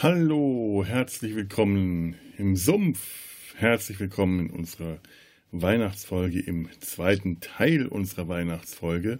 Hallo, 0.00 0.84
herzlich 0.86 1.34
willkommen 1.34 2.14
im 2.36 2.54
Sumpf. 2.54 3.56
Herzlich 3.56 3.98
willkommen 3.98 4.46
in 4.46 4.50
unserer 4.50 5.00
Weihnachtsfolge, 5.50 6.38
im 6.38 6.68
zweiten 6.78 7.40
Teil 7.40 7.88
unserer 7.88 8.28
Weihnachtsfolge. 8.28 9.18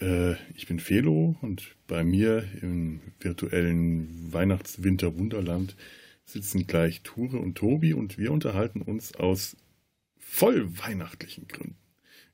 Äh, 0.00 0.34
ich 0.54 0.68
bin 0.68 0.78
Felo 0.78 1.34
und 1.42 1.74
bei 1.88 2.04
mir 2.04 2.44
im 2.62 3.00
virtuellen 3.18 4.32
Weihnachtswinter-Wunderland 4.32 5.74
sitzen 6.24 6.68
gleich 6.68 7.02
Ture 7.02 7.40
und 7.40 7.58
Tobi 7.58 7.92
und 7.92 8.18
wir 8.18 8.30
unterhalten 8.30 8.82
uns 8.82 9.16
aus 9.16 9.56
voll 10.16 10.78
weihnachtlichen 10.78 11.48
Gründen 11.48 11.85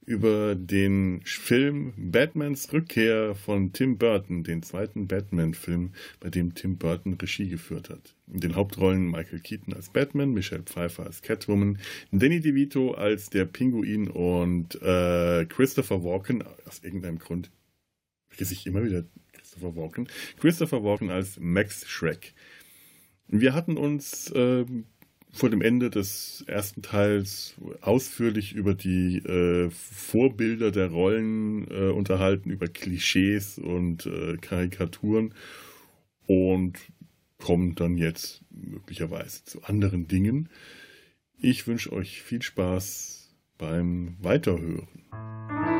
über 0.05 0.55
den 0.55 1.20
Film 1.24 1.92
Batmans 1.97 2.73
Rückkehr 2.73 3.34
von 3.34 3.73
Tim 3.73 3.98
Burton, 3.98 4.43
den 4.43 4.63
zweiten 4.63 5.07
Batman-Film, 5.07 5.93
bei 6.21 6.29
dem 6.29 6.54
Tim 6.54 6.77
Burton 6.77 7.15
Regie 7.15 7.49
geführt 7.49 7.88
hat. 7.88 8.15
In 8.32 8.40
den 8.40 8.57
Hauptrollen 8.57 9.10
Michael 9.10 9.40
Keaton 9.40 9.74
als 9.74 9.90
Batman, 9.90 10.32
Michelle 10.32 10.65
Pfeiffer 10.65 11.04
als 11.04 11.23
Catwoman, 11.23 11.79
Danny 12.10 12.40
DeVito 12.40 12.93
als 12.93 13.30
der 13.30 13.45
Pinguin 13.45 14.09
und 14.09 14.80
äh, 14.82 15.45
Christopher 15.46 16.02
Walken, 16.02 16.43
aus 16.66 16.82
irgendeinem 16.82 17.18
Grund 17.18 17.51
vergesse 18.29 18.55
ich 18.55 18.66
immer 18.66 18.82
wieder 18.82 19.05
Christopher 19.32 19.77
Walken, 19.77 20.09
Christopher 20.40 20.82
Walken 20.82 21.10
als 21.10 21.38
Max 21.38 21.87
Shrek. 21.88 22.34
Wir 23.29 23.55
hatten 23.55 23.77
uns 23.77 24.30
äh, 24.30 24.65
vor 25.33 25.49
dem 25.49 25.63
Ende 25.63 25.88
des 25.88 26.45
ersten 26.47 26.83
Teils 26.83 27.55
ausführlich 27.80 28.52
über 28.52 28.75
die 28.75 29.16
äh, 29.19 29.71
Vorbilder 29.71 30.71
der 30.71 30.89
Rollen 30.89 31.66
äh, 31.71 31.91
unterhalten, 31.91 32.51
über 32.51 32.69
Klischees 32.69 33.59
und 33.59 34.07
äh, 34.07 34.37
Karikaturen 34.37 35.35
und 36.27 36.79
kommen 37.39 37.74
dann 37.74 37.97
jetzt 37.97 38.43
möglicherweise 38.51 39.45
zu 39.45 39.63
anderen 39.65 40.07
Dingen. 40.07 40.49
Ich 41.39 41.67
wünsche 41.67 41.93
euch 41.93 42.23
viel 42.23 42.43
Spaß 42.43 43.35
beim 43.59 44.17
Weiterhören. 44.21 45.71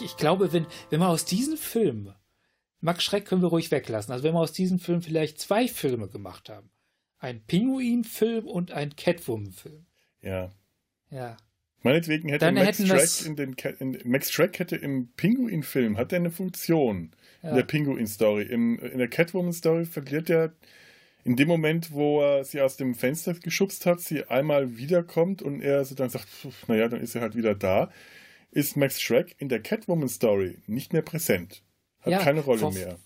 Ich, 0.00 0.06
ich 0.12 0.16
glaube, 0.16 0.52
wenn, 0.52 0.66
wenn 0.90 1.00
man 1.00 1.08
aus 1.08 1.24
diesem 1.24 1.56
Film, 1.56 2.12
Max 2.80 3.04
Schreck 3.04 3.26
können 3.26 3.42
wir 3.42 3.48
ruhig 3.48 3.70
weglassen, 3.70 4.12
also 4.12 4.24
wenn 4.24 4.34
wir 4.34 4.40
aus 4.40 4.52
diesem 4.52 4.78
Film 4.78 5.02
vielleicht 5.02 5.38
zwei 5.40 5.68
Filme 5.68 6.08
gemacht 6.08 6.48
haben, 6.48 6.70
ein 7.18 7.42
Pinguin-Film 7.46 8.46
und 8.46 8.72
ein 8.72 8.96
Catwoman-Film. 8.96 9.84
Ja. 10.22 10.50
Ja. 11.10 11.36
Meinetwegen 11.82 12.28
hätte 12.28 12.44
Dann 12.46 12.54
Max 12.54 12.78
das- 12.78 13.22
in 13.22 13.36
den 13.36 13.54
in, 13.78 13.98
Max 14.04 14.30
Shrek 14.30 14.58
hätte 14.58 14.76
im 14.76 15.08
Pinguin-Film 15.16 15.96
hat 15.96 16.12
er 16.12 16.16
eine 16.20 16.30
Funktion 16.30 17.10
Ja. 17.42 17.50
in 17.50 17.56
der 17.56 17.62
Pinguin-Story. 17.64 18.42
In 18.44 18.76
der 18.98 19.08
Catwoman-Story 19.08 19.86
verliert 19.86 20.28
er 20.30 20.52
in 21.24 21.36
dem 21.36 21.48
Moment, 21.48 21.92
wo 21.92 22.22
er 22.22 22.44
sie 22.44 22.60
aus 22.62 22.76
dem 22.78 22.94
Fenster 22.94 23.34
geschubst 23.34 23.84
hat, 23.86 24.00
sie 24.00 24.24
einmal 24.24 24.76
wiederkommt 24.78 25.42
und 25.42 25.60
er 25.60 25.84
so 25.84 25.94
dann 25.94 26.08
sagt, 26.10 26.26
"Pf, 26.28 26.66
naja, 26.68 26.88
dann 26.88 27.00
ist 27.02 27.14
er 27.14 27.20
halt 27.22 27.34
wieder 27.36 27.54
da, 27.54 27.90
ist 28.50 28.76
Max 28.76 29.00
Shrek 29.00 29.34
in 29.38 29.48
der 29.48 29.60
Catwoman-Story 29.60 30.58
nicht 30.66 30.92
mehr 30.92 31.02
präsent. 31.02 31.62
Hat 32.00 32.12
Ja, 32.12 32.18
keine 32.18 32.40
Rolle 32.40 32.60
vor- 32.60 32.72
mehr. 32.72 32.98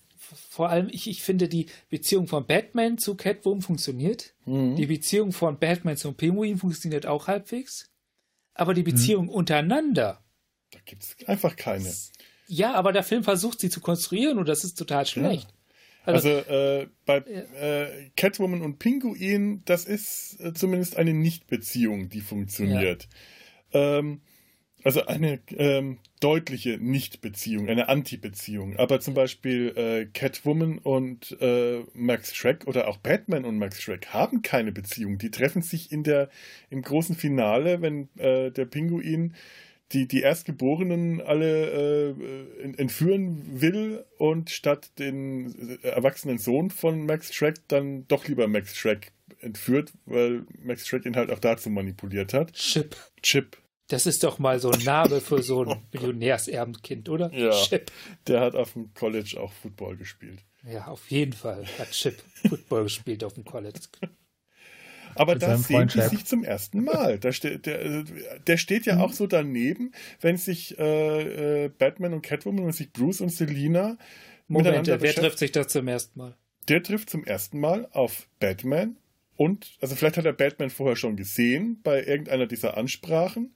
Vor 0.48 0.70
allem, 0.70 0.88
ich, 0.90 1.06
ich 1.08 1.22
finde, 1.22 1.48
die 1.48 1.66
Beziehung 1.90 2.26
von 2.28 2.46
Batman 2.46 2.96
zu 2.96 3.14
Catwoman 3.14 3.60
funktioniert. 3.60 4.34
Mhm. 4.46 4.74
Die 4.76 4.86
Beziehung 4.86 5.32
von 5.32 5.58
Batman 5.58 5.96
zum 5.98 6.14
Pinguin 6.14 6.56
funktioniert 6.56 7.04
auch 7.04 7.26
halbwegs. 7.26 7.90
Aber 8.54 8.72
Mhm. 8.72 8.76
die 8.76 8.82
Beziehung 8.84 9.28
untereinander, 9.28 10.24
Da 10.70 10.78
gibt 10.86 11.02
es 11.02 11.28
einfach 11.28 11.56
keine. 11.56 11.92
ja, 12.46 12.72
aber 12.72 12.92
der 12.92 13.02
Film 13.04 13.22
versucht 13.22 13.60
sie 13.60 13.68
zu 13.68 13.80
konstruieren 13.80 14.38
und 14.38 14.48
das 14.48 14.64
ist 14.64 14.76
total 14.78 15.04
schlecht. 15.06 15.48
Also 16.06 16.28
äh, 16.30 16.88
bei 17.06 17.18
äh, 17.18 18.10
Catwoman 18.16 18.60
und 18.62 18.78
Pinguin, 18.78 19.62
das 19.66 19.84
ist 19.86 20.38
äh, 20.40 20.52
zumindest 20.54 20.96
eine 20.96 21.14
Nicht-Beziehung, 21.14 22.08
die 22.10 22.20
funktioniert. 22.20 23.08
Ähm, 23.72 24.20
also 24.84 25.06
eine 25.06 25.40
ähm, 25.48 25.98
deutliche 26.20 26.78
Nicht-Beziehung, 26.78 27.68
eine 27.68 27.88
Anti-Beziehung. 27.88 28.76
Aber 28.76 29.00
zum 29.00 29.14
Beispiel 29.14 29.72
äh, 29.76 30.06
Catwoman 30.06 30.78
und 30.78 31.36
äh, 31.40 31.82
Max 31.94 32.34
Shrek 32.34 32.66
oder 32.66 32.86
auch 32.86 32.98
Batman 32.98 33.44
und 33.44 33.58
Max 33.58 33.82
Shrek 33.82 34.08
haben 34.08 34.42
keine 34.42 34.70
Beziehung. 34.70 35.18
Die 35.18 35.30
treffen 35.30 35.62
sich 35.62 35.90
in 35.90 36.04
der 36.04 36.28
im 36.70 36.82
großen 36.82 37.16
Finale, 37.16 37.82
wenn 37.82 38.08
äh, 38.18 38.50
der 38.50 38.66
Pinguin 38.66 39.34
die, 39.92 40.08
die 40.08 40.22
Erstgeborenen 40.22 41.20
alle 41.20 42.14
äh, 42.16 42.62
ent- 42.62 42.78
entführen 42.78 43.60
will 43.60 44.04
und 44.18 44.50
statt 44.50 44.90
den 44.98 45.78
äh, 45.82 45.88
erwachsenen 45.88 46.38
Sohn 46.38 46.70
von 46.70 47.06
Max 47.06 47.34
Shrek 47.34 47.56
dann 47.68 48.06
doch 48.08 48.26
lieber 48.26 48.48
Max 48.48 48.76
Shrek 48.76 49.12
entführt, 49.40 49.92
weil 50.06 50.46
Max 50.62 50.86
Shrek 50.88 51.04
ihn 51.06 51.16
halt 51.16 51.30
auch 51.30 51.38
dazu 51.38 51.70
manipuliert 51.70 52.32
hat. 52.32 52.54
Chip. 52.54 52.96
Chip, 53.22 53.58
Das 53.88 54.06
ist 54.06 54.24
doch 54.24 54.38
mal 54.38 54.58
so 54.60 54.70
ein 54.70 54.82
Name 54.82 55.20
für 55.20 55.42
so 55.42 55.64
ein 55.64 55.82
Millionärserbenkind, 55.92 57.08
oder? 57.08 57.32
Ja. 57.32 57.50
Chip. 57.50 57.90
der 58.26 58.40
hat 58.40 58.54
auf 58.54 58.72
dem 58.72 58.92
College 58.94 59.38
auch 59.40 59.52
Football 59.52 59.96
gespielt. 59.96 60.40
Ja, 60.66 60.86
auf 60.86 61.10
jeden 61.10 61.34
Fall 61.34 61.66
hat 61.78 61.90
Chip 61.90 62.22
Football 62.48 62.84
gespielt 62.84 63.22
auf 63.24 63.34
dem 63.34 63.44
College. 63.44 63.80
Aber 65.16 65.36
da 65.36 65.56
sehen 65.56 65.88
die 65.94 66.00
sich 66.00 66.24
zum 66.24 66.42
ersten 66.42 66.82
Mal. 66.82 67.20
Da 67.20 67.32
steht, 67.32 67.66
der, 67.66 68.02
der 68.46 68.56
steht 68.56 68.84
ja 68.84 68.98
auch 68.98 69.12
so 69.12 69.28
daneben, 69.28 69.92
wenn 70.20 70.36
sich 70.36 70.76
äh, 70.76 71.66
äh, 71.66 71.68
Batman 71.68 72.14
und 72.14 72.22
Catwoman 72.22 72.64
und 72.64 72.72
sich 72.72 72.92
Bruce 72.92 73.20
und 73.20 73.28
Selina 73.28 73.96
Moment, 74.48 74.76
miteinander 74.76 75.00
wer 75.02 75.14
trifft 75.14 75.38
sich 75.38 75.52
da 75.52 75.68
zum 75.68 75.86
ersten 75.86 76.18
Mal? 76.18 76.36
der 76.68 76.82
trifft 76.82 77.10
zum 77.10 77.24
ersten 77.24 77.60
Mal 77.60 77.88
auf 77.92 78.28
Batman 78.40 78.96
und, 79.36 79.76
also 79.80 79.94
vielleicht 79.96 80.16
hat 80.16 80.24
er 80.24 80.32
Batman 80.32 80.70
vorher 80.70 80.96
schon 80.96 81.16
gesehen 81.16 81.80
bei 81.82 82.04
irgendeiner 82.04 82.46
dieser 82.46 82.76
Ansprachen, 82.76 83.52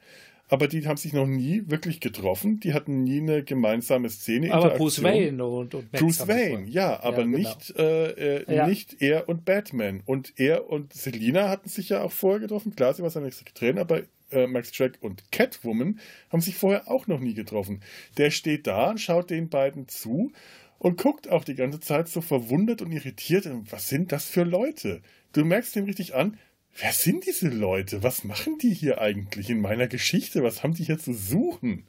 aber 0.49 0.67
die 0.67 0.87
haben 0.87 0.97
sich 0.97 1.13
noch 1.13 1.27
nie 1.27 1.65
wirklich 1.67 2.01
getroffen. 2.01 2.59
Die 2.61 2.73
hatten 2.73 3.05
nie 3.05 3.21
eine 3.21 3.45
gemeinsame 3.45 4.09
Szene. 4.09 4.53
Aber 4.53 4.71
Bruce. 4.71 5.03
Wayne 5.03 5.45
und, 5.45 5.75
und 5.75 5.93
Max 5.93 6.03
Bruce 6.03 6.27
Wayne, 6.27 6.67
ja, 6.69 7.03
aber 7.03 7.25
genau. 7.25 7.37
nicht, 7.37 7.77
äh, 7.77 8.39
äh, 8.39 8.55
Ja. 8.55 8.67
nicht 8.67 9.03
er 9.03 9.29
und 9.29 9.45
Batman. 9.45 10.03
Und 10.07 10.33
er 10.37 10.71
und 10.71 10.95
Selina 10.95 11.51
hatten 11.51 11.69
sich 11.69 11.91
ja 11.91 12.03
auch 12.03 12.13
vorher 12.13 12.41
getroffen. 12.41 12.75
Klar, 12.75 12.95
sie 12.95 13.03
war 13.03 13.11
seine 13.11 13.31
Sekretärin, 13.31 13.79
aber 13.79 14.03
äh, 14.31 14.47
Max 14.47 14.75
Shrek 14.75 14.99
und 15.01 15.31
Catwoman 15.33 16.01
haben 16.31 16.41
sich 16.41 16.55
vorher 16.57 16.91
auch 16.91 17.07
noch 17.07 17.21
nie 17.21 17.35
getroffen. 17.35 17.81
Der 18.17 18.31
steht 18.31 18.67
da 18.67 18.91
und 18.91 18.99
schaut 18.99 19.29
den 19.31 19.51
beiden 19.51 19.87
zu 19.89 20.33
und 20.79 20.97
guckt 20.97 21.29
auch 21.29 21.45
die 21.45 21.55
ganze 21.55 21.81
Zeit 21.81 22.09
so 22.09 22.21
verwundert 22.21 22.81
und 22.81 22.93
irritiert. 22.93 23.47
Und 23.47 23.71
Was 23.71 23.89
sind 23.89 24.13
das 24.13 24.25
für 24.25 24.45
Leute? 24.45 25.03
Du 25.33 25.45
merkst 25.45 25.77
ihm 25.77 25.85
richtig 25.85 26.15
an, 26.15 26.39
wer 26.77 26.93
sind 26.93 27.27
diese 27.27 27.49
Leute? 27.49 28.03
Was 28.03 28.25
machen 28.25 28.59
die 28.59 28.73
hier 28.73 29.01
eigentlich 29.01 29.51
in 29.51 29.61
meiner 29.61 29.89
Geschichte? 29.89 30.43
Was 30.43 30.63
haben 30.63 30.75
die 30.75 30.85
hier 30.85 30.99
zu 30.99 31.15
suchen? 31.15 31.87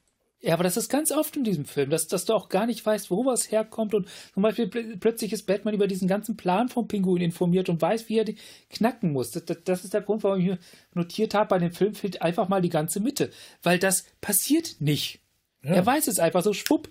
Ja, 0.48 0.54
aber 0.54 0.64
das 0.64 0.78
ist 0.78 0.88
ganz 0.88 1.12
oft 1.12 1.36
in 1.36 1.44
diesem 1.44 1.66
Film, 1.66 1.90
dass, 1.90 2.08
dass 2.08 2.24
du 2.24 2.34
auch 2.34 2.48
gar 2.48 2.68
nicht 2.68 2.86
weißt, 2.86 3.12
wo 3.12 3.26
was 3.26 3.52
herkommt. 3.52 3.94
Und 3.94 4.08
zum 4.34 4.44
Beispiel 4.44 4.68
pl 4.68 4.96
plötzlich 4.98 5.34
ist 5.34 5.46
Batman 5.48 5.74
über 5.74 5.88
diesen 5.88 6.08
ganzen 6.08 6.38
Plan 6.38 6.70
vom 6.70 6.88
Pinguin 6.88 7.22
informiert 7.22 7.68
und 7.68 7.82
weiß, 7.82 8.08
wie 8.08 8.20
er 8.20 8.24
die 8.24 8.38
knacken 8.70 9.12
muss. 9.12 9.32
Das, 9.32 9.44
das, 9.44 9.58
das 9.66 9.84
ist 9.84 9.94
der 9.94 10.02
Grund, 10.02 10.24
warum 10.24 10.40
ich 10.40 10.46
mir 10.46 10.60
notiert 10.94 11.34
habe, 11.34 11.50
bei 11.50 11.60
dem 11.60 11.74
Film 11.74 11.96
fehlt 11.96 12.22
einfach 12.22 12.48
mal 12.48 12.62
die 12.62 12.70
ganze 12.70 13.02
Mitte. 13.02 13.30
Weil 13.62 13.78
das 13.78 14.06
passiert 14.22 14.78
nicht. 14.80 15.20
Ja. 15.64 15.72
Er 15.72 15.86
weiß 15.86 16.08
es 16.08 16.18
einfach 16.18 16.44
so, 16.44 16.54
schwupp. 16.54 16.88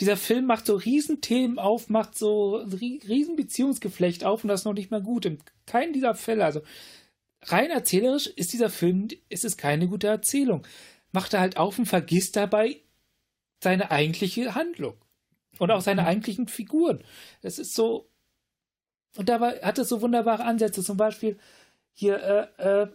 Dieser 0.00 0.16
Film 0.16 0.46
macht 0.46 0.66
so 0.66 0.76
Riesenthemen 0.76 1.58
auf, 1.58 1.88
macht 1.88 2.16
so 2.16 2.56
rie- 2.56 3.00
Riesenbeziehungsgeflecht 3.06 4.24
auf 4.24 4.44
und 4.44 4.48
das 4.48 4.60
ist 4.60 4.64
noch 4.64 4.74
nicht 4.74 4.90
mal 4.90 5.02
gut. 5.02 5.24
In 5.26 5.38
keinem 5.66 5.92
dieser 5.92 6.14
Fälle, 6.14 6.44
also 6.44 6.62
rein 7.42 7.70
erzählerisch 7.70 8.26
ist 8.28 8.52
dieser 8.52 8.70
Film, 8.70 9.08
ist 9.28 9.44
es 9.44 9.56
keine 9.56 9.88
gute 9.88 10.06
Erzählung. 10.06 10.66
Macht 11.12 11.34
er 11.34 11.40
halt 11.40 11.56
auf 11.56 11.78
und 11.78 11.86
vergisst 11.86 12.36
dabei 12.36 12.80
seine 13.60 13.90
eigentliche 13.90 14.54
Handlung. 14.54 14.94
Und 15.58 15.72
auch 15.72 15.80
seine 15.80 16.06
eigentlichen 16.06 16.46
Figuren. 16.46 17.02
Es 17.42 17.58
ist 17.58 17.74
so. 17.74 18.08
Und 19.16 19.28
dabei 19.28 19.58
hat 19.62 19.78
es 19.78 19.88
so 19.88 20.00
wunderbare 20.00 20.44
Ansätze. 20.44 20.84
Zum 20.84 20.96
Beispiel 20.96 21.36
hier, 21.92 22.48
äh, 22.58 22.82
äh, 22.82 22.88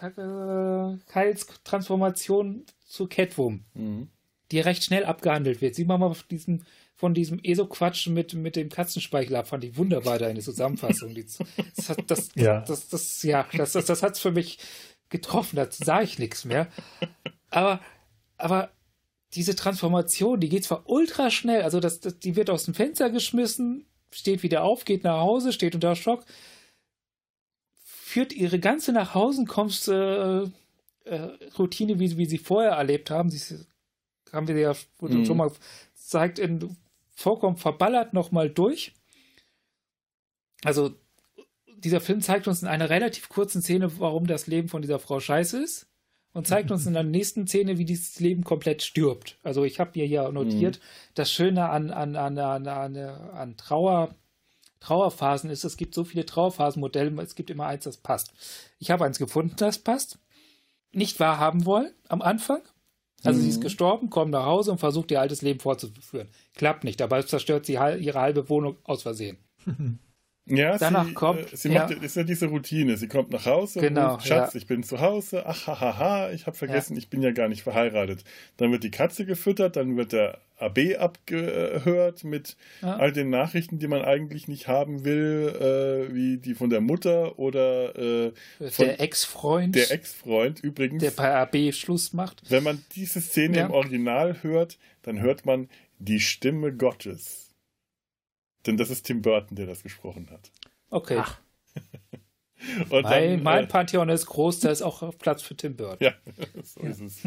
äh, 0.00 0.96
Kyles 1.06 1.46
Transformation 1.64 2.64
zu 2.86 3.06
Catwoman, 3.06 3.64
Mhm. 3.74 4.08
Die 4.50 4.60
recht 4.60 4.84
schnell 4.84 5.04
abgehandelt 5.04 5.60
wird. 5.60 5.74
Sieh 5.74 5.84
mal 5.84 5.98
mal 5.98 6.14
von 6.14 6.28
diesem, 6.30 6.62
von 6.96 7.14
diesem 7.14 7.40
ESO-Quatsch 7.42 8.08
mit, 8.08 8.34
mit 8.34 8.56
dem 8.56 8.68
Katzenspeichel 8.68 9.36
ab. 9.36 9.48
Fand 9.48 9.64
ich 9.64 9.76
wunderbar 9.76 10.18
da 10.18 10.26
eine 10.26 10.40
Zusammenfassung. 10.40 11.14
Die, 11.14 11.24
das, 11.76 11.88
hat, 11.88 12.10
das, 12.10 12.28
Ja. 12.34 12.60
das, 12.60 12.88
das, 12.88 13.22
ja, 13.22 13.46
das, 13.56 13.72
das, 13.72 13.86
das 13.86 14.02
hat 14.02 14.14
es 14.14 14.20
für 14.20 14.32
mich 14.32 14.58
getroffen. 15.08 15.56
Dazu 15.56 15.84
sage 15.84 16.04
ich 16.04 16.18
nichts 16.18 16.44
mehr. 16.44 16.68
Aber, 17.50 17.80
aber 18.36 18.70
diese 19.34 19.54
Transformation, 19.54 20.40
die 20.40 20.48
geht 20.48 20.64
zwar 20.64 20.88
ultra 20.88 21.30
schnell, 21.30 21.62
also 21.62 21.78
das, 21.78 22.00
das, 22.00 22.18
die 22.18 22.34
wird 22.36 22.50
aus 22.50 22.64
dem 22.64 22.74
Fenster 22.74 23.10
geschmissen, 23.10 23.86
steht 24.10 24.42
wieder 24.42 24.64
auf, 24.64 24.84
geht 24.84 25.04
nach 25.04 25.20
Hause, 25.20 25.52
steht 25.52 25.74
unter 25.74 25.94
Schock. 25.94 26.24
führt 27.84 28.32
ihre 28.32 28.58
ganze 28.58 28.92
nach 28.92 29.14
Hause 29.14 29.44
kommst 29.44 29.88
äh, 29.88 30.42
äh, 30.42 30.48
Routine, 31.58 31.98
wie, 32.00 32.16
wie 32.16 32.26
sie 32.26 32.38
vorher 32.38 32.72
erlebt 32.72 33.10
haben. 33.10 33.30
Sie 33.30 33.56
haben 34.32 34.48
wir 34.48 34.58
ja 34.58 34.74
mhm. 35.00 35.24
schon 35.24 35.36
mal 35.36 35.50
zeigt 35.94 36.38
in 36.38 36.76
vollkommen 37.14 37.56
verballert 37.56 38.14
nochmal 38.14 38.50
durch. 38.50 38.94
Also 40.64 40.90
dieser 41.78 42.00
Film 42.00 42.20
zeigt 42.20 42.48
uns 42.48 42.62
in 42.62 42.68
einer 42.68 42.90
relativ 42.90 43.28
kurzen 43.28 43.62
Szene, 43.62 43.98
warum 44.00 44.26
das 44.26 44.46
Leben 44.46 44.68
von 44.68 44.82
dieser 44.82 44.98
Frau 44.98 45.20
scheiße 45.20 45.62
ist 45.62 45.90
und 46.32 46.46
zeigt 46.46 46.70
uns 46.70 46.86
in 46.86 46.92
der 46.92 47.02
nächsten 47.02 47.46
Szene, 47.46 47.78
wie 47.78 47.84
dieses 47.84 48.20
Leben 48.20 48.44
komplett 48.44 48.82
stirbt. 48.82 49.38
Also 49.42 49.64
ich 49.64 49.80
habe 49.80 49.92
hier 49.94 50.06
ja 50.06 50.30
notiert, 50.30 50.78
mhm. 50.78 51.12
das 51.14 51.32
Schöne 51.32 51.68
an, 51.68 51.90
an, 51.90 52.16
an, 52.16 52.38
an, 52.38 52.66
an, 52.66 52.96
an 52.96 53.56
Trauer, 53.56 54.14
Trauerphasen 54.80 55.50
ist, 55.50 55.64
es 55.64 55.76
gibt 55.76 55.94
so 55.94 56.04
viele 56.04 56.24
Trauerphasenmodelle, 56.24 57.20
es 57.22 57.34
gibt 57.34 57.50
immer 57.50 57.66
eins, 57.66 57.84
das 57.84 57.98
passt. 57.98 58.32
Ich 58.78 58.90
habe 58.90 59.04
eins 59.04 59.18
gefunden, 59.18 59.54
das 59.56 59.78
passt. 59.78 60.18
Nicht 60.92 61.20
wahrhaben 61.20 61.66
wollen 61.66 61.92
am 62.08 62.22
Anfang. 62.22 62.62
Also 63.24 63.38
mhm. 63.38 63.42
sie 63.42 63.48
ist 63.50 63.58
mhm. 63.58 63.62
gestorben, 63.62 64.10
kommt 64.10 64.32
nach 64.32 64.46
Hause 64.46 64.72
und 64.72 64.78
versucht 64.78 65.10
ihr 65.10 65.20
altes 65.20 65.42
Leben 65.42 65.60
fortzuführen. 65.60 66.28
Klappt 66.54 66.84
nicht, 66.84 67.00
dabei 67.00 67.22
zerstört 67.22 67.66
sie 67.66 67.74
ihre 67.74 68.20
halbe 68.20 68.48
Wohnung 68.48 68.76
aus 68.84 69.02
Versehen. 69.02 69.38
Ja, 70.46 70.78
Danach 70.78 71.06
sie, 71.06 71.14
kommt. 71.14 71.52
Äh, 71.52 71.56
sie 71.56 71.68
macht, 71.68 71.90
ja. 71.90 71.96
ist 71.96 72.16
ja 72.16 72.24
diese 72.24 72.46
Routine. 72.46 72.96
Sie 72.96 73.08
kommt 73.08 73.30
nach 73.30 73.46
Hause 73.46 73.80
genau, 73.80 74.06
und 74.06 74.14
ruft, 74.14 74.26
Schatz, 74.26 74.54
ja. 74.54 74.58
ich 74.58 74.66
bin 74.66 74.82
zu 74.82 75.00
Hause. 75.00 75.44
Ach, 75.46 75.66
hahaha, 75.66 75.98
ha, 75.98 75.98
ha, 75.98 76.30
ich 76.32 76.46
habe 76.46 76.56
vergessen, 76.56 76.94
ja. 76.94 76.98
ich 76.98 77.08
bin 77.08 77.22
ja 77.22 77.30
gar 77.30 77.48
nicht 77.48 77.62
verheiratet. 77.62 78.24
Dann 78.56 78.72
wird 78.72 78.82
die 78.82 78.90
Katze 78.90 79.24
gefüttert, 79.24 79.76
dann 79.76 79.96
wird 79.96 80.12
der 80.12 80.38
AB 80.58 80.96
abgehört 80.98 82.24
mit 82.24 82.56
all 82.82 83.12
den 83.12 83.30
Nachrichten, 83.30 83.78
die 83.78 83.88
man 83.88 84.02
eigentlich 84.02 84.46
nicht 84.46 84.68
haben 84.68 85.04
will, 85.04 86.08
äh, 86.10 86.14
wie 86.14 86.36
die 86.36 86.54
von 86.54 86.68
der 86.68 86.80
Mutter 86.80 87.38
oder 87.38 87.96
äh, 87.96 88.32
von 88.70 88.86
der 88.86 89.00
Ex-Freund. 89.00 89.74
Der 89.74 89.90
Ex-Freund 89.90 90.60
übrigens. 90.60 91.02
Der 91.02 91.12
bei 91.12 91.34
AB 91.34 91.72
Schluss 91.72 92.12
macht. 92.12 92.42
Wenn 92.50 92.62
man 92.62 92.84
diese 92.94 93.20
Szene 93.20 93.60
im 93.60 93.70
Original 93.70 94.42
hört, 94.42 94.78
dann 95.02 95.20
hört 95.20 95.46
man 95.46 95.68
die 95.98 96.20
Stimme 96.20 96.72
Gottes. 96.74 97.49
Denn 98.66 98.76
das 98.76 98.90
ist 98.90 99.04
Tim 99.04 99.22
Burton, 99.22 99.56
der 99.56 99.66
das 99.66 99.82
gesprochen 99.82 100.28
hat. 100.30 100.50
Okay. 100.90 101.18
Ach. 101.18 101.40
mein, 102.90 103.02
dann, 103.02 103.42
mein 103.42 103.64
äh, 103.64 103.66
Pantheon 103.66 104.08
ist 104.08 104.26
groß, 104.26 104.60
da 104.60 104.70
ist 104.70 104.82
auch 104.82 105.16
Platz 105.18 105.42
für 105.42 105.56
Tim 105.56 105.76
Burton. 105.76 105.98
Ja, 106.00 106.12
so 106.62 106.82
ja. 106.82 106.90
ist 106.90 107.00
es. 107.00 107.20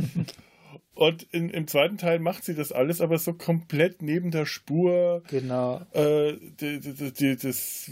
Und 0.95 1.23
in, 1.31 1.49
im 1.49 1.67
zweiten 1.67 1.97
Teil 1.97 2.19
macht 2.19 2.43
sie 2.43 2.53
das 2.53 2.71
alles 2.71 3.01
aber 3.01 3.17
so 3.17 3.33
komplett 3.33 4.01
neben 4.03 4.29
der 4.29 4.45
Spur. 4.45 5.23
Genau. 5.27 5.81
Äh, 5.91 6.37
die, 6.39 6.79
die, 6.79 7.11
die, 7.11 7.35
das 7.35 7.89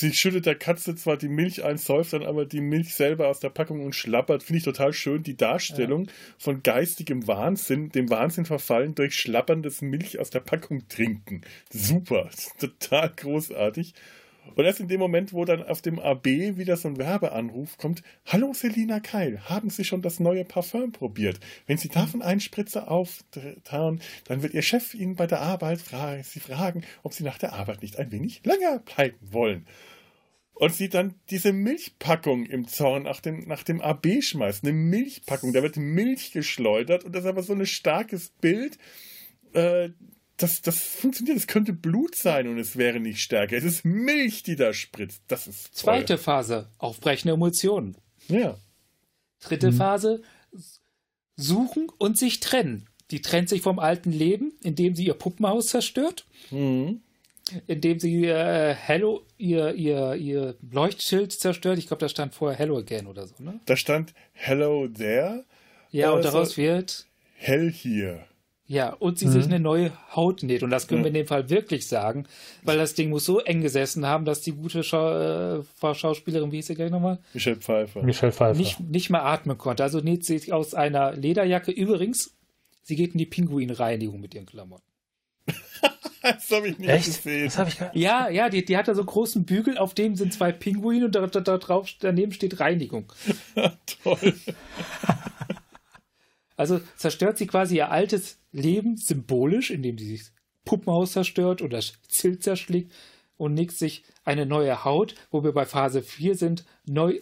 sie 0.00 0.12
schüttet 0.12 0.46
der 0.46 0.54
Katze 0.54 0.94
zwar 0.94 1.16
die 1.16 1.28
Milch 1.28 1.64
ein, 1.64 1.78
säuft 1.78 2.12
dann 2.12 2.24
aber 2.24 2.46
die 2.46 2.60
Milch 2.60 2.94
selber 2.94 3.28
aus 3.28 3.40
der 3.40 3.50
Packung 3.50 3.84
und 3.84 3.94
schlappert. 3.94 4.42
Finde 4.42 4.58
ich 4.58 4.64
total 4.64 4.92
schön. 4.92 5.22
Die 5.22 5.36
Darstellung 5.36 6.06
ja. 6.06 6.12
von 6.38 6.62
geistigem 6.62 7.26
Wahnsinn, 7.26 7.90
dem 7.90 8.10
Wahnsinn 8.10 8.44
verfallen 8.44 8.94
durch 8.94 9.14
schlapperndes 9.14 9.82
Milch 9.82 10.18
aus 10.18 10.30
der 10.30 10.40
Packung 10.40 10.86
trinken. 10.88 11.42
Super. 11.70 12.30
Total 12.58 13.12
großartig. 13.14 13.94
Und 14.54 14.64
erst 14.64 14.80
in 14.80 14.88
dem 14.88 15.00
Moment, 15.00 15.32
wo 15.32 15.44
dann 15.44 15.62
auf 15.62 15.82
dem 15.82 15.98
AB 15.98 16.26
wieder 16.56 16.76
so 16.76 16.88
ein 16.88 16.98
Werbeanruf 16.98 17.78
kommt, 17.78 18.02
Hallo 18.26 18.52
Selina 18.52 19.00
Keil, 19.00 19.40
haben 19.48 19.70
Sie 19.70 19.84
schon 19.84 20.02
das 20.02 20.20
neue 20.20 20.44
Parfum 20.44 20.92
probiert? 20.92 21.38
Wenn 21.66 21.78
Sie 21.78 21.88
davon 21.88 22.22
einen 22.22 22.40
Spritzer 22.40 22.90
auftauen, 22.90 24.00
dann 24.24 24.42
wird 24.42 24.54
Ihr 24.54 24.62
Chef 24.62 24.94
Ihnen 24.94 25.16
bei 25.16 25.26
der 25.26 25.40
Arbeit 25.40 25.80
fragen, 25.80 26.22
Sie 26.22 26.40
fragen, 26.40 26.82
ob 27.02 27.12
Sie 27.12 27.24
nach 27.24 27.38
der 27.38 27.52
Arbeit 27.52 27.82
nicht 27.82 27.98
ein 27.98 28.10
wenig 28.12 28.42
länger 28.44 28.80
bleiben 28.80 29.18
wollen. 29.20 29.66
Und 30.58 30.74
sie 30.74 30.88
dann 30.88 31.14
diese 31.30 31.52
Milchpackung 31.52 32.44
im 32.44 32.66
Zorn 32.66 33.04
nach 33.04 33.20
dem, 33.20 33.46
nach 33.46 33.62
dem 33.62 33.80
AB 33.80 34.20
schmeißt. 34.20 34.64
Eine 34.64 34.72
Milchpackung, 34.72 35.52
da 35.52 35.62
wird 35.62 35.76
Milch 35.76 36.32
geschleudert 36.32 37.04
und 37.04 37.14
das 37.14 37.22
ist 37.22 37.28
aber 37.28 37.44
so 37.44 37.52
ein 37.52 37.64
starkes 37.64 38.30
Bild. 38.40 38.76
Äh, 39.52 39.90
das, 40.38 40.62
das 40.62 40.78
funktioniert, 40.78 41.36
es 41.36 41.46
könnte 41.48 41.72
Blut 41.72 42.14
sein 42.14 42.46
und 42.48 42.58
es 42.58 42.76
wäre 42.76 43.00
nicht 43.00 43.20
stärker. 43.20 43.56
Es 43.56 43.64
ist 43.64 43.84
Milch, 43.84 44.44
die 44.44 44.56
da 44.56 44.72
spritzt. 44.72 45.22
Das 45.28 45.46
ist 45.46 45.74
toll. 45.74 45.94
Zweite 45.94 46.16
Phase, 46.16 46.68
aufbrechende 46.78 47.34
Emotionen. 47.34 47.96
Ja. 48.28 48.56
Dritte 49.40 49.72
mhm. 49.72 49.76
Phase, 49.76 50.22
suchen 51.36 51.88
und 51.98 52.16
sich 52.16 52.40
trennen. 52.40 52.86
Die 53.10 53.20
trennt 53.20 53.48
sich 53.48 53.62
vom 53.62 53.78
alten 53.78 54.12
Leben, 54.12 54.52
indem 54.62 54.94
sie 54.94 55.06
ihr 55.06 55.14
Puppenhaus 55.14 55.68
zerstört. 55.68 56.24
Mhm. 56.50 57.00
Indem 57.66 57.98
sie 57.98 58.26
äh, 58.26 58.74
Hello, 58.74 59.22
ihr, 59.38 59.74
ihr, 59.74 60.14
ihr 60.14 60.54
Leuchtschild 60.70 61.32
zerstört. 61.32 61.78
Ich 61.78 61.88
glaube, 61.88 62.00
da 62.00 62.08
stand 62.08 62.34
vorher 62.34 62.58
Hello 62.58 62.76
Again 62.78 63.06
oder 63.06 63.26
so, 63.26 63.34
ne? 63.38 63.58
Da 63.64 63.76
stand 63.76 64.14
Hello 64.34 64.86
There. 64.86 65.44
Ja, 65.90 66.12
und 66.12 66.24
daraus 66.24 66.56
wird 66.56 67.06
Hell 67.34 67.72
Here. 67.72 68.27
Ja, 68.70 68.90
und 68.90 69.18
sie 69.18 69.26
mhm. 69.26 69.32
sich 69.32 69.44
eine 69.46 69.60
neue 69.60 69.92
Haut 70.14 70.42
näht. 70.42 70.62
Und 70.62 70.68
das 70.68 70.88
können 70.88 71.02
wir 71.02 71.08
in 71.08 71.14
dem 71.14 71.26
Fall 71.26 71.48
wirklich 71.48 71.88
sagen, 71.88 72.26
weil 72.62 72.76
das 72.76 72.92
Ding 72.92 73.08
muss 73.08 73.24
so 73.24 73.40
eng 73.40 73.62
gesessen 73.62 74.06
haben, 74.06 74.26
dass 74.26 74.42
die 74.42 74.52
gute 74.52 74.82
Schau 74.84 75.58
äh, 75.58 75.94
Schauspielerin, 75.94 76.52
wie 76.52 76.56
hieß 76.56 76.66
sie 76.66 76.74
gleich 76.74 76.90
nochmal? 76.90 77.18
Michelle 77.32 77.56
Pfeiffer. 77.56 78.02
Michelle 78.02 78.30
Pfeiffer. 78.30 78.58
Nicht, 78.58 78.78
nicht 78.80 79.08
mehr 79.08 79.24
atmen 79.24 79.56
konnte. 79.56 79.82
Also 79.82 80.00
näht 80.00 80.26
sie 80.26 80.38
sich 80.38 80.52
aus 80.52 80.74
einer 80.74 81.12
Lederjacke. 81.12 81.72
Übrigens, 81.72 82.36
sie 82.82 82.94
geht 82.94 83.12
in 83.12 83.18
die 83.18 83.26
Pinguinreinigung 83.26 84.20
mit 84.20 84.34
ihren 84.34 84.44
Klamotten. 84.44 84.84
das 86.22 86.50
habe 86.50 86.68
ich 86.68 86.78
nicht 86.78 86.90
Echt? 86.90 87.06
gesehen. 87.06 87.50
Das 87.56 87.68
ich 87.68 87.78
gar... 87.78 87.96
Ja, 87.96 88.28
ja, 88.28 88.50
die, 88.50 88.66
die 88.66 88.76
hat 88.76 88.86
da 88.86 88.94
so 88.94 89.00
einen 89.00 89.06
großen 89.06 89.46
Bügel, 89.46 89.78
auf 89.78 89.94
dem 89.94 90.14
sind 90.14 90.34
zwei 90.34 90.52
Pinguine 90.52 91.06
und 91.06 91.14
da, 91.14 91.26
da, 91.26 91.40
da 91.40 91.56
drauf, 91.56 91.88
daneben 92.00 92.32
steht 92.32 92.60
Reinigung. 92.60 93.10
Toll. 94.02 94.34
Also 96.58 96.80
zerstört 96.96 97.38
sie 97.38 97.46
quasi 97.46 97.76
ihr 97.76 97.90
altes 97.90 98.40
Leben 98.50 98.96
symbolisch, 98.96 99.70
indem 99.70 99.96
sie 99.96 100.16
sich 100.16 100.26
Puppenhaus 100.64 101.12
zerstört 101.12 101.62
oder 101.62 101.80
Zilt 102.08 102.42
zerschlägt 102.42 102.92
und 103.36 103.54
nickt 103.54 103.78
sich 103.78 104.04
eine 104.24 104.44
neue 104.44 104.84
Haut, 104.84 105.14
wo 105.30 105.44
wir 105.44 105.52
bei 105.52 105.64
Phase 105.64 106.02
4 106.02 106.34
sind, 106.34 106.64
neu, 106.84 107.20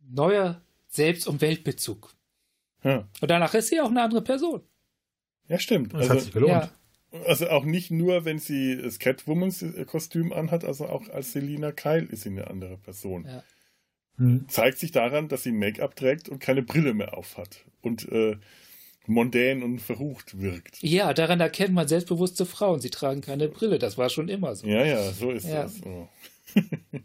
neuer 0.00 0.62
Selbst- 0.88 1.28
und 1.28 1.42
Weltbezug. 1.42 2.14
Ja. 2.82 3.06
Und 3.20 3.30
danach 3.30 3.52
ist 3.52 3.68
sie 3.68 3.80
auch 3.80 3.90
eine 3.90 4.02
andere 4.02 4.22
Person. 4.22 4.62
Ja, 5.46 5.58
stimmt. 5.58 5.92
Das 5.92 6.02
also, 6.02 6.14
hat 6.14 6.20
sich 6.22 6.32
gelohnt. 6.32 6.52
Ja. 6.52 6.70
Also 7.26 7.48
auch 7.50 7.64
nicht 7.64 7.90
nur, 7.90 8.24
wenn 8.24 8.38
sie 8.38 8.80
das 8.80 8.98
Catwomans-Kostüm 8.98 10.32
anhat, 10.32 10.64
also 10.64 10.86
auch 10.86 11.08
als 11.10 11.32
Selina 11.32 11.72
Kyle 11.72 12.06
ist 12.06 12.22
sie 12.22 12.30
eine 12.30 12.48
andere 12.48 12.78
Person. 12.78 13.26
Ja. 13.26 13.44
Hm. 14.18 14.48
Zeigt 14.48 14.78
sich 14.78 14.90
daran, 14.90 15.28
dass 15.28 15.44
sie 15.44 15.52
Make-up 15.52 15.96
trägt 15.96 16.28
und 16.28 16.40
keine 16.40 16.62
Brille 16.62 16.92
mehr 16.92 17.16
aufhat. 17.16 17.64
Und 17.80 18.08
äh, 18.10 18.36
mondän 19.06 19.62
und 19.62 19.80
verrucht 19.80 20.40
wirkt. 20.40 20.82
Ja, 20.82 21.14
daran 21.14 21.40
erkennt 21.40 21.72
man 21.72 21.88
selbstbewusste 21.88 22.44
Frauen. 22.44 22.80
Sie 22.80 22.90
tragen 22.90 23.20
keine 23.20 23.48
Brille. 23.48 23.78
Das 23.78 23.96
war 23.96 24.10
schon 24.10 24.28
immer 24.28 24.54
so. 24.54 24.66
Ja, 24.66 24.84
ja, 24.84 25.10
so 25.12 25.30
ist 25.30 25.46
ja. 25.46 25.62
das. 25.62 25.80
Oh. 25.84 26.08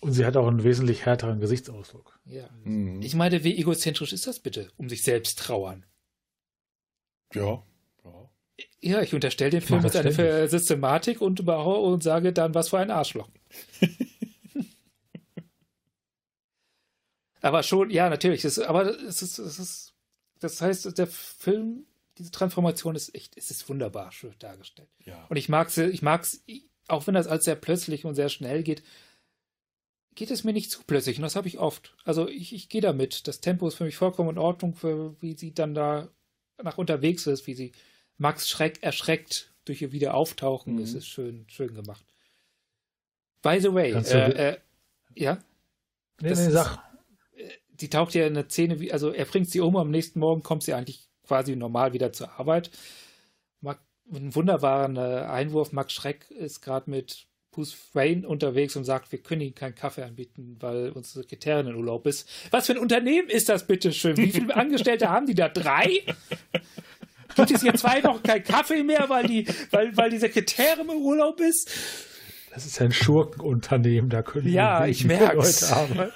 und 0.00 0.12
sie 0.12 0.24
hat 0.24 0.36
auch 0.36 0.46
einen 0.46 0.64
wesentlich 0.64 1.06
härteren 1.06 1.40
Gesichtsausdruck. 1.40 2.20
Ja. 2.26 2.48
Mhm. 2.64 3.00
Ich 3.02 3.14
meine, 3.14 3.42
wie 3.42 3.56
egozentrisch 3.58 4.12
ist 4.12 4.26
das 4.26 4.38
bitte? 4.38 4.70
Um 4.76 4.88
sich 4.88 5.02
selbst 5.02 5.38
trauern. 5.38 5.84
Ja. 7.34 7.64
Ja, 8.04 8.28
ja 8.80 9.02
ich 9.02 9.14
unterstelle 9.14 9.50
dem 9.50 9.62
Film 9.62 9.82
jetzt 9.82 9.96
eine 9.96 10.48
Systematik 10.48 11.22
und, 11.22 11.40
und 11.48 12.02
sage 12.02 12.34
dann, 12.34 12.54
was 12.54 12.68
für 12.68 12.78
ein 12.78 12.90
Arschloch. 12.90 13.30
Aber 17.42 17.62
schon, 17.62 17.90
ja, 17.90 18.08
natürlich. 18.08 18.42
Das, 18.42 18.58
aber 18.58 18.86
es 18.86 19.20
ist, 19.20 19.38
es 19.38 19.58
ist, 19.58 19.94
das 20.38 20.60
heißt, 20.60 20.96
der 20.96 21.06
Film, 21.08 21.86
diese 22.16 22.30
Transformation 22.30 22.94
ist 22.94 23.14
echt, 23.14 23.36
es 23.36 23.50
ist 23.50 23.68
wunderbar 23.68 24.12
schön 24.12 24.34
dargestellt. 24.38 24.88
Ja. 25.04 25.26
Und 25.28 25.36
ich 25.36 25.48
mag 25.48 25.68
es, 25.68 25.76
ich 25.76 26.02
mag's, 26.02 26.42
auch 26.86 27.06
wenn 27.06 27.14
das 27.14 27.26
als 27.26 27.44
sehr 27.44 27.56
plötzlich 27.56 28.04
und 28.04 28.14
sehr 28.14 28.28
schnell 28.28 28.62
geht, 28.62 28.82
geht 30.14 30.30
es 30.30 30.44
mir 30.44 30.52
nicht 30.52 30.70
zu 30.70 30.82
plötzlich. 30.86 31.16
Und 31.18 31.22
das 31.22 31.36
habe 31.36 31.48
ich 31.48 31.58
oft. 31.58 31.94
Also 32.04 32.28
ich, 32.28 32.54
ich 32.54 32.68
gehe 32.68 32.80
damit. 32.80 33.26
Das 33.26 33.40
Tempo 33.40 33.66
ist 33.66 33.74
für 33.74 33.84
mich 33.84 33.96
vollkommen 33.96 34.30
in 34.30 34.38
Ordnung, 34.38 34.74
für 34.74 35.20
wie 35.20 35.36
sie 35.36 35.52
dann 35.52 35.74
da 35.74 36.08
nach 36.62 36.78
unterwegs 36.78 37.26
ist, 37.26 37.46
wie 37.46 37.54
sie 37.54 37.72
Max 38.18 38.48
Schreck 38.48 38.82
erschreckt 38.82 39.52
durch 39.64 39.82
ihr 39.82 39.90
Wiederauftauchen. 39.90 40.76
Mhm. 40.76 40.82
Es 40.82 40.94
ist 40.94 41.08
schön, 41.08 41.44
schön 41.48 41.74
gemacht. 41.74 42.04
By 43.40 43.58
the 43.60 43.72
way, 43.72 43.90
äh, 43.92 44.50
äh, 44.50 44.58
ja? 45.16 45.42
Nee, 46.20 46.28
das 46.28 46.38
nee, 46.38 46.50
sag 46.52 46.91
die 47.80 47.90
taucht 47.90 48.14
ja 48.14 48.26
in 48.26 48.34
der 48.34 48.48
Szene, 48.48 48.80
wie, 48.80 48.92
also 48.92 49.10
er 49.10 49.24
bringt 49.24 49.50
sie 49.50 49.60
um, 49.60 49.76
am 49.76 49.90
nächsten 49.90 50.18
Morgen 50.20 50.42
kommt 50.42 50.62
sie 50.62 50.74
eigentlich 50.74 51.08
quasi 51.26 51.56
normal 51.56 51.92
wieder 51.92 52.12
zur 52.12 52.38
Arbeit. 52.38 52.70
ein 53.64 54.34
wunderbarer 54.34 55.30
Einwurf, 55.30 55.72
Max 55.72 55.92
Schreck 55.92 56.30
ist 56.30 56.60
gerade 56.60 56.90
mit 56.90 57.26
Bruce 57.52 57.76
Wayne 57.92 58.26
unterwegs 58.26 58.76
und 58.76 58.84
sagt, 58.84 59.12
wir 59.12 59.20
können 59.20 59.42
Ihnen 59.42 59.54
keinen 59.54 59.74
Kaffee 59.74 60.02
anbieten, 60.02 60.56
weil 60.60 60.90
unsere 60.90 61.20
Sekretärin 61.20 61.68
in 61.68 61.76
Urlaub 61.76 62.06
ist. 62.06 62.28
Was 62.50 62.66
für 62.66 62.72
ein 62.72 62.78
Unternehmen 62.78 63.28
ist 63.28 63.48
das 63.48 63.66
bitte 63.66 63.92
schön? 63.92 64.16
Wie 64.16 64.32
viele 64.32 64.56
Angestellte 64.56 65.10
haben 65.10 65.26
die 65.26 65.34
da? 65.34 65.48
Drei? 65.48 66.00
Gibt 67.36 67.50
es 67.50 67.62
hier 67.62 67.74
zwei 67.74 68.02
Wochen 68.04 68.22
keinen 68.22 68.42
Kaffee 68.42 68.82
mehr, 68.82 69.08
weil 69.08 69.26
die, 69.26 69.46
weil, 69.70 69.96
weil 69.96 70.10
die 70.10 70.18
Sekretärin 70.18 70.88
im 70.88 70.96
Urlaub 70.96 71.40
ist? 71.40 71.70
Das 72.54 72.66
ist 72.66 72.80
ein 72.80 72.92
Schurkenunternehmen, 72.92 74.10
da 74.10 74.22
können 74.22 74.48
ja, 74.48 74.86
ich 74.86 75.04
merk's. 75.04 75.60
Leute 75.60 75.76
arbeiten. 75.76 76.12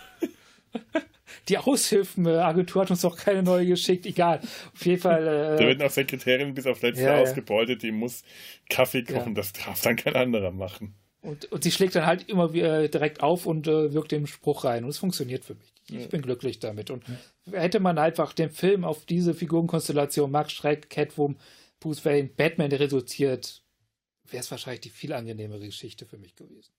Die 1.48 1.58
Aushilfenagentur 1.58 2.82
hat 2.82 2.90
uns 2.90 3.02
doch 3.02 3.16
keine 3.16 3.42
neue 3.42 3.66
geschickt, 3.66 4.06
egal. 4.06 4.40
Auf 4.74 4.84
jeden 4.84 5.00
Fall. 5.00 5.22
Äh, 5.22 5.56
da 5.56 5.66
werden 5.66 5.82
auch 5.82 5.90
Sekretärin 5.90 6.54
bis 6.54 6.66
auf 6.66 6.82
letzte 6.82 7.04
ja, 7.04 7.18
ausgebeutet, 7.18 7.82
die 7.82 7.92
muss 7.92 8.24
Kaffee 8.68 9.04
kochen, 9.04 9.34
ja. 9.34 9.34
das 9.34 9.52
darf 9.52 9.80
dann 9.82 9.96
kein 9.96 10.16
anderer 10.16 10.50
machen. 10.50 10.94
Und, 11.22 11.50
und 11.52 11.64
sie 11.64 11.72
schlägt 11.72 11.94
dann 11.96 12.06
halt 12.06 12.28
immer 12.28 12.52
wieder 12.52 12.86
direkt 12.88 13.20
auf 13.20 13.46
und 13.46 13.66
äh, 13.66 13.92
wirkt 13.92 14.12
den 14.12 14.26
Spruch 14.26 14.64
rein. 14.64 14.84
Und 14.84 14.90
es 14.90 14.98
funktioniert 14.98 15.44
für 15.44 15.54
mich. 15.54 15.72
Ich 15.88 16.02
ja. 16.02 16.06
bin 16.06 16.22
glücklich 16.22 16.60
damit. 16.60 16.90
Und 16.90 17.04
hätte 17.50 17.80
man 17.80 17.98
einfach 17.98 18.32
den 18.32 18.50
Film 18.50 18.84
auf 18.84 19.04
diese 19.06 19.34
Figurenkonstellation, 19.34 20.30
Max 20.30 20.52
Schreck, 20.52 20.88
Catwoman, 20.88 21.36
Bruce 21.80 22.04
Wayne, 22.04 22.28
Batman 22.28 22.72
reduziert, 22.72 23.62
wäre 24.24 24.40
es 24.40 24.50
wahrscheinlich 24.50 24.80
die 24.82 24.90
viel 24.90 25.12
angenehmere 25.12 25.66
Geschichte 25.66 26.06
für 26.06 26.16
mich 26.16 26.34
gewesen. 26.34 26.70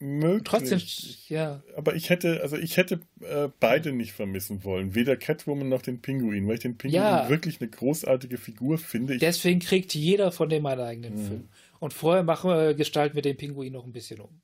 Möglich. 0.00 0.44
Trotzdem, 0.44 0.80
ja. 1.28 1.62
Aber 1.76 1.96
ich 1.96 2.08
hätte, 2.08 2.40
also 2.40 2.56
ich 2.56 2.76
hätte 2.76 3.00
äh, 3.20 3.48
beide 3.58 3.92
nicht 3.92 4.12
vermissen 4.12 4.62
wollen. 4.62 4.94
Weder 4.94 5.16
Catwoman 5.16 5.68
noch 5.68 5.82
den 5.82 6.00
Pinguin, 6.00 6.46
weil 6.46 6.54
ich 6.54 6.60
den 6.60 6.78
Pinguin 6.78 7.00
ja. 7.00 7.28
wirklich 7.28 7.60
eine 7.60 7.68
großartige 7.68 8.38
Figur 8.38 8.78
finde. 8.78 9.14
Ich 9.14 9.20
Deswegen 9.20 9.58
kriegt 9.58 9.94
jeder 9.94 10.30
von 10.30 10.48
dem 10.48 10.64
einen 10.66 10.82
eigenen 10.82 11.14
mhm. 11.14 11.26
Film. 11.26 11.48
Und 11.80 11.94
vorher 11.94 12.22
machen 12.22 12.50
wir, 12.50 12.74
gestalten 12.74 13.16
wir 13.16 13.22
den 13.22 13.36
Pinguin 13.36 13.72
noch 13.72 13.84
ein 13.84 13.92
bisschen 13.92 14.20
um. 14.20 14.40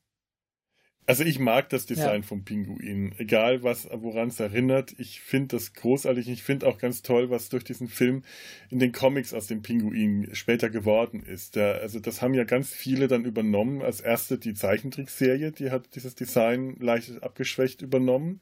Also 1.06 1.22
ich 1.22 1.38
mag 1.38 1.68
das 1.68 1.84
Design 1.84 2.22
ja. 2.22 2.26
vom 2.26 2.44
Pinguin, 2.44 3.14
egal 3.18 3.62
was, 3.62 3.86
woran 3.92 4.28
es 4.28 4.40
erinnert. 4.40 4.94
Ich 4.96 5.20
finde 5.20 5.56
das 5.56 5.74
großartig. 5.74 6.28
Ich 6.30 6.42
finde 6.42 6.66
auch 6.66 6.78
ganz 6.78 7.02
toll, 7.02 7.28
was 7.28 7.50
durch 7.50 7.62
diesen 7.62 7.88
Film 7.88 8.22
in 8.70 8.78
den 8.78 8.92
Comics 8.92 9.34
aus 9.34 9.46
dem 9.46 9.60
Pinguin 9.60 10.30
später 10.32 10.70
geworden 10.70 11.22
ist. 11.22 11.56
Der, 11.56 11.82
also 11.82 12.00
das 12.00 12.22
haben 12.22 12.32
ja 12.32 12.44
ganz 12.44 12.70
viele 12.70 13.06
dann 13.06 13.26
übernommen. 13.26 13.82
Als 13.82 14.00
erste 14.00 14.38
die 14.38 14.54
Zeichentrickserie, 14.54 15.52
die 15.52 15.70
hat 15.70 15.94
dieses 15.94 16.14
Design 16.14 16.76
leicht 16.80 17.22
abgeschwächt 17.22 17.82
übernommen. 17.82 18.40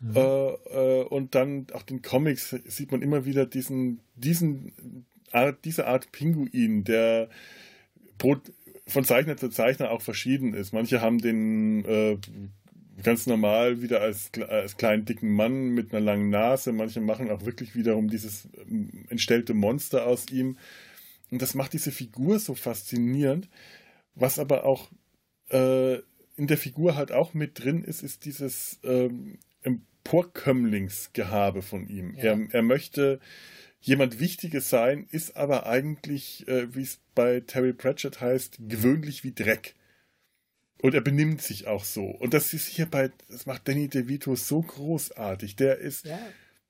Mhm. 0.00 0.16
Äh, 0.16 0.20
äh, 0.20 1.04
und 1.04 1.36
dann 1.36 1.68
auch 1.72 1.82
den 1.82 2.02
Comics 2.02 2.50
sieht 2.64 2.90
man 2.90 3.00
immer 3.00 3.26
wieder 3.26 3.46
diesen, 3.46 4.00
diesen 4.16 5.06
Art, 5.30 5.64
diese 5.64 5.86
Art 5.86 6.10
Pinguin, 6.10 6.82
der 6.82 7.28
von 8.86 9.04
Zeichner 9.04 9.36
zu 9.36 9.48
Zeichner 9.48 9.90
auch 9.90 10.02
verschieden 10.02 10.54
ist. 10.54 10.72
Manche 10.72 11.00
haben 11.00 11.18
den 11.18 11.84
äh, 11.84 12.18
ganz 13.02 13.26
normal 13.26 13.82
wieder 13.82 14.00
als, 14.00 14.30
als 14.48 14.76
kleinen 14.76 15.04
dicken 15.04 15.30
Mann 15.30 15.70
mit 15.70 15.92
einer 15.92 16.04
langen 16.04 16.30
Nase. 16.30 16.72
Manche 16.72 17.00
machen 17.00 17.30
auch 17.30 17.44
wirklich 17.44 17.74
wiederum 17.74 18.08
dieses 18.08 18.48
ähm, 18.68 19.06
entstellte 19.08 19.54
Monster 19.54 20.06
aus 20.06 20.26
ihm. 20.30 20.56
Und 21.30 21.42
das 21.42 21.54
macht 21.54 21.72
diese 21.72 21.90
Figur 21.90 22.38
so 22.38 22.54
faszinierend. 22.54 23.48
Was 24.14 24.38
aber 24.38 24.64
auch 24.64 24.88
äh, 25.50 25.96
in 26.36 26.46
der 26.46 26.58
Figur 26.58 26.96
halt 26.96 27.12
auch 27.12 27.34
mit 27.34 27.62
drin 27.62 27.82
ist, 27.82 28.02
ist 28.02 28.24
dieses 28.24 28.78
ähm, 28.84 29.38
Emporkömmlingsgehabe 29.62 31.62
von 31.62 31.88
ihm. 31.88 32.14
Ja. 32.14 32.22
Er, 32.22 32.38
er 32.50 32.62
möchte 32.62 33.20
jemand 33.86 34.18
Wichtiges 34.18 34.68
sein, 34.68 35.06
ist 35.12 35.36
aber 35.36 35.66
eigentlich, 35.66 36.46
äh, 36.48 36.74
wie 36.74 36.82
es 36.82 36.98
bei 37.14 37.40
Terry 37.40 37.72
Pratchett 37.72 38.20
heißt, 38.20 38.58
gewöhnlich 38.68 39.22
wie 39.22 39.32
Dreck. 39.32 39.74
Und 40.82 40.94
er 40.94 41.00
benimmt 41.00 41.40
sich 41.40 41.68
auch 41.68 41.84
so. 41.84 42.04
Und 42.04 42.34
das 42.34 42.52
ist 42.52 42.66
hier 42.66 42.86
bei, 42.86 43.12
das 43.30 43.46
macht 43.46 43.68
Danny 43.68 43.88
DeVito 43.88 44.34
so 44.34 44.60
großartig. 44.60 45.54
Der 45.54 45.78
ist 45.78 46.04
ja. 46.04 46.18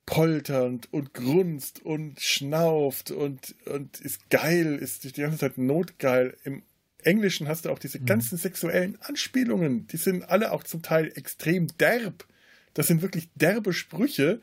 polternd 0.04 0.92
und 0.92 1.14
grunzt 1.14 1.80
und 1.82 2.20
schnauft 2.20 3.10
und, 3.10 3.54
und 3.64 3.98
ist 4.00 4.28
geil, 4.28 4.76
ist 4.76 5.04
die 5.04 5.12
ganze 5.12 5.38
Zeit 5.38 5.56
notgeil. 5.56 6.36
Im 6.44 6.62
Englischen 7.02 7.48
hast 7.48 7.64
du 7.64 7.70
auch 7.70 7.78
diese 7.78 7.98
mhm. 7.98 8.06
ganzen 8.06 8.36
sexuellen 8.36 9.00
Anspielungen. 9.00 9.86
Die 9.86 9.96
sind 9.96 10.28
alle 10.28 10.52
auch 10.52 10.64
zum 10.64 10.82
Teil 10.82 11.10
extrem 11.14 11.68
derb. 11.78 12.26
Das 12.74 12.88
sind 12.88 13.00
wirklich 13.00 13.30
derbe 13.36 13.72
Sprüche, 13.72 14.42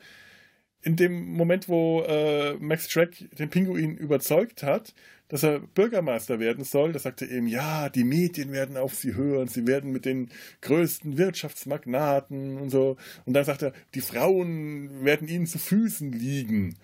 in 0.84 0.96
dem 0.96 1.32
Moment, 1.32 1.68
wo 1.68 2.02
äh, 2.02 2.54
Max 2.54 2.88
Track 2.88 3.24
den 3.38 3.48
Pinguin 3.48 3.96
überzeugt 3.96 4.62
hat, 4.62 4.94
dass 5.28 5.42
er 5.42 5.60
Bürgermeister 5.60 6.38
werden 6.38 6.64
soll, 6.64 6.92
da 6.92 6.98
sagte 6.98 7.24
er 7.24 7.38
eben, 7.38 7.46
ja, 7.46 7.88
die 7.88 8.04
Medien 8.04 8.52
werden 8.52 8.76
auf 8.76 8.94
sie 8.94 9.14
hören, 9.14 9.48
sie 9.48 9.66
werden 9.66 9.92
mit 9.92 10.04
den 10.04 10.28
größten 10.60 11.16
Wirtschaftsmagnaten 11.16 12.58
und 12.58 12.68
so. 12.68 12.98
Und 13.24 13.32
dann 13.32 13.46
sagt 13.46 13.62
er, 13.62 13.72
die 13.94 14.02
Frauen 14.02 15.04
werden 15.04 15.26
ihnen 15.26 15.46
zu 15.46 15.58
Füßen 15.58 16.12
liegen. 16.12 16.76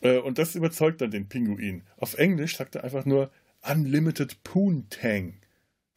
Äh, 0.00 0.18
und 0.18 0.38
das 0.38 0.54
überzeugt 0.54 1.00
dann 1.00 1.10
den 1.10 1.28
Pinguin. 1.28 1.82
Auf 1.96 2.16
Englisch 2.16 2.56
sagt 2.56 2.76
er 2.76 2.84
einfach 2.84 3.04
nur 3.04 3.32
Unlimited 3.68 4.44
Poontang. 4.44 5.34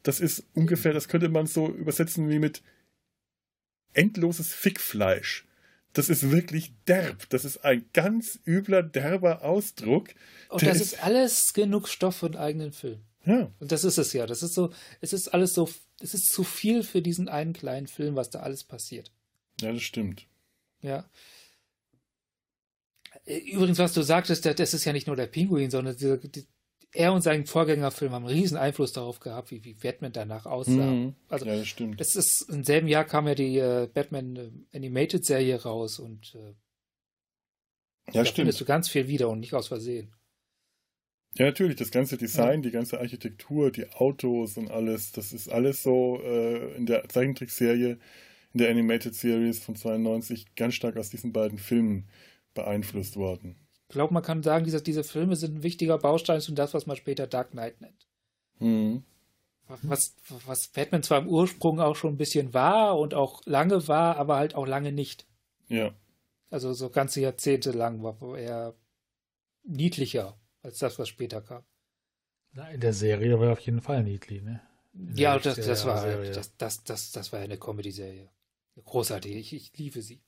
Das 0.02 0.20
ist 0.20 0.44
ungefähr, 0.56 0.94
das 0.94 1.08
könnte 1.08 1.30
man 1.30 1.46
so 1.46 1.70
übersetzen 1.70 2.30
wie 2.30 2.40
mit 2.40 2.64
endloses 3.94 4.54
Fickfleisch 4.54 5.46
das 5.98 6.10
ist 6.10 6.30
wirklich 6.30 6.74
derb. 6.88 7.28
Das 7.30 7.44
ist 7.44 7.64
ein 7.66 7.86
ganz 7.94 8.40
übler, 8.46 8.84
derber 8.84 9.44
Ausdruck. 9.44 10.10
Und 10.50 10.62
das 10.62 10.80
ist, 10.80 11.04
alles 11.04 11.54
genug 11.54 11.88
Stoff 11.88 12.18
für 12.18 12.28
einen 12.28 12.36
eigenen 12.36 12.72
Film. 12.72 13.02
Ja. 13.26 13.52
Und 13.60 13.72
das 13.72 13.84
ist 13.84 13.98
es 13.98 14.14
ja. 14.14 14.28
Das 14.28 14.44
ist 14.44 14.54
so, 14.54 14.72
es 15.02 15.12
ist 15.12 15.30
alles 15.30 15.54
so, 15.54 15.70
es 16.00 16.14
ist 16.14 16.32
zu 16.32 16.44
viel 16.44 16.84
für 16.84 17.02
diesen 17.02 17.30
einen 17.30 17.54
kleinen 17.54 17.88
Film, 17.88 18.16
was 18.16 18.30
da 18.30 18.42
alles 18.42 18.64
passiert. 18.64 19.12
Ja, 19.60 19.74
das 19.74 19.82
stimmt. 19.82 20.28
Ja. 20.82 21.10
Übrigens, 23.26 23.80
was 23.80 23.94
du 23.94 24.04
sagtest, 24.04 24.46
das 24.46 24.74
ist 24.74 24.86
ja 24.86 24.94
nicht 24.94 25.08
nur 25.08 25.16
der 25.16 25.28
Pinguin, 25.28 25.72
sondern 25.72 25.98
diese, 25.98 26.20
die, 26.20 26.46
er 26.94 27.14
und 27.14 27.22
sein 27.22 27.46
Vorgängerfilm 27.46 28.12
haben 28.12 28.26
einen 28.26 28.36
riesen 28.36 28.58
Einfluss 28.58 28.94
darauf 28.94 29.20
gehabt, 29.20 29.52
wie, 29.52 29.64
wie 29.64 29.74
Batman 29.74 30.12
danach 30.12 30.46
aussah. 30.46 30.72
Mhm. 30.72 31.16
Also, 31.28 31.46
ja, 31.46 31.58
das 31.58 31.68
stimmt. 31.68 32.00
Das 32.00 32.16
ist, 32.16 32.48
im 32.50 32.64
selben 32.64 32.88
Jahr 32.88 33.06
kam 33.06 33.28
ja 33.28 33.36
die 33.36 33.58
äh, 33.58 33.88
Batman 33.94 34.36
äh, 34.36 34.76
Animated 34.76 35.26
Serie 35.26 35.62
raus 35.62 36.00
und 36.00 36.36
äh, 36.36 36.54
ja, 38.08 38.14
da 38.14 38.26
stimmt. 38.26 38.36
findest 38.36 38.62
du 38.62 38.66
ganz 38.66 38.90
viel 38.90 39.08
wieder 39.08 39.30
und 39.30 39.40
nicht 39.42 39.54
aus 39.54 39.68
Versehen. 39.68 40.14
Ja, 41.36 41.46
natürlich, 41.46 41.76
das 41.76 41.92
ganze 41.92 42.18
Design, 42.18 42.62
ja. 42.62 42.70
die 42.70 42.72
ganze 42.72 43.00
Architektur, 43.00 43.70
die 43.70 43.92
Autos 43.92 44.58
und 44.58 44.72
alles, 44.72 45.12
das 45.12 45.34
ist 45.34 45.50
alles 45.50 45.84
so 45.84 46.20
äh, 46.24 46.76
in 46.76 46.86
der 46.86 47.08
Zeichentrickserie, 47.10 48.00
in 48.54 48.58
der 48.58 48.72
Animated 48.72 49.14
Series 49.14 49.60
von 49.60 49.76
92 49.76 50.56
ganz 50.56 50.74
stark 50.74 50.98
aus 50.98 51.10
diesen 51.10 51.34
beiden 51.34 51.60
Filmen 51.60 52.08
beeinflusst 52.56 53.18
worden. 53.18 53.56
Ich 53.88 53.94
glaube, 53.94 54.14
man 54.14 54.24
kann 54.24 54.44
sagen, 54.44 54.66
diese, 54.66 54.82
diese 54.82 55.04
Filme 55.04 55.36
sind 55.36 55.56
ein 55.56 55.64
wichtiger 55.64 55.98
Baustein 55.98 56.42
für 56.42 56.52
das, 56.52 56.74
was 56.74 56.88
man 56.88 56.98
später 56.98 57.26
Dark 57.26 57.52
Knight 57.52 57.80
nennt. 57.80 58.08
Mhm. 58.60 59.04
Was, 59.82 60.16
was 60.46 60.68
Batman 60.70 61.04
zwar 61.04 61.20
im 61.20 61.28
Ursprung 61.28 61.80
auch 61.80 61.96
schon 61.96 62.14
ein 62.14 62.18
bisschen 62.18 62.54
war 62.54 62.98
und 62.98 63.14
auch 63.14 63.42
lange 63.46 63.88
war, 63.88 64.18
aber 64.18 64.38
halt 64.38 64.56
auch 64.56 64.66
lange 64.66 64.92
nicht. 64.92 65.26
Ja. 65.68 65.94
Also 66.50 66.74
so 66.74 66.90
ganze 66.90 67.22
Jahrzehnte 67.22 67.72
lang 67.72 68.02
war 68.04 68.38
er 68.38 68.76
niedlicher 69.64 70.38
als 70.64 70.80
das, 70.80 70.98
was 71.00 71.10
später 71.10 71.42
kam. 71.42 71.64
Na, 72.54 72.70
in 72.70 72.80
der 72.80 72.94
Serie 72.94 73.40
war 73.40 73.48
er 73.48 73.54
auf 73.54 73.60
jeden 73.60 73.82
Fall 73.82 74.04
niedlich, 74.04 74.42
ne? 74.42 74.62
Ja, 75.14 75.38
das, 75.38 75.58
das, 75.58 75.86
war, 75.86 76.06
das, 76.06 76.56
das, 76.58 76.84
das, 76.84 77.12
das 77.12 77.32
war 77.32 77.40
eine 77.40 77.58
Comedy-Serie. 77.58 78.30
Großartig, 78.84 79.36
ich, 79.36 79.54
ich 79.54 79.78
liebe 79.78 80.02
sie. 80.02 80.22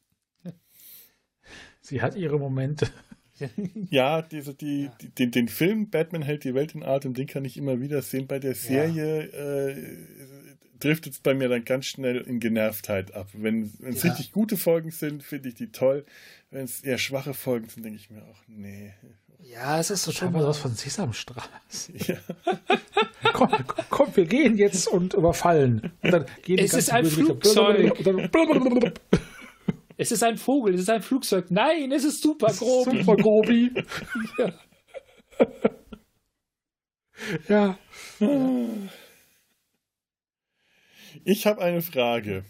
Sie 1.81 2.01
hat 2.01 2.15
ihre 2.15 2.37
Momente. 2.37 2.87
ja, 3.89 4.21
diese, 4.21 4.53
die, 4.53 4.83
ja. 4.83 4.97
Die, 5.01 5.09
den, 5.09 5.31
den 5.31 5.47
Film 5.47 5.89
Batman 5.89 6.21
hält 6.21 6.43
die 6.43 6.53
Welt 6.53 6.75
in 6.75 6.83
Atem, 6.83 7.13
den 7.13 7.27
kann 7.27 7.45
ich 7.45 7.57
immer 7.57 7.79
wieder 7.79 8.01
sehen. 8.01 8.27
Bei 8.27 8.39
der 8.39 8.55
Serie 8.55 9.29
ja. 9.31 9.67
äh, 9.67 9.97
driftet 10.79 11.13
es 11.13 11.19
bei 11.19 11.33
mir 11.33 11.49
dann 11.49 11.65
ganz 11.65 11.85
schnell 11.85 12.21
in 12.21 12.39
Genervtheit 12.39 13.13
ab. 13.13 13.27
Wenn 13.33 13.71
es 13.83 14.03
ja. 14.03 14.11
richtig 14.11 14.31
gute 14.31 14.57
Folgen 14.57 14.91
sind, 14.91 15.23
finde 15.23 15.49
ich 15.49 15.55
die 15.55 15.71
toll. 15.71 16.05
Wenn 16.51 16.63
es 16.65 16.81
eher 16.81 16.97
schwache 16.97 17.33
Folgen 17.33 17.69
sind, 17.69 17.83
denke 17.83 17.97
ich 17.97 18.09
mir 18.09 18.23
auch, 18.23 18.41
nee. 18.47 18.93
Ja, 19.41 19.79
es 19.79 19.89
ist 19.89 20.03
so 20.03 20.11
schon 20.11 20.31
mal 20.33 20.45
was 20.45 20.57
von 20.57 20.73
Sesamstraße. 20.73 21.93
Ja. 22.07 22.17
komm, 23.33 23.49
komm, 23.89 24.15
wir 24.15 24.25
gehen 24.25 24.57
jetzt 24.57 24.87
und 24.87 25.13
überfallen. 25.13 25.91
Und 26.01 26.11
dann 26.11 26.25
gehen 26.43 26.59
es 26.59 26.73
ist 26.73 26.91
ein 26.91 27.05
Flugzeug. 27.05 27.97
Es 30.01 30.13
ist 30.13 30.23
ein 30.23 30.37
Vogel, 30.37 30.75
es 30.75 30.81
ist 30.81 30.89
ein 30.89 31.01
Flugzeug. 31.01 31.47
Nein, 31.51 31.91
es 31.91 32.05
ist 32.05 32.21
Super 32.21 32.53
Grobi. 32.53 32.99
Super 32.99 33.17
Grobi. 33.17 33.71
ja. 37.49 37.77
ja. 38.19 38.29
Ich 41.25 41.45
habe 41.45 41.61
eine 41.61 41.81
Frage. 41.81 42.45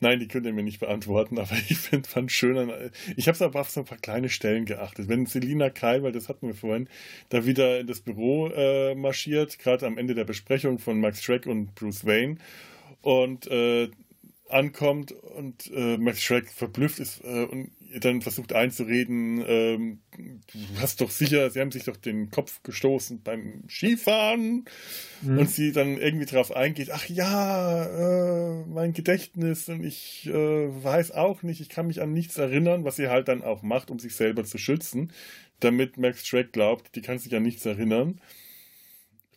Nein, 0.00 0.20
die 0.20 0.26
könnt 0.26 0.46
ihr 0.46 0.54
mir 0.54 0.62
nicht 0.62 0.80
beantworten, 0.80 1.38
aber 1.38 1.52
ich 1.68 1.76
finde 1.76 2.08
fand 2.08 2.32
schön. 2.32 2.72
Ich 3.14 3.28
habe 3.28 3.34
es 3.34 3.42
aber 3.42 3.60
auf 3.60 3.68
so 3.68 3.80
ein 3.80 3.86
paar 3.86 3.98
kleine 3.98 4.30
Stellen 4.30 4.64
geachtet. 4.64 5.06
Wenn 5.10 5.26
Selina 5.26 5.68
Keil, 5.68 6.02
weil 6.02 6.12
das 6.12 6.30
hatten 6.30 6.46
wir 6.46 6.54
vorhin, 6.54 6.88
da 7.28 7.44
wieder 7.44 7.78
in 7.78 7.88
das 7.88 8.00
Büro 8.00 8.48
äh, 8.48 8.94
marschiert, 8.94 9.58
gerade 9.58 9.86
am 9.86 9.98
Ende 9.98 10.14
der 10.14 10.24
Besprechung 10.24 10.78
von 10.78 10.98
Max 10.98 11.22
Schreck 11.22 11.44
und 11.44 11.74
Bruce 11.74 12.06
Wayne 12.06 12.38
und 13.02 13.48
äh, 13.48 13.90
ankommt 14.48 15.12
und 15.12 15.70
äh, 15.74 15.96
Max 15.98 16.22
Shrek 16.22 16.50
verblüfft 16.50 17.00
ist 17.00 17.22
äh, 17.24 17.44
und 17.44 17.70
dann 18.00 18.22
versucht 18.22 18.52
einzureden, 18.52 19.42
ähm, 19.46 20.00
du 20.16 20.80
hast 20.80 21.00
doch 21.00 21.10
sicher, 21.10 21.50
sie 21.50 21.60
haben 21.60 21.72
sich 21.72 21.84
doch 21.84 21.96
den 21.96 22.30
Kopf 22.30 22.62
gestoßen 22.62 23.22
beim 23.22 23.64
Skifahren 23.68 24.64
mhm. 25.22 25.38
und 25.38 25.50
sie 25.50 25.72
dann 25.72 25.96
irgendwie 25.96 26.26
drauf 26.26 26.54
eingeht, 26.54 26.90
ach 26.92 27.08
ja, 27.08 27.84
äh, 28.60 28.64
mein 28.66 28.92
Gedächtnis 28.92 29.68
und 29.68 29.84
ich 29.84 30.26
äh, 30.26 30.32
weiß 30.84 31.12
auch 31.12 31.42
nicht, 31.42 31.60
ich 31.60 31.68
kann 31.68 31.86
mich 31.86 32.02
an 32.02 32.12
nichts 32.12 32.38
erinnern, 32.38 32.84
was 32.84 32.96
sie 32.96 33.08
halt 33.08 33.28
dann 33.28 33.42
auch 33.42 33.62
macht, 33.62 33.90
um 33.90 33.98
sich 33.98 34.14
selber 34.14 34.44
zu 34.44 34.58
schützen, 34.58 35.12
damit 35.60 35.96
Max 35.96 36.26
Shrek 36.26 36.52
glaubt, 36.52 36.94
die 36.94 37.02
kann 37.02 37.18
sich 37.18 37.34
an 37.34 37.42
nichts 37.42 37.64
erinnern. 37.64 38.20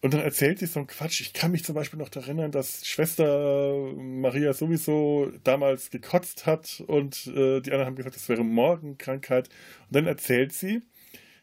Und 0.01 0.13
dann 0.13 0.21
erzählt 0.21 0.59
sie 0.59 0.65
so 0.65 0.79
einen 0.79 0.87
Quatsch. 0.87 1.19
Ich 1.19 1.33
kann 1.33 1.51
mich 1.51 1.65
zum 1.65 1.75
Beispiel 1.75 1.99
noch 1.99 2.13
erinnern, 2.15 2.51
dass 2.51 2.87
Schwester 2.87 3.93
Maria 3.97 4.53
sowieso 4.53 5.31
damals 5.43 5.89
gekotzt 5.89 6.45
hat 6.45 6.81
und 6.87 7.27
äh, 7.27 7.59
die 7.59 7.71
anderen 7.71 7.85
haben 7.85 7.95
gesagt, 7.95 8.15
das 8.15 8.29
wäre 8.29 8.45
Morgenkrankheit. 8.45 9.49
Und 9.49 9.95
dann 9.95 10.07
erzählt 10.07 10.53
sie 10.53 10.83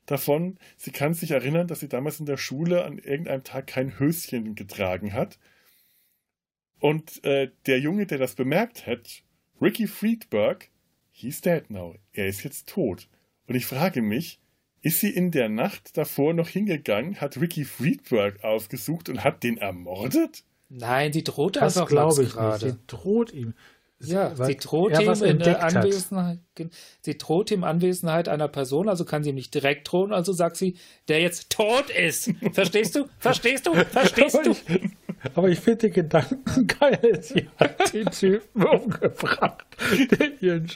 davon, 0.06 0.58
sie 0.78 0.90
kann 0.90 1.12
sich 1.12 1.32
erinnern, 1.32 1.66
dass 1.66 1.80
sie 1.80 1.88
damals 1.88 2.18
in 2.18 2.26
der 2.26 2.38
Schule 2.38 2.84
an 2.84 2.98
irgendeinem 2.98 3.44
Tag 3.44 3.66
kein 3.66 3.98
Höschen 3.98 4.54
getragen 4.54 5.12
hat. 5.12 5.38
Und 6.78 7.22
äh, 7.24 7.50
der 7.66 7.80
Junge, 7.80 8.06
der 8.06 8.18
das 8.18 8.36
bemerkt 8.36 8.86
hat, 8.86 9.22
Ricky 9.60 9.86
Friedberg, 9.86 10.70
he's 11.10 11.42
dead 11.42 11.70
now. 11.70 11.96
Er 12.12 12.26
ist 12.26 12.42
jetzt 12.42 12.68
tot. 12.68 13.08
Und 13.46 13.54
ich 13.54 13.66
frage 13.66 14.00
mich, 14.00 14.40
ist 14.82 15.00
sie 15.00 15.10
in 15.10 15.30
der 15.30 15.48
Nacht 15.48 15.96
davor 15.96 16.34
noch 16.34 16.48
hingegangen, 16.48 17.20
hat 17.20 17.40
Ricky 17.40 17.64
Friedberg 17.64 18.44
aufgesucht 18.44 19.08
und 19.08 19.24
hat 19.24 19.42
den 19.42 19.58
ermordet? 19.58 20.44
Nein, 20.68 21.12
die 21.12 21.24
droht 21.24 21.56
das 21.56 21.76
einfach 21.76 21.88
glaube 21.88 22.22
ich 22.22 22.30
gerade. 22.30 22.66
Nicht. 22.66 22.78
Sie 22.78 22.86
droht 22.86 23.32
ihm. 23.32 23.54
Ja, 23.98 24.34
sie 24.34 24.56
droht 24.56 24.98
ihm 25.00 25.22
in 25.22 25.38
der 25.38 25.62
Anwesenheit, 25.62 26.38
sie 27.00 27.16
droht 27.16 27.50
ihm 27.50 27.64
Anwesenheit 27.64 28.28
einer 28.28 28.48
Person, 28.48 28.90
also 28.90 29.06
kann 29.06 29.24
sie 29.24 29.30
ihm 29.30 29.36
nicht 29.36 29.54
direkt 29.54 29.90
drohen, 29.90 30.12
also 30.12 30.34
sagt 30.34 30.56
sie, 30.56 30.76
der 31.08 31.20
jetzt 31.20 31.48
tot 31.48 31.88
ist. 31.88 32.30
Verstehst 32.52 32.94
du? 32.94 33.06
Verstehst 33.18 33.66
du? 33.66 33.72
Verstehst 33.72 34.38
du? 34.44 34.54
Aber 35.34 35.48
ich 35.48 35.60
finde 35.60 35.88
den 35.88 35.92
Gedanken 35.94 36.66
geil. 36.78 37.20
Sie 37.22 37.48
hat 37.56 37.94
den 37.94 38.10
Typen 38.10 38.64
umgebracht, 38.66 39.64
der, 40.10 40.42
ihren, 40.42 40.70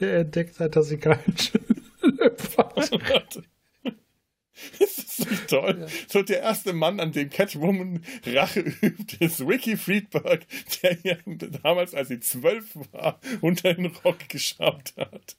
der 0.00 0.18
entdeckt 0.18 0.58
hat, 0.58 0.74
dass 0.74 0.88
sie 0.88 0.98
keinen 0.98 1.38
Schlüpfer 1.38 1.83
hat. 2.24 3.42
Das 4.78 4.98
ist 4.98 5.30
nicht 5.30 5.48
toll. 5.48 5.78
Ja. 5.80 5.86
So 6.08 6.22
der 6.22 6.40
erste 6.40 6.72
Mann, 6.72 7.00
an 7.00 7.12
dem 7.12 7.28
Catwoman 7.28 8.04
Rache 8.24 8.60
übt, 8.60 9.16
ist 9.18 9.40
Ricky 9.40 9.76
Friedberg, 9.76 10.46
der 10.82 10.98
ja 11.02 11.16
damals, 11.62 11.94
als 11.94 12.08
sie 12.08 12.20
zwölf 12.20 12.76
war, 12.92 13.20
unter 13.40 13.74
den 13.74 13.86
Rock 13.86 14.28
geschaut 14.28 14.94
hat. 14.96 15.36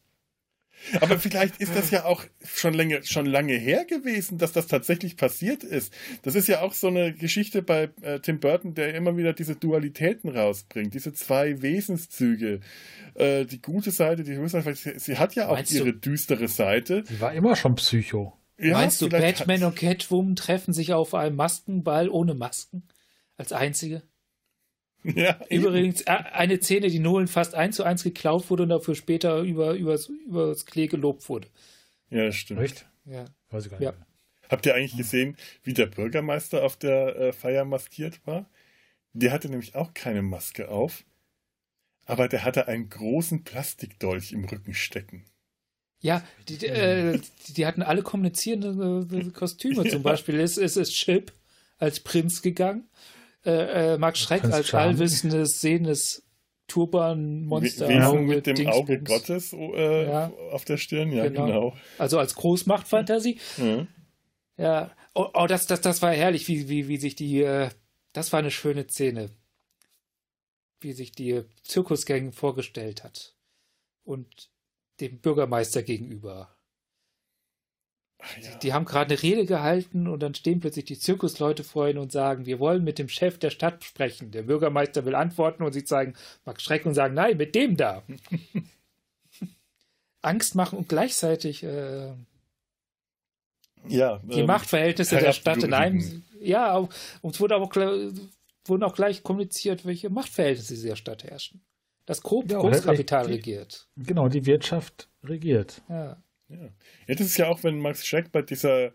Aber 1.02 1.18
vielleicht 1.20 1.58
ist 1.58 1.76
das 1.76 1.92
ja 1.92 2.06
auch 2.06 2.24
schon 2.44 2.74
lange, 2.74 3.04
schon 3.04 3.26
lange 3.26 3.54
her 3.54 3.86
gewesen, 3.86 4.38
dass 4.38 4.52
das 4.52 4.68
tatsächlich 4.68 5.18
passiert 5.18 5.64
ist. 5.64 5.94
Das 6.22 6.36
ist 6.36 6.48
ja 6.48 6.62
auch 6.62 6.74
so 6.74 6.88
eine 6.88 7.14
Geschichte 7.14 7.62
bei 7.62 7.90
äh, 8.02 8.20
Tim 8.20 8.40
Burton, 8.40 8.76
der 8.76 8.94
immer 8.94 9.18
wieder 9.18 9.34
diese 9.34 9.56
Dualitäten 9.56 10.30
rausbringt, 10.30 10.94
diese 10.94 11.14
zwei 11.14 11.62
Wesenszüge. 11.62 12.60
Äh, 13.16 13.46
die 13.46 13.62
gute 13.62 13.92
Seite, 13.92 14.24
die 14.24 14.36
Seite, 14.48 14.76
sie, 14.76 15.00
sie 15.00 15.18
hat 15.18 15.36
ja 15.36 15.48
auch 15.48 15.54
Meinst 15.54 15.72
ihre 15.72 15.94
du? 15.94 16.00
düstere 16.00 16.48
Seite. 16.48 17.04
Sie 17.08 17.20
war 17.20 17.34
immer 17.34 17.56
schon 17.56 17.76
Psycho. 17.76 18.34
Ja, 18.58 18.74
Meinst 18.74 19.02
du, 19.02 19.10
Batman 19.10 19.64
und 19.64 19.76
Catwoman 19.76 20.36
treffen 20.36 20.74
sich 20.74 20.94
auf 20.94 21.14
einem 21.14 21.36
Maskenball 21.36 22.10
ohne 22.10 22.36
Masken? 22.36 22.88
Als 23.38 23.52
einzige? 23.52 24.04
Ja, 25.14 25.40
Übrigens. 25.50 26.02
Äh, 26.02 26.12
eine 26.12 26.62
Szene, 26.62 26.90
die 26.90 27.00
Nolan 27.00 27.28
fast 27.28 27.54
eins 27.54 27.76
zu 27.76 27.84
eins 27.84 28.04
geklaut 28.04 28.50
wurde 28.50 28.64
und 28.64 28.70
dafür 28.70 28.96
später 28.96 29.42
über, 29.42 29.74
übers, 29.74 30.08
übers 30.08 30.66
Klee 30.66 30.88
gelobt 30.88 31.30
wurde. 31.30 31.48
Ja, 32.10 32.26
das 32.26 32.36
stimmt. 32.36 32.62
Echt? 32.62 32.88
Ja. 33.06 33.26
Weiß 33.50 33.66
ich 33.66 33.72
gar 33.72 33.80
nicht. 33.80 33.88
Ja. 33.88 33.94
Habt 34.50 34.66
ihr 34.66 34.76
eigentlich 34.76 34.98
gesehen, 34.98 35.38
wie 35.64 35.74
der 35.74 35.88
Bürgermeister 35.88 36.64
auf 36.64 36.78
der 36.78 37.16
äh, 37.16 37.34
Feier 37.34 37.66
maskiert 37.66 38.26
war? 38.26 38.50
Der 39.14 39.32
hatte 39.32 39.50
nämlich 39.50 39.76
auch 39.76 39.94
keine 39.94 40.22
Maske 40.22 40.70
auf, 40.70 41.06
aber 42.06 42.28
der 42.28 42.44
hatte 42.44 42.68
einen 42.68 42.90
großen 42.90 43.44
Plastikdolch 43.44 44.34
im 44.34 44.46
Rücken 44.46 44.74
stecken. 44.74 45.26
Ja, 46.02 46.24
die, 46.50 46.66
äh, 46.68 47.20
die, 47.56 47.66
hatten 47.66 47.82
alle 47.82 48.04
kommunizierende 48.04 49.08
äh, 49.12 49.32
Kostüme. 49.32 49.76
Ja. 49.84 49.90
Zum 49.90 50.04
Beispiel 50.04 50.40
ist, 50.40 50.58
ist, 50.58 50.76
ist 50.76 50.94
Chip 50.94 51.32
als 51.78 52.02
Prinz 52.02 52.42
gegangen. 52.42 52.88
Äh, 53.46 53.94
äh, 53.94 53.98
Max 53.98 54.20
Schreck 54.20 54.42
Prinz 54.42 54.54
als 54.54 54.74
allwissendes, 54.74 55.62
sehendes 55.62 56.24
Turban-Monster. 56.68 57.88
Wesen 57.88 58.26
mit 58.26 58.48
dem 58.48 58.56
Dingsbums. 58.56 58.82
Auge 58.82 59.02
Gottes 59.02 59.54
äh, 59.54 60.08
ja. 60.08 60.32
auf 60.52 60.66
der 60.66 60.78
Stirn, 60.78 61.12
ja, 61.12 61.28
genau. 61.28 61.46
genau. 61.46 61.78
Also 61.98 62.18
als 62.18 62.36
Großmachtfantasie. 62.36 63.40
Mhm. 63.58 63.88
Ja, 64.58 64.92
oh, 65.14 65.28
oh, 65.34 65.48
das, 65.48 65.68
das, 65.68 65.82
das 65.82 66.02
war 66.02 66.12
herrlich, 66.12 66.48
wie, 66.48 66.70
wie, 66.70 66.88
wie 66.88 66.98
sich 66.98 67.16
die, 67.16 67.42
äh, 67.42 67.70
das 68.14 68.32
war 68.32 68.40
eine 68.40 68.52
schöne 68.52 68.88
Szene, 68.88 69.30
wie 70.80 70.94
sich 70.94 71.12
die 71.12 71.44
Zirkusgang 71.62 72.32
vorgestellt 72.32 73.04
hat. 73.04 73.36
Und 74.04 74.50
dem 75.00 75.20
Bürgermeister 75.20 75.84
gegenüber. 75.84 76.55
Ja. 78.20 78.26
Die, 78.42 78.60
die, 78.60 78.74
haben 78.74 78.86
gerade 78.86 79.14
eine 79.14 79.22
Rede 79.22 79.46
gehalten 79.46 80.08
und 80.08 80.24
dann 80.24 80.34
stehen 80.34 80.60
plötzlich 80.60 80.86
die 80.86 80.98
Zirkusleute 80.98 81.64
vor 81.64 81.88
ihnen 81.88 82.00
und 82.00 82.12
sagen, 82.12 82.46
wir 82.46 82.60
wollen 82.60 82.84
mit 82.84 82.98
dem 82.98 83.10
Chef 83.10 83.38
der 83.38 83.50
Stadt 83.50 83.84
sprechen. 83.84 84.32
Der 84.32 84.44
Bürgermeister 84.44 85.06
will 85.06 85.16
antworten 85.16 85.64
und 85.64 85.74
sie 85.74 85.84
zeigen 85.84 86.14
Max 86.46 86.64
Schreck 86.64 86.86
und 86.86 86.94
sagen, 86.94 87.14
nein, 87.14 87.38
mit 87.38 87.56
dem 87.56 87.78
da. 87.78 88.04
Angst 90.22 90.56
machen 90.56 90.80
und 90.80 90.90
gleichzeitig 90.90 91.64
äh, 91.64 92.14
ja, 93.88 94.20
die 94.24 94.40
ähm, 94.40 94.48
Machtverhältnisse 94.48 95.18
der 95.18 95.34
Stadt 95.34 95.64
in 95.64 95.74
einem. 95.74 96.24
Ja, 96.40 96.78
und 96.78 97.36
es 97.36 97.40
wurde 97.40 97.56
auch, 97.56 97.76
wurden 97.76 98.84
auch 98.84 98.96
gleich 98.96 99.24
kommuniziert, 99.24 99.86
welche 99.86 100.10
Machtverhältnisse 100.10 100.74
dieser 100.74 100.96
Stadt 100.96 101.24
herrschen. 101.24 101.62
Das 102.06 102.22
Grob 102.22 102.52
ja, 102.52 102.60
Großkapital 102.60 103.28
die, 103.28 103.34
regiert. 103.34 103.88
Genau, 103.96 104.30
die 104.30 104.46
Wirtschaft 104.46 105.10
regiert. 105.24 105.82
Ja. 105.90 106.18
Ja. 106.50 106.70
das 107.08 107.22
ist 107.22 107.38
ja 107.38 107.48
auch, 107.48 107.64
wenn 107.64 107.80
Max 107.80 108.06
Schreck 108.06 108.32
bei 108.32 108.42
dieser 108.42 108.92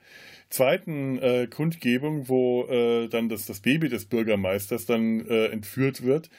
zweiten 0.50 1.18
äh, 1.18 1.46
Kundgebung, 1.48 2.28
wo 2.28 2.64
äh, 2.66 3.08
dann 3.08 3.28
das, 3.28 3.46
das 3.46 3.60
Baby 3.60 3.88
des 3.88 4.06
Bürgermeisters 4.06 4.86
dann 4.86 5.26
äh, 5.26 5.46
entführt 5.46 6.02
wird, 6.02 6.30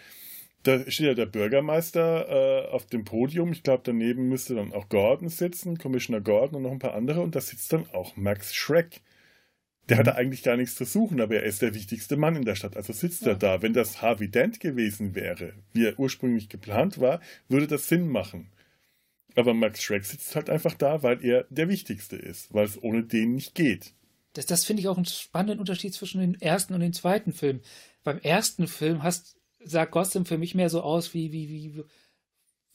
da 0.64 0.80
steht 0.92 1.08
ja 1.08 1.14
der 1.14 1.26
Bürgermeister 1.26 2.68
äh, 2.68 2.70
auf 2.70 2.86
dem 2.86 3.04
Podium. 3.04 3.52
Ich 3.52 3.64
glaube, 3.64 3.82
daneben 3.84 4.30
müsste 4.30 4.56
dann 4.56 4.74
auch 4.74 4.90
Gordon 4.90 5.30
sitzen, 5.30 5.78
Commissioner 5.78 6.22
Gordon 6.22 6.58
und 6.58 6.64
noch 6.64 6.72
ein 6.72 6.80
paar 6.80 6.94
andere. 6.94 7.22
Und 7.22 7.36
da 7.36 7.42
sitzt 7.42 7.74
dann 7.74 7.90
auch 7.94 8.16
Max 8.16 8.54
Schreck. 8.54 9.02
Der 9.90 9.98
hatte 9.98 10.16
eigentlich 10.16 10.44
gar 10.44 10.58
nichts 10.58 10.76
zu 10.76 10.86
suchen, 10.86 11.20
aber 11.20 11.38
er 11.38 11.44
ist 11.44 11.64
der 11.64 11.74
wichtigste 11.74 12.16
Mann 12.16 12.36
in 12.36 12.46
der 12.46 12.56
Stadt, 12.56 12.78
also 12.78 12.94
sitzt 12.94 13.24
ja. 13.24 13.30
er 13.30 13.36
da. 13.36 13.62
Wenn 13.62 13.74
das 13.74 14.02
Harvey 14.02 14.30
Dent 14.30 14.60
gewesen 14.60 15.16
wäre, 15.16 15.54
wie 15.74 15.86
er 15.86 16.00
ursprünglich 16.00 16.48
geplant 16.48 17.02
war, 17.02 17.20
würde 17.50 17.68
das 17.68 17.88
Sinn 17.88 18.08
machen. 18.08 18.48
Aber 19.36 19.54
Max 19.54 19.82
Schreck 19.82 20.04
sitzt 20.04 20.36
halt 20.36 20.50
einfach 20.50 20.74
da, 20.74 21.04
weil 21.04 21.24
er 21.24 21.46
der 21.50 21.70
Wichtigste 21.70 22.16
ist, 22.16 22.54
weil 22.54 22.66
es 22.66 22.82
ohne 22.82 23.04
den 23.04 23.36
nicht 23.36 23.56
geht. 23.56 23.94
Das, 24.34 24.46
das 24.46 24.66
finde 24.66 24.82
ich 24.82 24.88
auch 24.88 24.98
einen 24.98 25.06
spannenden 25.06 25.60
Unterschied 25.60 25.94
zwischen 25.94 26.22
dem 26.22 26.36
ersten 26.36 26.74
und 26.74 26.80
dem 26.82 26.94
zweiten 26.94 27.34
Film. 27.34 27.62
Beim 28.04 28.20
ersten 28.20 28.68
Film 28.68 29.04
hast, 29.04 29.38
sah 29.60 29.86
Gotham 29.86 30.26
für 30.26 30.38
mich 30.38 30.56
mehr 30.56 30.70
so 30.70 30.82
aus 30.82 31.14
wie, 31.14 31.32
wie, 31.32 31.50
wie, 31.50 31.84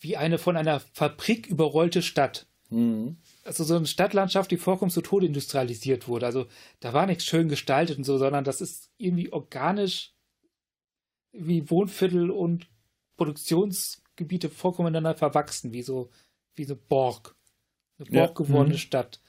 wie 0.01 0.17
eine 0.17 0.39
von 0.39 0.57
einer 0.57 0.81
Fabrik 0.81 1.47
überrollte 1.47 2.03
Stadt. 2.03 2.47
Mhm. 2.71 3.17
Also 3.45 3.65
so 3.65 3.77
eine 3.77 3.87
Stadtlandschaft, 3.87 4.51
die 4.51 4.57
vorkommt, 4.57 4.93
so 4.93 5.01
todindustrialisiert 5.01 6.09
wurde. 6.09 6.27
Also 6.27 6.47
da 6.81 6.93
war 6.93 7.07
nichts 7.07 7.25
schön 7.25 7.49
gestaltet 7.49 7.99
und 7.99 8.05
so, 8.05 8.19
sondern 8.19 8.45
das 8.45 8.61
ist 8.61 8.91
irgendwie 8.99 9.33
organisch 9.33 10.13
wie 11.33 11.71
Wohnviertel 11.71 12.31
und 12.31 12.69
Produktionsgebiete 13.17 14.51
vollkommen 14.51 14.87
miteinander 14.87 15.17
verwachsen, 15.17 15.73
wie 15.73 15.83
so, 15.83 16.11
wie 16.57 16.65
so 16.65 16.77
Borg. 16.77 17.35
Eine 17.99 18.11
Borg 18.11 18.37
gewordene 18.37 18.75
ja. 18.75 18.79
mhm. 18.79 18.79
Stadt. 18.79 19.21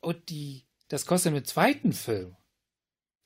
Und 0.00 0.28
die, 0.28 0.64
das 0.88 1.06
kostet 1.06 1.34
im 1.34 1.44
zweiten 1.44 1.92
Film. 1.92 2.36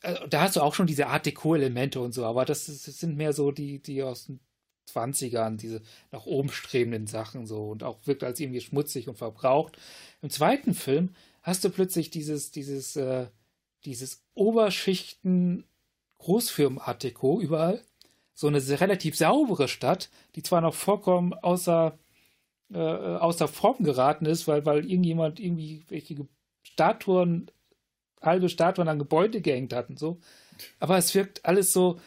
Also, 0.03 0.27
da 0.27 0.43
hast 0.43 0.57
du 0.57 0.61
auch 0.61 0.75
schon 0.75 0.87
diese 0.87 1.07
Art 1.07 1.27
Deko-Elemente 1.27 2.01
und 2.01 2.13
so, 2.13 2.25
aber 2.25 2.45
das, 2.45 2.67
das 2.67 2.85
sind 2.85 3.17
mehr 3.17 3.33
so 3.33 3.53
die, 3.53 3.81
die 3.81 4.03
aus 4.03 4.27
dem 4.27 4.41
20ern, 4.91 5.57
diese 5.57 5.81
nach 6.11 6.27
oben 6.27 6.51
strebenden 6.51 7.07
Sachen 7.07 7.47
so 7.47 7.71
und 7.71 7.83
auch 7.85 7.99
wirkt 8.05 8.25
als 8.25 8.41
irgendwie 8.41 8.61
schmutzig 8.61 9.09
und 9.09 9.17
verbraucht. 9.17 9.79
Im 10.21 10.31
zweiten 10.31 10.75
Film 10.75 11.15
hast 11.43 11.65
du 11.65 11.71
plötzlich 11.71 12.11
dieses, 12.11 12.51
dieses, 12.51 12.97
äh, 12.97 13.27
dieses 13.85 14.25
Oberschichten 14.35 15.65
Großfirmenart 16.19 17.03
Deko 17.03 17.41
überall. 17.41 17.83
So 18.35 18.47
eine 18.47 18.59
relativ 18.81 19.17
saubere 19.17 19.69
Stadt, 19.69 20.09
die 20.35 20.43
zwar 20.43 20.61
noch 20.61 20.75
vollkommen 20.75 21.35
außer, 21.35 21.99
äh, 22.73 22.79
außer 22.79 23.49
Form 23.49 23.83
geraten 23.85 24.27
ist, 24.27 24.49
weil, 24.49 24.65
weil 24.67 24.89
irgendjemand 24.91 25.41
irgendwie 25.41 25.85
welche 25.89 26.27
Statuen, 26.63 27.51
halbe 28.21 28.49
Statuen 28.49 28.89
an 28.89 28.99
Gebäude 28.99 29.41
gehängt 29.41 29.73
hat 29.73 29.91
und 29.91 29.99
so. 29.99 30.21
Aber 30.79 30.97
es 30.97 31.15
wirkt 31.15 31.45
alles 31.45 31.73
so, 31.73 32.01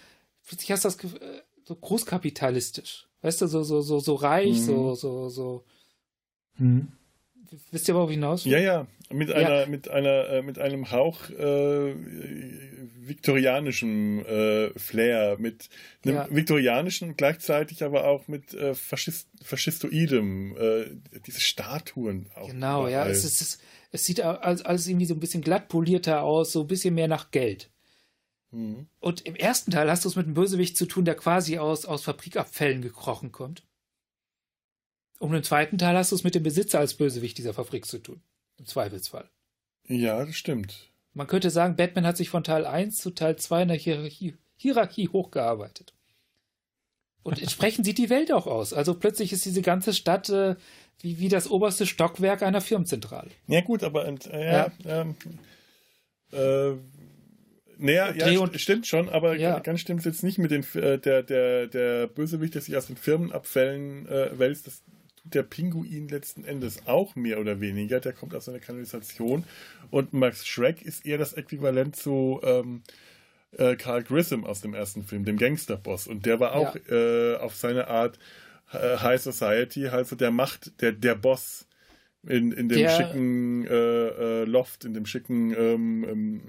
plötzlich 0.46 0.72
hast 0.72 0.86
das 0.86 0.98
Gefühl, 0.98 1.20
so 1.66 1.76
großkapitalistisch. 1.76 3.08
Weißt 3.22 3.42
du, 3.42 3.48
so, 3.48 3.64
so, 3.64 3.82
so, 3.82 4.00
so 4.00 4.16
reich, 4.16 4.60
Mhm. 4.62 4.66
so, 4.66 4.96
so, 4.96 5.30
so. 5.30 5.66
Mhm. 6.58 6.92
Wisst 7.72 7.88
ihr, 7.88 7.96
worauf 7.96 8.10
ich 8.10 8.16
hinaus 8.16 8.46
will? 8.46 8.54
Ja, 8.54 8.60
ja, 8.60 8.88
mit 9.12 9.30
Ja. 9.30 9.36
einer, 9.36 9.66
mit 9.68 9.90
einer, 9.90 10.30
äh, 10.30 10.42
mit 10.42 10.60
einem 10.60 10.92
Hauch 10.92 11.30
äh, 11.30 11.94
viktorianischem 13.08 14.26
äh, 14.26 14.80
Flair, 14.80 15.38
mit 15.40 15.70
einem 16.04 16.16
Ja. 16.16 16.28
viktorianischen 16.30 17.10
und 17.10 17.18
gleichzeitig 17.18 17.84
aber 17.84 18.06
auch 18.06 18.28
mit 18.28 18.54
äh, 18.54 18.74
Faschist, 18.74 19.28
faschistoidem, 19.44 20.56
äh, 20.58 20.86
diese 21.26 21.42
Statuen 21.42 22.30
auch. 22.36 22.48
Genau, 22.48 22.88
ja. 22.88 23.06
Es, 23.08 23.24
ist, 23.24 23.60
es 23.92 24.04
sieht 24.04 24.22
alles, 24.22 24.64
alles 24.64 24.88
irgendwie 24.88 25.06
so 25.06 25.14
ein 25.14 25.20
bisschen 25.20 25.42
glatt 25.42 25.68
polierter 25.68 26.24
aus, 26.24 26.52
so 26.52 26.62
ein 26.62 26.68
bisschen 26.68 26.96
mehr 26.96 27.08
nach 27.08 27.32
Geld. 27.32 27.70
Mhm. 28.52 28.88
Und 29.00 29.22
im 29.26 29.36
ersten 29.36 29.72
Teil 29.72 29.90
hast 29.90 30.06
du 30.06 30.10
es 30.10 30.16
mit 30.16 30.26
einem 30.26 30.36
Bösewicht 30.36 30.78
zu 30.78 30.86
tun, 30.86 31.06
der 31.06 31.16
quasi 31.16 31.58
aus, 31.58 31.86
aus 31.86 32.04
Fabrikabfällen 32.04 32.82
gekrochen 32.82 33.32
kommt. 33.32 33.64
Und 35.20 35.34
im 35.34 35.44
zweiten 35.44 35.78
Teil 35.78 35.96
hast 35.96 36.12
du 36.12 36.16
es 36.16 36.24
mit 36.24 36.36
dem 36.36 36.44
Besitzer 36.44 36.80
als 36.80 36.94
Bösewicht 36.96 37.38
dieser 37.38 37.54
Fabrik 37.54 37.86
zu 37.86 38.00
tun. 38.00 38.22
Im 38.58 38.66
Zweifelsfall. 38.66 39.30
Ja, 39.88 40.26
das 40.26 40.36
stimmt. 40.36 40.90
Man 41.14 41.28
könnte 41.28 41.50
sagen, 41.50 41.76
Batman 41.76 42.06
hat 42.06 42.18
sich 42.18 42.30
von 42.30 42.44
Teil 42.44 42.66
1 42.66 42.98
zu 42.98 43.12
Teil 43.12 43.38
2 43.38 43.62
in 43.64 43.68
der 43.70 43.78
Hierarchie, 43.78 44.36
Hierarchie 44.58 45.08
hochgearbeitet. 45.10 45.94
Und 47.24 47.42
entsprechend 47.42 47.86
sieht 47.86 47.98
die 47.98 48.10
Welt 48.10 48.32
auch 48.32 48.46
aus. 48.46 48.74
Also 48.74 48.94
plötzlich 48.94 49.34
ist 49.34 49.46
diese 49.46 49.62
ganze 49.62 49.94
Stadt 49.94 50.30
äh, 50.30 50.56
wie, 51.00 51.20
wie 51.20 51.30
das 51.30 51.50
oberste 51.50 51.86
Stockwerk 51.86 52.44
einer 52.44 52.62
Firmenzentrale. 52.62 53.32
Ja, 53.48 53.62
gut, 53.62 53.84
aber 53.84 54.08
äh, 54.08 54.16
ja, 54.46 54.72
ähm, 54.86 55.16
äh, 56.32 56.74
naja, 57.78 58.14
ja, 58.14 58.58
stimmt 58.60 58.88
schon, 58.88 59.10
aber 59.10 59.36
Ja. 59.36 59.60
ganz 59.60 59.82
stimmt 59.82 60.00
es 60.00 60.06
jetzt 60.06 60.24
nicht 60.24 60.38
mit 60.38 60.52
den 60.52 60.64
äh, 60.76 60.98
der, 61.00 61.24
der, 61.24 61.68
der 61.68 62.08
Bösewicht, 62.08 62.54
der 62.54 62.62
sich 62.62 62.78
aus 62.78 62.88
den 62.88 62.96
Firmenabfällen 62.98 64.08
äh, 64.08 64.38
wälzt, 64.38 64.68
das 64.68 64.84
der 65.26 65.44
Pinguin 65.44 66.08
letzten 66.08 66.46
Endes 66.46 66.86
auch 66.88 67.16
mehr 67.16 67.40
oder 67.40 67.60
weniger. 67.60 68.00
Der 68.00 68.14
kommt 68.14 68.34
aus 68.36 68.48
einer 68.48 68.60
Kanalisation 68.60 69.44
und 69.92 70.14
Max 70.14 70.46
Schreck 70.48 70.82
ist 70.82 71.06
eher 71.06 71.18
das 71.18 71.34
Äquivalent 71.34 71.96
zu 71.96 72.40
ähm, 72.44 72.84
äh, 73.58 73.76
Carl 73.76 74.04
Grissom 74.04 74.44
aus 74.46 74.62
dem 74.62 74.74
ersten 74.74 75.04
Film, 75.04 75.26
dem 75.26 75.38
Gangsterboss. 75.38 76.08
Und 76.08 76.26
der 76.26 76.40
war 76.40 76.54
auch 76.56 76.76
äh, 76.90 77.36
auf 77.36 77.56
seine 77.56 77.88
Art 77.88 78.20
äh, 78.72 78.98
High 78.98 79.22
Society, 79.22 79.88
also 79.88 80.16
der 80.16 80.32
Macht, 80.32 80.82
der, 80.82 80.92
der 80.92 81.16
Boss 81.16 81.68
in, 82.28 82.52
in 82.52 82.70
dem 82.70 82.78
Der- 82.80 82.90
schicken 82.90 83.66
äh, 83.68 83.72
äh, 83.74 84.46
Loft, 84.46 84.86
in 84.86 84.94
dem 84.94 85.06
schicken 85.06 85.54
ähm, 85.56 86.06
ähm, 86.08 86.42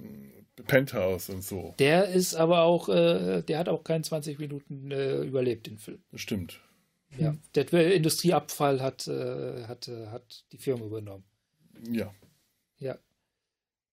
Penthouse 0.66 1.28
und 1.28 1.44
so. 1.44 1.74
Der 1.78 2.08
ist 2.08 2.34
aber 2.34 2.62
auch, 2.62 2.88
äh, 2.88 3.42
der 3.42 3.58
hat 3.58 3.68
auch 3.68 3.84
keinen 3.84 4.02
20 4.04 4.38
Minuten 4.38 4.90
äh, 4.90 5.20
überlebt, 5.22 5.66
den 5.66 5.78
Film. 5.78 5.98
Stimmt. 6.14 6.60
Ja. 7.18 7.36
Der 7.54 7.72
äh, 7.72 7.94
Industrieabfall 7.96 8.82
hat, 8.82 9.06
äh, 9.06 9.64
hat, 9.64 9.88
äh, 9.88 10.08
hat 10.08 10.44
die 10.52 10.58
Firma 10.58 10.84
übernommen. 10.84 11.24
Ja. 11.90 12.14
Ja. 12.78 12.98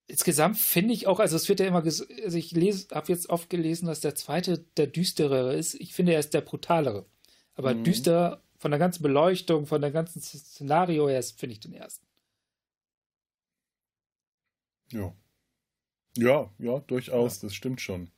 Insgesamt 0.08 0.58
finde 0.58 0.94
ich 0.94 1.08
auch, 1.08 1.20
also 1.20 1.36
es 1.38 1.48
wird 1.48 1.60
ja 1.60 1.66
immer, 1.68 1.84
also 1.84 2.06
ich 2.38 2.54
habe 2.92 3.12
jetzt 3.12 3.30
oft 3.30 3.50
gelesen, 3.50 3.86
dass 3.86 4.02
der 4.02 4.16
zweite 4.16 4.58
der 4.78 4.88
düsterere 4.88 5.56
ist. 5.56 5.76
Ich 5.76 5.94
finde, 5.94 6.14
er 6.14 6.20
ist 6.20 6.34
der 6.34 6.42
brutalere. 6.42 7.06
Aber 7.56 7.74
Mhm. 7.74 7.84
düster 7.84 8.44
von 8.58 8.72
der 8.72 8.80
ganzen 8.80 9.04
Beleuchtung, 9.04 9.66
von 9.66 9.82
der 9.82 9.92
ganzen 9.92 10.22
Szenario 10.22 11.08
her, 11.08 11.24
finde 11.24 11.54
ich 11.54 11.60
den 11.60 11.74
ersten. 11.74 12.06
Ja. 14.92 15.14
Ja, 16.18 16.52
ja, 16.60 16.80
durchaus, 16.80 17.40
das 17.40 17.56
stimmt 17.56 17.82
schon. 17.82 18.12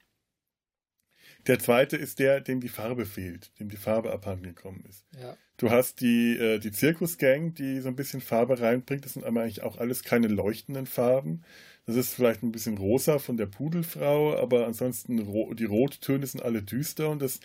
Der 1.48 1.60
zweite 1.60 1.96
ist 1.98 2.20
der, 2.20 2.42
dem 2.42 2.60
die 2.60 2.70
Farbe 2.70 3.06
fehlt, 3.06 3.52
dem 3.60 3.70
die 3.70 3.78
Farbe 3.78 4.12
abhanden 4.12 4.46
gekommen 4.56 4.84
ist. 4.90 5.06
Ja. 5.20 5.38
Du 5.58 5.70
hast 5.70 6.02
die, 6.02 6.38
äh, 6.38 6.60
die 6.60 6.72
Zirkusgang, 6.72 7.54
die 7.54 7.80
so 7.82 7.88
ein 7.90 7.96
bisschen 7.96 8.20
Farbe 8.20 8.60
reinbringt. 8.60 9.06
Das 9.06 9.14
sind 9.14 9.24
aber 9.26 9.42
eigentlich 9.44 9.62
auch 9.64 9.78
alles 9.78 10.04
keine 10.04 10.28
leuchtenden 10.28 10.86
Farben. 10.88 11.44
Das 11.86 11.96
ist 11.96 12.14
vielleicht 12.16 12.42
ein 12.42 12.52
bisschen 12.52 12.78
rosa 12.78 13.20
von 13.20 13.38
der 13.38 13.46
Pudelfrau, 13.46 14.36
aber 14.36 14.66
ansonsten 14.66 15.20
ro 15.20 15.54
die 15.54 15.66
Rottöne 15.66 16.26
sind 16.26 16.42
alle 16.42 16.64
düster 16.64 17.10
und 17.10 17.22
das 17.22 17.40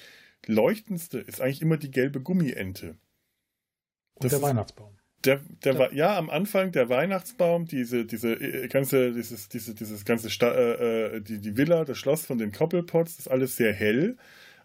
leuchtendste 0.46 1.18
ist 1.18 1.40
eigentlich 1.42 1.60
immer 1.60 1.76
die 1.76 1.90
gelbe 1.90 2.20
Gummiente. 2.22 2.96
Und 4.14 4.24
Das 4.24 4.30
der 4.30 4.38
ist- 4.38 4.42
Weihnachtsbaum. 4.44 4.96
Der, 5.24 5.40
der 5.64 5.74
Ja. 5.74 5.78
war, 5.78 5.92
ja, 5.92 6.16
am 6.16 6.30
Anfang 6.30 6.72
der 6.72 6.88
Weihnachtsbaum, 6.88 7.66
diese, 7.66 8.06
diese 8.06 8.32
äh, 8.32 8.68
ganze, 8.68 9.12
dieses, 9.12 9.48
diese, 9.48 9.74
dieses 9.74 10.04
ganze 10.04 10.30
Sta 10.30 10.50
äh, 10.52 11.16
äh, 11.16 11.20
die, 11.20 11.38
die 11.38 11.56
Villa, 11.56 11.84
das 11.84 11.98
Schloss 11.98 12.24
von 12.24 12.38
den 12.38 12.52
Koppelpots, 12.52 13.18
ist 13.18 13.28
alles 13.30 13.56
sehr 13.56 13.72
hell, 13.74 14.16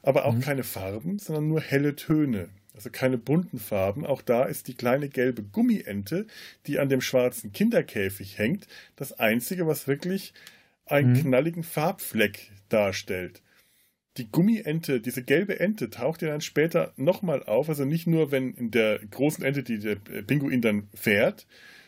aber 0.02 0.26
auch 0.26 0.36
Mhm. 0.36 0.40
keine 0.42 0.64
Farben, 0.64 1.20
sondern 1.20 1.48
nur 1.50 1.60
helle 1.62 1.96
Töne. 1.96 2.50
Also 2.74 2.90
keine 2.90 3.18
bunten 3.18 3.58
Farben. 3.60 4.06
Auch 4.06 4.22
da 4.22 4.44
ist 4.44 4.68
die 4.68 4.74
kleine 4.76 5.08
gelbe 5.10 5.44
Gummiente, 5.44 6.26
die 6.68 6.80
an 6.80 6.90
dem 6.90 7.00
schwarzen 7.02 7.52
Kinderkäfig 7.54 8.38
hängt, 8.38 8.68
das 8.98 9.18
einzige, 9.20 9.66
was 9.68 9.88
wirklich 9.88 10.34
einen 10.86 11.12
Mhm. 11.12 11.22
knalligen 11.22 11.64
Farbfleck 11.64 12.52
darstellt. 12.70 13.42
Die 14.18 14.32
Gummiente, 14.32 15.02
diese 15.02 15.24
gelbe 15.24 15.60
Ente, 15.60 15.90
taucht 15.90 16.22
ja 16.22 16.30
dann 16.30 16.42
später 16.42 16.94
nochmal 16.96 17.44
auf. 17.44 17.68
Also 17.68 17.86
nicht 17.86 18.08
nur, 18.08 18.32
wenn 18.32 18.54
in 18.54 18.72
der 18.72 19.00
großen 19.00 19.44
Ente, 19.44 19.64
die 19.64 19.80
der 19.80 19.96
Pinguin 19.96 20.62
dann 20.62 20.88
fährt, 20.94 21.46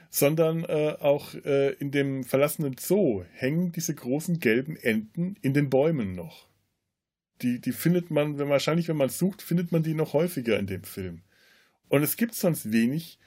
sondern 0.10 0.64
äh, 0.66 0.96
auch 1.00 1.34
äh, 1.46 1.74
in 1.74 1.92
dem 1.92 2.24
verlassenen 2.24 2.76
Zoo 2.78 3.24
hängen 3.34 3.72
diese 3.72 3.94
großen 3.94 4.40
gelben 4.40 4.76
Enten 4.78 5.36
in 5.42 5.54
den 5.54 5.70
Bäumen 5.70 6.16
noch. 6.16 6.48
Die, 7.42 7.60
die 7.62 7.72
findet 7.72 8.10
man, 8.10 8.38
wenn 8.40 8.50
wahrscheinlich, 8.50 8.88
wenn 8.88 8.98
man 8.98 9.10
sucht, 9.10 9.42
findet 9.42 9.72
man 9.72 9.84
die 9.84 9.94
noch 9.94 10.14
häufiger 10.14 10.58
in 10.58 10.68
dem 10.68 10.84
Film. 10.84 11.22
Und 11.88 12.04
es 12.04 12.18
gibt 12.18 12.34
sonst 12.34 12.72
wenig 12.72 13.20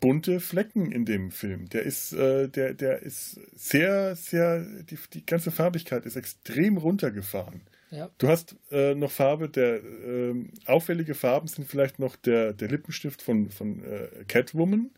bunte 0.00 0.40
Flecken 0.40 0.92
in 0.92 1.04
dem 1.04 1.30
Film. 1.30 1.68
Der 1.70 1.82
ist, 1.82 2.12
äh, 2.12 2.48
der, 2.48 2.74
der 2.74 3.00
ist 3.02 3.40
sehr, 3.54 4.16
sehr, 4.16 4.64
die, 4.82 4.98
die 5.14 5.24
ganze 5.24 5.50
Farbigkeit 5.50 6.04
ist 6.04 6.16
extrem 6.16 6.76
runtergefahren. 6.76 7.62
Ja. 7.92 8.10
Du 8.18 8.28
hast 8.28 8.56
äh, 8.70 8.94
noch 8.94 9.10
Farbe, 9.10 9.48
der 9.48 9.82
ähm, 9.84 10.50
auffällige 10.66 11.14
Farben 11.14 11.46
sind 11.46 11.68
vielleicht 11.68 11.98
noch 11.98 12.16
der, 12.16 12.54
der 12.54 12.68
Lippenstift 12.68 13.22
von, 13.22 13.50
von 13.50 13.84
äh, 13.84 14.24
Catwoman, 14.26 14.90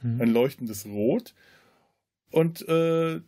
Mhm. 0.00 0.20
ein 0.22 0.28
leuchtendes 0.28 0.86
Rot. 0.86 1.34
Und 2.30 2.66
äh, 2.68 3.20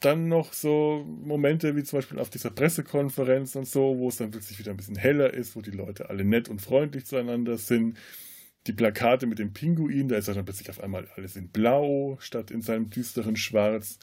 dann 0.00 0.28
noch 0.28 0.52
so 0.52 1.04
Momente 1.06 1.76
wie 1.76 1.82
zum 1.82 1.98
Beispiel 1.98 2.18
auf 2.18 2.28
dieser 2.30 2.50
Pressekonferenz 2.50 3.54
und 3.56 3.66
so, 3.66 3.96
wo 3.98 4.08
es 4.08 4.16
dann 4.16 4.30
plötzlich 4.30 4.58
wieder 4.58 4.70
ein 4.70 4.76
bisschen 4.76 4.96
heller 4.96 5.32
ist, 5.32 5.56
wo 5.56 5.62
die 5.62 5.70
Leute 5.70 6.10
alle 6.10 6.24
nett 6.24 6.48
und 6.50 6.60
freundlich 6.60 7.06
zueinander 7.06 7.58
sind. 7.58 7.96
Die 8.66 8.72
Plakate 8.74 9.26
mit 9.26 9.38
dem 9.38 9.54
Pinguin, 9.54 10.08
da 10.08 10.16
ist 10.16 10.28
er 10.28 10.34
dann 10.34 10.44
plötzlich 10.44 10.68
auf 10.68 10.80
einmal 10.80 11.08
alles 11.16 11.36
in 11.36 11.48
Blau 11.48 12.18
statt 12.20 12.50
in 12.50 12.60
seinem 12.60 12.90
düsteren 12.90 13.36
Schwarz. 13.36 13.98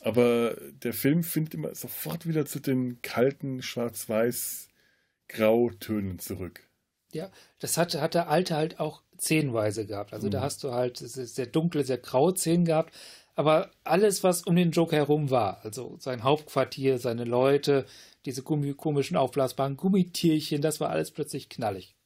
Aber 0.00 0.56
der 0.72 0.92
Film 0.92 1.22
findet 1.22 1.54
immer 1.54 1.72
sofort 1.74 2.26
wieder 2.26 2.46
zu 2.46 2.60
den 2.60 3.00
kalten 3.00 3.62
Schwarz-Weiß-Grautönen 3.62 6.18
zurück. 6.18 6.68
Ja, 7.12 7.30
das 7.60 7.78
hat, 7.78 7.94
hat 7.94 8.14
der 8.14 8.28
Alte 8.28 8.56
halt 8.56 8.80
auch 8.80 9.02
szenenweise 9.18 9.86
gehabt. 9.86 10.12
Also 10.12 10.28
da 10.28 10.40
Mhm. 10.40 10.42
hast 10.42 10.64
du 10.64 10.72
halt 10.72 10.98
sehr 10.98 11.46
dunkle, 11.46 11.84
sehr 11.84 11.98
graue 11.98 12.34
Szenen 12.36 12.64
gehabt. 12.64 12.92
Aber 13.36 13.70
alles, 13.82 14.22
was 14.22 14.42
um 14.42 14.54
den 14.56 14.70
Joker 14.72 14.96
herum 14.96 15.30
war, 15.30 15.64
also 15.64 15.96
sein 15.98 16.22
Hauptquartier, 16.22 16.98
seine 16.98 17.24
Leute, 17.24 17.86
diese 18.26 18.42
Gummi 18.42 18.74
komischen 18.74 19.16
aufblasbaren 19.16 19.76
Gummitierchen, 19.76 20.62
das 20.62 20.80
war 20.80 20.90
alles 20.90 21.10
plötzlich 21.10 21.48
knallig. 21.48 21.96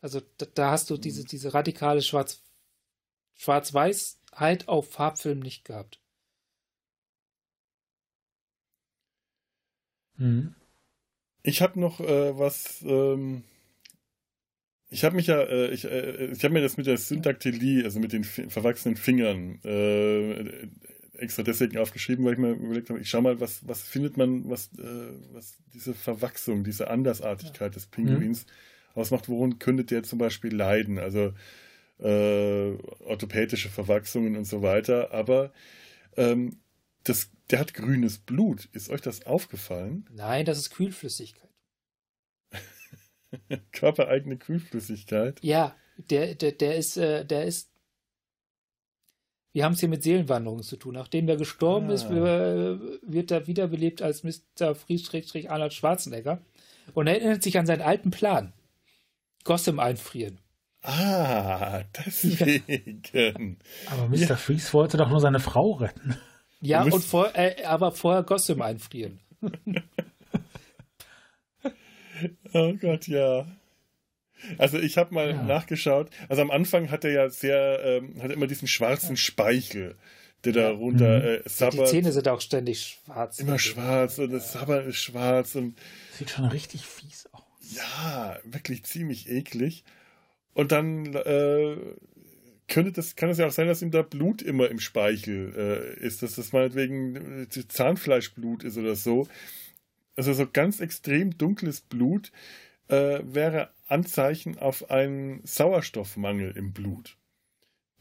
Also 0.00 0.20
da, 0.36 0.46
da 0.54 0.70
hast 0.70 0.90
du 0.90 0.96
diese, 0.96 1.24
diese 1.24 1.54
radikale 1.54 2.02
Schwarz, 2.02 2.42
Schwarz-Weiß-Heit 3.34 4.68
auf 4.68 4.90
Farbfilm 4.90 5.40
nicht 5.40 5.64
gehabt. 5.64 6.00
Mhm. 10.16 10.54
Ich 11.42 11.60
habe 11.60 11.78
noch 11.78 12.00
äh, 12.00 12.38
was. 12.38 12.82
Ähm, 12.86 13.44
ich 14.88 15.04
habe 15.04 15.16
mich 15.16 15.26
ja, 15.26 15.40
äh, 15.42 15.70
ich, 15.70 15.84
äh, 15.84 16.26
ich 16.26 16.44
habe 16.44 16.54
mir 16.54 16.62
das 16.62 16.76
mit 16.76 16.86
der 16.86 16.98
Syndaktilie, 16.98 17.84
also 17.84 18.00
mit 18.00 18.12
den 18.12 18.24
verwachsenen 18.24 18.96
Fingern, 18.96 19.58
äh, 19.64 20.68
extra 21.18 21.42
deswegen 21.42 21.78
aufgeschrieben, 21.78 22.24
weil 22.24 22.34
ich 22.34 22.38
mir 22.38 22.52
überlegt 22.52 22.90
habe, 22.90 23.00
ich 23.00 23.10
schau 23.10 23.20
mal, 23.20 23.40
was, 23.40 23.66
was 23.66 23.82
findet 23.82 24.16
man, 24.16 24.48
was, 24.48 24.70
was 25.32 25.58
diese 25.72 25.94
Verwachsung, 25.94 26.64
diese 26.64 26.90
Andersartigkeit 26.90 27.76
des 27.76 27.86
Pinguins 27.86 28.46
ausmacht. 28.94 29.28
Worin 29.28 29.60
könnte 29.60 29.84
der 29.84 30.02
zum 30.02 30.18
Beispiel 30.18 30.54
leiden? 30.54 30.98
Also 30.98 31.32
orthopädische 31.98 33.68
Verwachsungen 33.68 34.36
und 34.36 34.44
so 34.44 34.60
weiter. 34.60 35.12
Aber 35.12 35.52
ähm, 36.16 36.58
das, 37.04 37.30
der 37.50 37.60
hat 37.60 37.74
grünes 37.74 38.18
Blut. 38.18 38.68
Ist 38.72 38.90
euch 38.90 39.00
das 39.00 39.26
aufgefallen? 39.26 40.06
Nein, 40.10 40.44
das 40.46 40.58
ist 40.58 40.70
Kühlflüssigkeit. 40.70 41.50
Körpereigene 43.72 44.36
Kühlflüssigkeit. 44.36 45.38
Ja, 45.42 45.74
der, 46.10 46.34
der, 46.34 46.52
der 46.52 46.76
ist, 46.76 46.96
äh, 46.96 47.24
der 47.24 47.44
ist. 47.44 47.70
Wir 49.52 49.64
haben 49.64 49.74
es 49.74 49.80
hier 49.80 49.88
mit 49.88 50.02
Seelenwanderungen 50.02 50.64
zu 50.64 50.76
tun. 50.76 50.94
Nachdem 50.94 51.28
er 51.28 51.36
gestorben 51.36 51.90
Ah. 51.90 51.94
ist, 51.94 52.10
wir- 52.10 52.98
wird 53.02 53.30
er 53.30 53.46
wiederbelebt 53.46 54.02
als 54.02 54.24
Mr. 54.24 54.74
Friedrich 54.74 55.50
Arnold 55.50 55.72
Schwarzenegger 55.72 56.40
und 56.94 57.06
erinnert 57.06 57.42
sich 57.42 57.56
an 57.58 57.66
seinen 57.66 57.82
alten 57.82 58.10
Plan. 58.10 58.52
Gotham 59.44 59.78
einfrieren. 59.78 60.40
Ah, 60.82 61.82
deswegen. 62.06 63.58
Aber 63.90 64.08
Mr. 64.08 64.36
Freeze 64.36 64.72
wollte 64.72 64.96
doch 64.96 65.08
nur 65.08 65.20
seine 65.20 65.40
Frau 65.40 65.72
retten. 65.72 66.16
Ja, 66.60 66.82
und 66.82 67.04
vor, 67.04 67.30
äh, 67.36 67.62
aber 67.64 67.92
vorher 67.92 68.22
Gotham 68.22 68.62
einfrieren. 68.62 69.20
Oh 72.52 72.72
Gott, 72.74 73.08
ja. 73.08 73.46
Also 74.58 74.78
ich 74.78 74.96
habe 74.98 75.14
mal 75.14 75.30
Ja. 75.30 75.42
nachgeschaut. 75.42 76.10
Also 76.28 76.42
am 76.42 76.50
Anfang 76.50 76.90
hat 76.90 77.04
er 77.04 77.10
ja 77.12 77.30
sehr, 77.30 77.80
ähm, 77.84 78.16
hat 78.22 78.30
er 78.30 78.34
immer 78.36 78.46
diesen 78.46 78.68
schwarzen 78.68 79.16
Speichel, 79.16 79.96
der 80.44 80.52
da 80.52 80.70
runter 80.70 81.18
Mhm. 81.20 81.24
äh, 81.24 81.42
Die 81.42 81.48
sabbert. 81.48 81.88
Zähne 81.88 82.12
sind 82.12 82.28
auch 82.28 82.40
ständig 82.40 83.00
schwarz. 83.04 83.38
Immer 83.38 83.58
schwarz 83.58 84.18
und 84.18 84.30
das 84.32 84.52
Sabber 84.52 84.82
ist 84.84 84.96
schwarz 84.96 85.54
und 85.54 85.76
Sieht 86.18 86.30
schon 86.30 86.44
richtig 86.46 86.82
fies 86.86 87.26
aus. 87.32 87.42
ja, 87.60 88.38
wirklich 88.44 88.84
ziemlich 88.84 89.28
eklig. 89.28 89.82
Und 90.52 90.70
dann 90.70 91.14
äh, 91.14 91.76
könnte 92.68 92.92
das, 92.92 93.16
kann 93.16 93.30
es 93.30 93.38
ja 93.38 93.46
auch 93.46 93.52
sein, 93.52 93.66
dass 93.66 93.82
ihm 93.82 93.90
da 93.90 94.02
Blut 94.02 94.42
immer 94.42 94.70
im 94.70 94.80
Speichel 94.80 95.52
äh, 95.56 96.04
ist, 96.04 96.22
dass 96.22 96.36
das 96.36 96.52
meinetwegen 96.52 97.44
äh, 97.44 97.48
Zahnfleischblut 97.48 98.64
ist 98.64 98.78
oder 98.78 98.96
so. 98.96 99.28
Also 100.16 100.32
so 100.32 100.46
ganz 100.50 100.80
extrem 100.80 101.36
dunkles 101.36 101.80
Blut 101.80 102.32
äh, 102.88 103.20
wäre 103.24 103.70
Anzeichen 103.88 104.58
auf 104.58 104.90
einen 104.90 105.40
Sauerstoffmangel 105.44 106.52
im 106.56 106.72
Blut. 106.72 107.16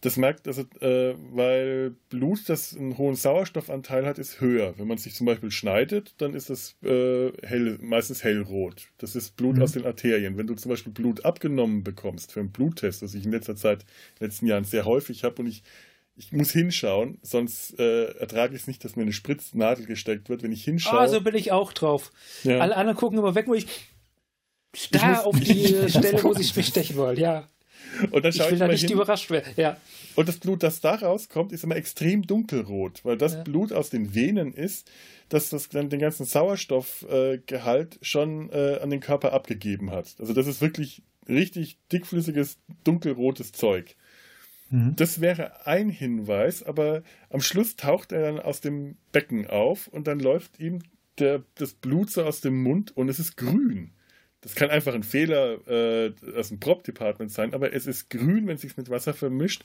Das 0.04 0.18
merkt, 0.18 0.50
also, 0.50 0.64
äh, 0.82 1.16
weil 1.32 1.96
Blut, 2.10 2.50
das 2.50 2.76
einen 2.76 2.98
hohen 2.98 3.16
Sauerstoffanteil 3.16 4.06
hat, 4.06 4.20
ist 4.20 4.42
höher. 4.42 4.74
Wenn 4.78 4.86
man 4.88 4.98
sich 4.98 5.16
zum 5.16 5.26
Beispiel 5.26 5.50
schneidet, 5.50 6.14
dann 6.18 6.34
ist 6.34 6.50
das 6.50 6.76
äh, 6.84 7.32
hell, 7.42 7.78
meistens 7.82 8.22
hellrot. 8.22 8.88
Das 8.98 9.16
ist 9.16 9.38
Blut 9.38 9.56
Mhm. 9.56 9.62
aus 9.62 9.72
den 9.72 9.86
Arterien. 9.86 10.38
Wenn 10.38 10.46
du 10.48 10.56
zum 10.56 10.70
Beispiel 10.70 10.92
Blut 10.92 11.24
abgenommen 11.24 11.86
bekommst 11.86 12.34
für 12.34 12.42
einen 12.42 12.52
Bluttest, 12.52 13.02
was 13.02 13.14
ich 13.14 13.24
in 13.24 13.32
letzter 13.32 13.56
Zeit, 13.56 13.84
in 13.84 13.88
den 14.20 14.26
letzten 14.28 14.48
Jahren 14.48 14.66
sehr 14.66 14.84
häufig 14.84 15.24
habe 15.24 15.42
und 15.42 15.48
ich, 15.48 15.64
ich 16.18 16.34
muss 16.34 16.52
hinschauen, 16.52 17.18
sonst 17.22 17.80
äh, 17.80 18.08
ertrage 18.20 18.56
ich 18.56 18.64
es 18.64 18.68
nicht, 18.68 18.84
dass 18.84 18.98
mir 18.98 19.04
eine 19.04 19.14
Spritznadel 19.14 19.86
gesteckt 19.86 20.28
wird. 20.28 20.44
Wenn 20.44 20.52
ich 20.52 20.66
hinschaue, 20.66 21.00
Ah, 21.00 21.08
so 21.08 21.22
bin 21.22 21.34
ich 21.36 21.54
auch 21.54 21.72
drauf. 21.72 22.12
ja. 22.44 22.60
Alle 22.60 22.76
anderen 22.76 22.98
gucken 22.98 23.18
immer 23.20 23.36
weg, 23.36 23.48
wo 23.48 23.54
ich 23.54 23.68
muss- 24.92 25.20
auf 25.24 25.40
die 25.40 25.68
Stelle, 25.90 26.22
wo 26.24 26.34
sie 26.34 26.52
mich 26.58 26.68
stechen 26.68 26.98
wollen. 26.98 27.18
Ja, 27.18 27.48
und 28.12 28.24
dann 28.24 28.30
ich 28.32 28.38
schaue 28.38 28.48
will 28.48 28.54
ich, 28.54 28.60
da 28.60 28.68
mal 28.68 28.74
nicht 28.74 28.82
hin, 28.88 28.94
überrascht 28.94 29.30
werden. 29.30 29.54
Ja, 29.56 29.78
Und 30.16 30.28
das 30.28 30.38
Blut, 30.38 30.64
das 30.64 30.82
da 30.82 30.96
rauskommt, 30.96 31.52
ist 31.52 31.64
immer 31.64 31.76
extrem 31.76 32.26
dunkelrot, 32.26 33.04
weil 33.04 33.18
das 33.18 33.34
Ja. 33.34 33.44
Blut 33.44 33.72
aus 33.74 33.90
den 33.90 34.14
Venen 34.16 34.54
ist, 34.54 34.90
das 35.30 35.50
das 35.50 35.70
dann 35.70 35.90
den 35.90 36.00
ganzen 36.00 36.26
Sauerstoffgehalt 36.26 37.96
äh, 37.96 37.98
schon 38.02 38.50
äh, 38.52 38.80
an 38.82 38.90
den 38.90 39.00
Körper 39.00 39.34
abgegeben 39.34 39.92
hat. 39.92 40.16
Also 40.20 40.34
das 40.34 40.48
ist 40.48 40.62
wirklich 40.62 41.02
richtig 41.28 41.78
dickflüssiges, 41.92 42.58
dunkelrotes 42.84 43.52
Zeug. 43.52 43.96
Mhm. 44.70 44.96
Das 44.96 45.22
wäre 45.22 45.66
ein 45.66 45.90
Hinweis, 45.90 46.64
aber 46.64 47.04
am 47.30 47.42
Schluss 47.42 47.76
taucht 47.76 48.12
er 48.12 48.22
dann 48.22 48.40
aus 48.40 48.62
dem 48.62 48.98
Becken 49.12 49.48
auf 49.48 49.88
und 49.88 50.08
dann 50.08 50.20
läuft 50.20 50.60
ihm 50.60 50.80
der, 51.20 51.44
das 51.56 51.74
Blut 51.74 52.10
so 52.10 52.24
aus 52.24 52.42
dem 52.42 52.62
Mund 52.62 52.96
und 52.98 53.10
es 53.10 53.20
ist 53.20 53.38
grün. 53.38 53.92
Das 54.44 54.56
kann 54.56 54.70
einfach 54.70 54.94
ein 54.94 55.04
Fehler 55.04 55.66
äh, 55.68 56.14
aus 56.36 56.50
dem 56.50 56.60
Prop-Department 56.60 57.32
sein, 57.32 57.54
aber 57.54 57.74
es 57.74 57.88
ist 57.88 58.10
grün, 58.10 58.46
wenn 58.46 58.56
es 58.56 58.62
sich 58.62 58.76
mit 58.76 58.90
Wasser 58.90 59.14
vermischt. 59.14 59.64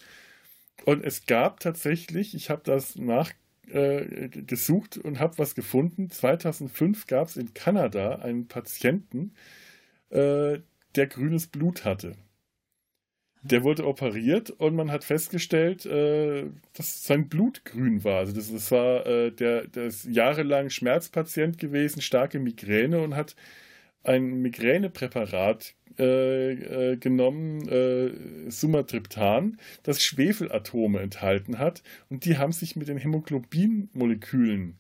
Und 0.85 1.05
es 1.05 1.27
gab 1.27 1.59
tatsächlich, 1.59 2.37
ich 2.37 2.49
habe 2.49 2.63
das 2.65 2.95
nachgesucht 2.95 4.97
äh, 4.97 5.01
und 5.01 5.19
habe 5.19 5.39
was 5.39 5.57
gefunden. 5.57 6.11
2005 6.11 7.09
gab 7.09 7.27
es 7.27 7.37
in 7.37 7.55
Kanada 7.55 8.21
einen 8.21 8.47
Patienten, 8.47 9.33
äh, 10.11 10.61
der 10.95 11.07
grünes 11.09 11.49
Blut 11.49 11.85
hatte. 11.85 12.15
Der 13.43 13.65
wurde 13.65 13.85
operiert 13.85 14.51
und 14.51 14.77
man 14.77 14.93
hat 14.93 15.03
festgestellt, 15.03 15.87
äh, 15.87 16.45
dass 16.75 17.05
sein 17.05 17.29
Blut 17.29 17.65
grün 17.65 18.05
war. 18.05 18.19
Also 18.19 18.33
das, 18.33 18.53
das 18.53 18.71
war 18.71 19.05
äh, 19.07 19.33
der, 19.33 19.67
der 19.67 19.87
ist 19.87 20.05
jahrelang 20.05 20.71
Schmerzpatient 20.71 21.59
gewesen, 21.59 22.01
starke 22.01 22.39
Migräne 22.39 23.01
und 23.01 23.17
hat 23.17 23.35
ein 24.05 24.41
Migränepräparat 24.43 25.75
äh, 25.99 26.93
äh, 26.93 26.97
genommen, 26.97 27.69
äh, 27.69 28.51
Sumatriptan, 28.51 29.59
das 29.83 30.03
Schwefelatome 30.03 31.01
enthalten 31.01 31.59
hat 31.59 31.83
und 32.09 32.25
die 32.25 32.39
haben 32.39 32.53
sich 32.53 32.77
mit 32.77 32.89
den 32.89 32.99
Hämoglobinmolekülen 32.99 34.79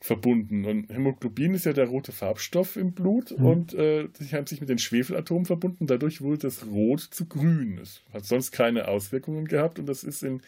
verbunden. 0.00 0.64
Und 0.64 0.88
Hämoglobin 0.88 1.54
ist 1.54 1.66
ja 1.66 1.72
der 1.74 1.86
rote 1.86 2.12
Farbstoff 2.12 2.76
im 2.76 2.92
Blut 2.92 3.36
Mhm. 3.36 3.44
und 3.44 3.74
äh, 3.74 4.08
die 4.18 4.34
haben 4.34 4.46
sich 4.46 4.60
mit 4.60 4.70
den 4.70 4.78
Schwefelatomen 4.78 5.44
verbunden. 5.44 5.86
Dadurch 5.86 6.20
wurde 6.22 6.38
das 6.38 6.66
Rot 6.66 7.00
zu 7.00 7.26
grün. 7.26 7.78
Es 7.82 8.02
hat 8.12 8.24
sonst 8.24 8.50
keine 8.52 8.88
Auswirkungen 8.88 9.46
gehabt 9.46 9.78
und 9.78 9.86
das 9.86 10.04
ist 10.04 10.22
in 10.22 10.40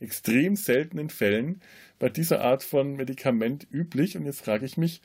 extrem 0.00 0.54
seltenen 0.56 1.10
Fällen 1.10 1.60
bei 1.98 2.08
dieser 2.08 2.42
Art 2.42 2.62
von 2.62 2.94
Medikament 2.96 3.66
üblich. 3.72 4.16
Und 4.16 4.24
jetzt 4.24 4.42
frage 4.44 4.66
ich 4.66 4.76
mich, 4.76 5.00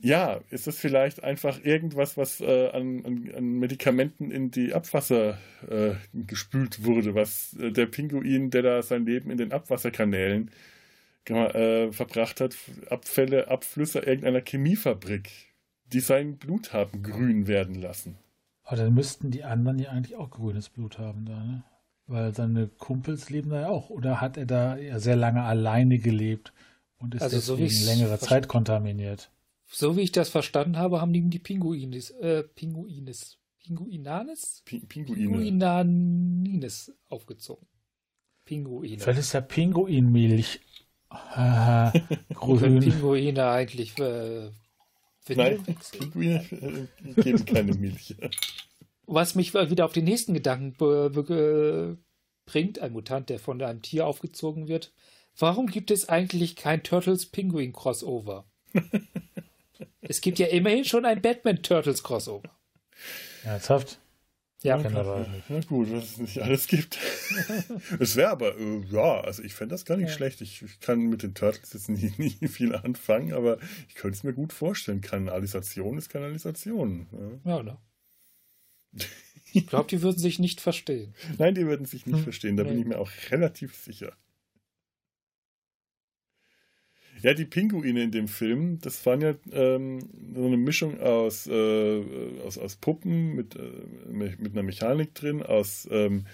ja, 0.00 0.40
ist 0.50 0.66
das 0.66 0.78
vielleicht 0.78 1.24
einfach 1.24 1.64
irgendwas, 1.64 2.16
was 2.16 2.40
äh, 2.40 2.70
an, 2.70 3.04
an, 3.04 3.58
Medikamenten 3.58 4.30
in 4.30 4.50
die 4.50 4.72
Abwasser 4.72 5.38
äh, 5.68 5.94
gespült 6.14 6.84
wurde, 6.84 7.14
was 7.14 7.54
äh, 7.54 7.72
der 7.72 7.86
Pinguin, 7.86 8.50
der 8.50 8.62
da 8.62 8.82
sein 8.82 9.06
Leben 9.06 9.30
in 9.30 9.38
den 9.38 9.52
Abwasserkanälen 9.52 10.50
äh, 11.26 11.90
verbracht 11.90 12.40
hat, 12.40 12.56
Abfälle, 12.90 13.48
Abflüsse 13.48 13.98
irgendeiner 13.98 14.40
Chemiefabrik, 14.40 15.30
die 15.92 16.00
sein 16.00 16.36
Blut 16.36 16.72
haben 16.72 17.02
grün 17.02 17.48
werden 17.48 17.74
lassen. 17.74 18.16
Aber 18.62 18.76
dann 18.76 18.94
müssten 18.94 19.30
die 19.30 19.44
anderen 19.44 19.78
ja 19.78 19.90
eigentlich 19.90 20.16
auch 20.16 20.30
grünes 20.30 20.68
Blut 20.68 20.98
haben 20.98 21.24
da, 21.24 21.42
ne? 21.42 21.64
Weil 22.06 22.34
seine 22.34 22.68
Kumpels 22.68 23.28
leben 23.28 23.50
da 23.50 23.62
ja 23.62 23.68
auch. 23.68 23.90
Oder 23.90 24.20
hat 24.22 24.38
er 24.38 24.46
da 24.46 24.78
ja 24.78 24.98
sehr 24.98 25.16
lange 25.16 25.42
alleine 25.42 25.98
gelebt 25.98 26.54
und 26.98 27.14
ist 27.14 27.20
Also 27.20 27.38
so 27.38 27.56
längere 27.56 28.18
Zeit 28.18 28.48
kontaminiert? 28.48 29.30
So 29.70 29.96
wie 29.96 30.02
ich 30.02 30.12
das 30.12 30.28
verstanden 30.30 30.76
habe, 30.76 31.00
haben 31.00 31.12
die 31.12 31.22
die 31.22 31.38
Pinguinis, 31.38 32.10
äh, 32.10 32.42
Pinguines, 32.42 33.38
Pinguinanes? 33.62 34.62
Pi 34.64 34.80
Pinguine. 34.80 35.20
Pinguinanines 35.20 36.92
aufgezogen. 37.08 37.66
Pinguine. 38.44 38.98
Vielleicht 38.98 39.20
ist 39.20 39.34
ja 39.34 39.42
Pinguinmilch 39.42 40.60
äh, 41.10 41.92
Wenn 41.92 42.18
grün. 42.34 42.80
Pinguine 42.80 43.48
eigentlich 43.48 43.98
äh, 43.98 44.50
Nein, 45.28 45.62
Pinguine 45.92 46.44
äh, 46.50 47.22
geben 47.22 47.44
keine 47.44 47.74
Milch. 47.74 48.16
Was 49.06 49.34
mich 49.34 49.52
wieder 49.54 49.84
auf 49.84 49.92
den 49.92 50.04
nächsten 50.04 50.34
Gedanken 50.34 50.74
bringt, 52.46 52.78
ein 52.78 52.92
Mutant, 52.92 53.28
der 53.28 53.38
von 53.38 53.60
einem 53.60 53.82
Tier 53.82 54.06
aufgezogen 54.06 54.68
wird. 54.68 54.92
Warum 55.36 55.66
gibt 55.66 55.90
es 55.90 56.08
eigentlich 56.08 56.56
kein 56.56 56.82
Turtles-Pinguin-Crossover? 56.82 58.46
es 60.08 60.20
gibt 60.20 60.38
ja 60.38 60.46
immerhin 60.48 60.84
schon 60.84 61.04
ein 61.04 61.22
Batman-Turtles-Crossover. 61.22 62.50
Ernsthaft? 63.44 63.98
Ja, 64.62 64.82
Kennt 64.82 64.96
aber 64.96 65.24
gut, 65.68 65.92
was 65.92 66.02
es 66.04 66.18
nicht 66.18 66.38
alles 66.42 66.66
gibt. 66.66 66.98
es 68.00 68.16
wäre 68.16 68.30
aber, 68.30 68.58
äh, 68.58 68.80
ja, 68.90 69.20
also 69.20 69.40
ich 69.44 69.54
fände 69.54 69.72
das 69.74 69.84
gar 69.84 69.96
nicht 69.96 70.08
Ja. 70.08 70.14
schlecht. 70.16 70.40
Ich, 70.40 70.62
ich 70.62 70.80
kann 70.80 70.98
mit 71.06 71.22
den 71.22 71.34
Turtles 71.34 71.72
jetzt 71.74 71.88
nie, 71.88 72.12
nie 72.40 72.48
viel 72.48 72.74
anfangen, 72.74 73.32
aber 73.32 73.58
ich 73.88 73.94
könnte 73.94 74.16
es 74.16 74.24
mir 74.24 74.32
gut 74.32 74.52
vorstellen. 74.52 75.00
Kanalisation 75.00 75.96
ist 75.96 76.08
Kanalisation. 76.08 77.40
Ja. 77.44 77.56
ja, 77.58 77.62
ne? 77.62 77.78
Ich 79.52 79.66
glaube, 79.68 79.88
die 79.88 80.02
würden 80.02 80.18
sich 80.18 80.40
nicht 80.40 80.60
verstehen. 80.60 81.14
Nein, 81.38 81.54
die 81.54 81.66
würden 81.66 81.86
sich 81.86 82.04
nicht 82.06 82.16
Hm. 82.16 82.22
verstehen, 82.24 82.56
da 82.56 82.64
bin 82.64 82.74
Nee. 82.74 82.80
ich 82.80 82.86
mir 82.88 82.98
auch 82.98 83.10
relativ 83.30 83.76
sicher. 83.76 84.12
Ja, 87.22 87.34
die 87.34 87.44
Pinguine 87.44 88.02
in 88.04 88.10
dem 88.10 88.28
Film, 88.28 88.78
das 88.80 89.04
waren 89.04 89.20
ja 89.20 89.34
ähm, 89.52 90.08
so 90.34 90.46
eine 90.46 90.56
Mischung 90.56 91.00
aus, 91.00 91.46
äh, 91.46 92.02
aus, 92.44 92.58
aus 92.58 92.76
Puppen 92.76 93.34
mit, 93.34 93.56
äh, 93.56 93.60
mit 94.08 94.52
einer 94.52 94.62
Mechanik 94.62 95.14
drin, 95.14 95.42
aus 95.42 95.88
ähm, 95.90 96.26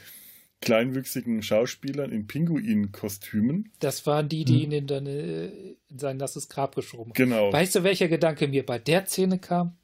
kleinwüchsigen 0.60 1.42
Schauspielern 1.42 2.10
in 2.10 2.26
Pinguin-Kostümen. 2.26 3.70
Das 3.80 4.06
waren 4.06 4.28
die, 4.28 4.44
die 4.44 4.54
Hm. 4.54 4.60
ihn 4.62 4.72
in, 4.72 4.86
dann, 4.86 5.06
äh, 5.06 5.46
in 5.88 5.98
sein 5.98 6.16
nasses 6.16 6.48
Grab 6.48 6.74
geschoben 6.74 7.10
haben. 7.10 7.14
Genau. 7.14 7.52
Weißt 7.52 7.74
du, 7.74 7.82
welcher 7.82 8.08
Gedanke 8.08 8.48
mir 8.48 8.64
bei 8.64 8.78
der 8.78 9.06
Szene 9.06 9.38
kam? 9.38 9.76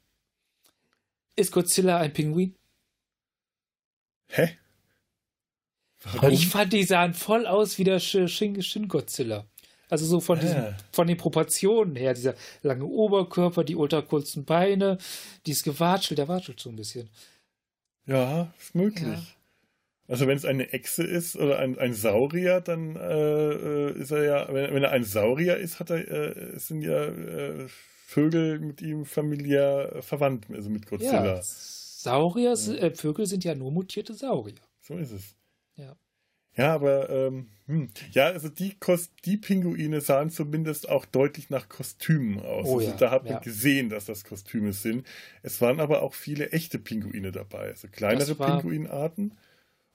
Ist 1.35 1.51
Godzilla 1.51 1.97
ein 1.97 2.13
Pinguin? 2.13 2.55
Hä? 4.27 4.57
Warum? 6.03 6.31
Ich 6.31 6.47
fand, 6.47 6.73
die 6.73 6.83
sahen 6.83 7.13
voll 7.13 7.45
aus 7.45 7.77
wie 7.77 7.83
der 7.83 7.99
Sh- 8.01 8.27
Shin, 8.27 8.61
Shin 8.63 8.87
Godzilla. 8.87 9.47
Also 9.91 10.05
so 10.05 10.21
von, 10.21 10.39
diesem, 10.39 10.57
Ah. 10.57 10.77
von 10.93 11.05
den 11.05 11.17
Proportionen 11.17 11.97
her, 11.97 12.13
dieser 12.13 12.33
lange 12.63 12.85
Oberkörper, 12.85 13.65
die 13.65 13.75
ultrakurzen 13.75 14.45
Beine, 14.45 14.97
dieses 15.45 15.63
Gewatschel, 15.63 16.15
der 16.15 16.29
watschelt 16.29 16.61
so 16.61 16.69
ein 16.69 16.77
bisschen. 16.77 17.09
Ja, 18.05 18.53
ist 18.57 18.73
möglich. 18.73 19.03
Ja. 19.03 19.21
Also 20.07 20.27
wenn 20.27 20.37
es 20.37 20.45
eine 20.45 20.71
Echse 20.71 21.03
ist 21.03 21.35
oder 21.35 21.59
ein, 21.59 21.77
ein 21.77 21.93
Saurier, 21.93 22.61
dann 22.61 22.95
äh, 22.95 23.91
ist 23.91 24.11
er 24.11 24.23
ja, 24.23 24.47
wenn, 24.53 24.73
wenn, 24.73 24.83
er 24.83 24.91
ein 24.91 25.03
Saurier 25.03 25.57
ist, 25.57 25.81
hat 25.81 25.89
er, 25.89 26.09
äh, 26.09 26.57
sind 26.57 26.81
ja 26.83 27.03
äh, 27.05 27.67
Vögel 28.07 28.59
mit 28.59 28.81
ihm 28.81 29.03
familiär 29.05 29.97
verwandt, 30.01 30.47
also 30.53 30.69
mit 30.69 30.85
Godzilla. 30.87 31.35
Ja, 31.35 31.39
Saurier, 31.41 32.53
ja. 32.55 32.73
Äh, 32.75 32.95
Vögel 32.95 33.25
sind 33.25 33.43
ja 33.43 33.55
nur 33.55 33.71
mutierte 33.73 34.13
Saurier. 34.13 34.55
So 34.79 34.95
ist 34.95 35.11
es. 35.11 35.35
Ja. 35.75 35.95
Ja, 36.55 36.73
aber 36.73 37.09
ähm, 37.09 37.47
hm. 37.67 37.89
ja, 38.11 38.25
also 38.25 38.49
die, 38.49 38.75
Kost 38.79 39.11
die 39.23 39.37
Pinguine 39.37 40.01
sahen 40.01 40.29
zumindest 40.29 40.89
auch 40.89 41.05
deutlich 41.05 41.49
nach 41.49 41.69
Kostümen 41.69 42.39
aus. 42.41 42.67
Oh, 42.67 42.79
also 42.79 42.91
ja. 42.91 42.97
da 42.97 43.11
hat 43.11 43.23
man 43.23 43.33
ja. 43.33 43.39
gesehen, 43.39 43.89
dass 43.89 44.05
das 44.05 44.25
Kostüme 44.25 44.73
sind. 44.73 45.07
Es 45.43 45.61
waren 45.61 45.79
aber 45.79 46.01
auch 46.01 46.13
viele 46.13 46.51
echte 46.51 46.79
Pinguine 46.79 47.31
dabei, 47.31 47.69
also 47.69 47.87
kleinere 47.87 48.37
war, 48.37 48.59
Pinguinarten. 48.59 49.37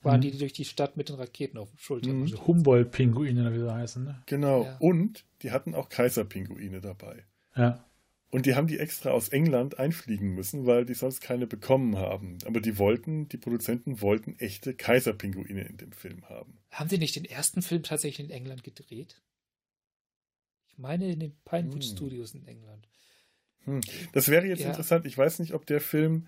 Waren 0.01 0.21
die, 0.21 0.31
die 0.31 0.37
durch 0.37 0.53
die 0.53 0.65
Stadt 0.65 0.97
mit 0.97 1.09
den 1.09 1.17
Raketen 1.17 1.57
auf 1.57 1.69
den 1.69 1.77
Schultern? 1.79 2.17
Mhm. 2.17 2.21
Also 2.23 2.47
Humboldt-Pinguine, 2.47 3.53
wie 3.53 3.59
sie 3.59 3.73
heißen. 3.73 4.03
Ne? 4.03 4.21
Genau. 4.25 4.63
Ja. 4.63 4.77
Und 4.79 5.25
die 5.41 5.51
hatten 5.51 5.75
auch 5.75 5.89
Kaiserpinguine 5.89 6.81
dabei. 6.81 7.23
Ja. 7.55 7.83
Und 8.29 8.45
die 8.45 8.55
haben 8.55 8.67
die 8.67 8.77
extra 8.77 9.11
aus 9.11 9.29
England 9.29 9.79
einfliegen 9.79 10.35
müssen, 10.35 10.65
weil 10.65 10.85
die 10.85 10.93
sonst 10.93 11.21
keine 11.21 11.47
bekommen 11.47 11.97
haben. 11.97 12.37
Aber 12.45 12.59
die 12.59 12.77
wollten, 12.77 13.29
die 13.29 13.37
Produzenten 13.37 14.01
wollten 14.01 14.37
echte 14.37 14.73
Kaiserpinguine 14.73 15.61
in 15.61 15.77
dem 15.77 15.93
Film 15.93 16.27
haben. 16.27 16.57
Haben 16.71 16.89
sie 16.89 16.97
nicht 16.97 17.15
den 17.15 17.23
ersten 17.23 17.61
Film 17.61 17.83
tatsächlich 17.83 18.27
in 18.27 18.31
England 18.31 18.65
gedreht? 18.65 19.21
Ich 20.67 20.77
meine 20.77 21.09
in 21.09 21.21
den 21.21 21.37
Pinewood 21.45 21.83
hm. 21.83 21.95
Studios 21.95 22.33
in 22.33 22.45
England. 22.45 22.87
Hm. 23.63 23.81
Das 24.11 24.27
wäre 24.27 24.45
jetzt 24.45 24.61
ja. 24.61 24.69
interessant. 24.69 25.05
Ich 25.05 25.17
weiß 25.17 25.39
nicht, 25.39 25.53
ob 25.53 25.65
der 25.65 25.79
Film 25.79 26.27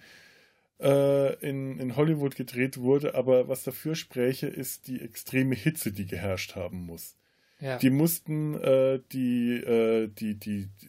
äh, 0.80 1.36
in, 1.46 1.80
in 1.80 1.98
Hollywood 1.98 2.36
gedreht 2.36 2.78
wurde, 2.78 3.16
aber 3.16 3.50
was 3.50 3.64
dafür 3.64 3.96
spräche, 3.96 4.48
ist 4.48 4.88
die 4.88 5.02
extreme 5.02 5.56
Hitze, 5.56 5.92
die 5.92 6.06
geherrscht 6.06 6.56
haben 6.56 6.86
muss. 6.86 7.18
Ja. 7.60 7.78
Die 7.78 7.90
mussten 7.90 8.56
äh, 8.56 9.02
die, 9.12 9.56
äh, 9.56 10.08
die, 10.08 10.36
die, 10.36 10.70
die, 10.82 10.88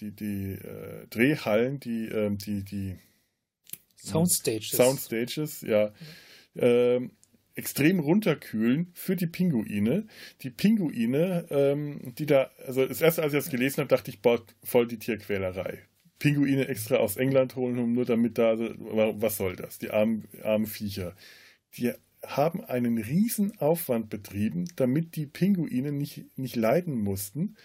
die 0.00 0.52
äh, 0.52 1.06
Drehhallen, 1.08 1.80
die, 1.80 2.06
äh, 2.06 2.30
die, 2.36 2.64
die 2.64 2.96
Soundstages, 3.96 4.70
Soundstages 4.70 5.60
ja, 5.62 5.92
äh, 6.54 7.00
extrem 7.54 8.00
runterkühlen 8.00 8.90
für 8.94 9.16
die 9.16 9.26
Pinguine. 9.26 10.06
Die 10.42 10.50
Pinguine, 10.50 11.46
ähm, 11.50 12.14
die 12.16 12.26
da, 12.26 12.50
also 12.66 12.86
das 12.86 13.00
erste, 13.00 13.22
als 13.22 13.32
ich 13.34 13.38
das 13.38 13.50
gelesen 13.50 13.78
habe, 13.78 13.88
dachte 13.88 14.10
ich, 14.10 14.20
boah, 14.20 14.42
voll 14.62 14.86
die 14.86 14.98
Tierquälerei. 14.98 15.82
Pinguine 16.18 16.68
extra 16.68 16.96
aus 16.96 17.16
England 17.16 17.56
holen, 17.56 17.92
nur 17.92 18.04
damit 18.04 18.38
da, 18.38 18.50
also, 18.50 18.74
was 18.78 19.36
soll 19.36 19.56
das? 19.56 19.78
Die 19.78 19.90
armen, 19.90 20.28
armen 20.42 20.66
Viecher. 20.66 21.14
Die 21.76 21.92
haben 22.26 22.62
einen 22.62 22.98
riesen 22.98 23.58
Aufwand 23.58 24.10
betrieben, 24.10 24.66
damit 24.76 25.16
die 25.16 25.26
Pinguine 25.26 25.92
nicht, 25.92 26.26
nicht 26.38 26.56
leiden 26.56 27.00
mussten. 27.00 27.56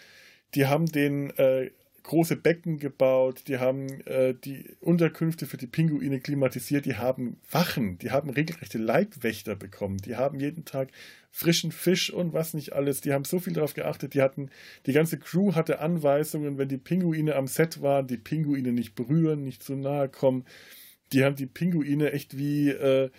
Die 0.55 0.67
haben 0.67 0.85
den 0.85 1.29
äh, 1.37 1.69
große 2.05 2.35
Becken 2.35 2.77
gebaut, 2.77 3.43
die 3.47 3.57
haben 3.57 3.87
äh, 4.05 4.33
die 4.33 4.65
Unterkünfte 4.79 5.45
für 5.45 5.57
die 5.57 5.67
Pinguine 5.67 6.19
klimatisiert, 6.19 6.85
die 6.85 6.95
haben 6.95 7.37
Wachen, 7.49 7.97
die 7.97 8.11
haben 8.11 8.29
regelrechte 8.29 8.77
Leibwächter 8.77 9.55
bekommen, 9.55 9.97
die 9.97 10.15
haben 10.15 10.39
jeden 10.39 10.65
Tag 10.65 10.89
frischen 11.31 11.71
Fisch 11.71 12.11
und 12.11 12.31
was 12.31 12.53
nicht 12.53 12.73
alles, 12.73 13.01
die 13.01 13.11
haben 13.11 13.25
so 13.25 13.39
viel 13.39 13.53
darauf 13.53 13.73
geachtet, 13.73 14.13
die 14.13 14.21
hatten, 14.21 14.49
die 14.85 14.93
ganze 14.93 15.17
Crew 15.17 15.53
hatte 15.53 15.79
Anweisungen, 15.79 16.57
wenn 16.57 16.69
die 16.69 16.77
Pinguine 16.77 17.35
am 17.35 17.47
Set 17.47 17.81
waren, 17.81 18.07
die 18.07 18.17
Pinguine 18.17 18.71
nicht 18.71 18.95
berühren, 18.95 19.43
nicht 19.43 19.63
zu 19.63 19.75
nahe 19.75 20.07
kommen, 20.07 20.45
die 21.11 21.23
haben 21.23 21.35
die 21.35 21.47
Pinguine 21.47 22.13
echt 22.13 22.37
wie, 22.37 22.69
äh, 22.69 23.09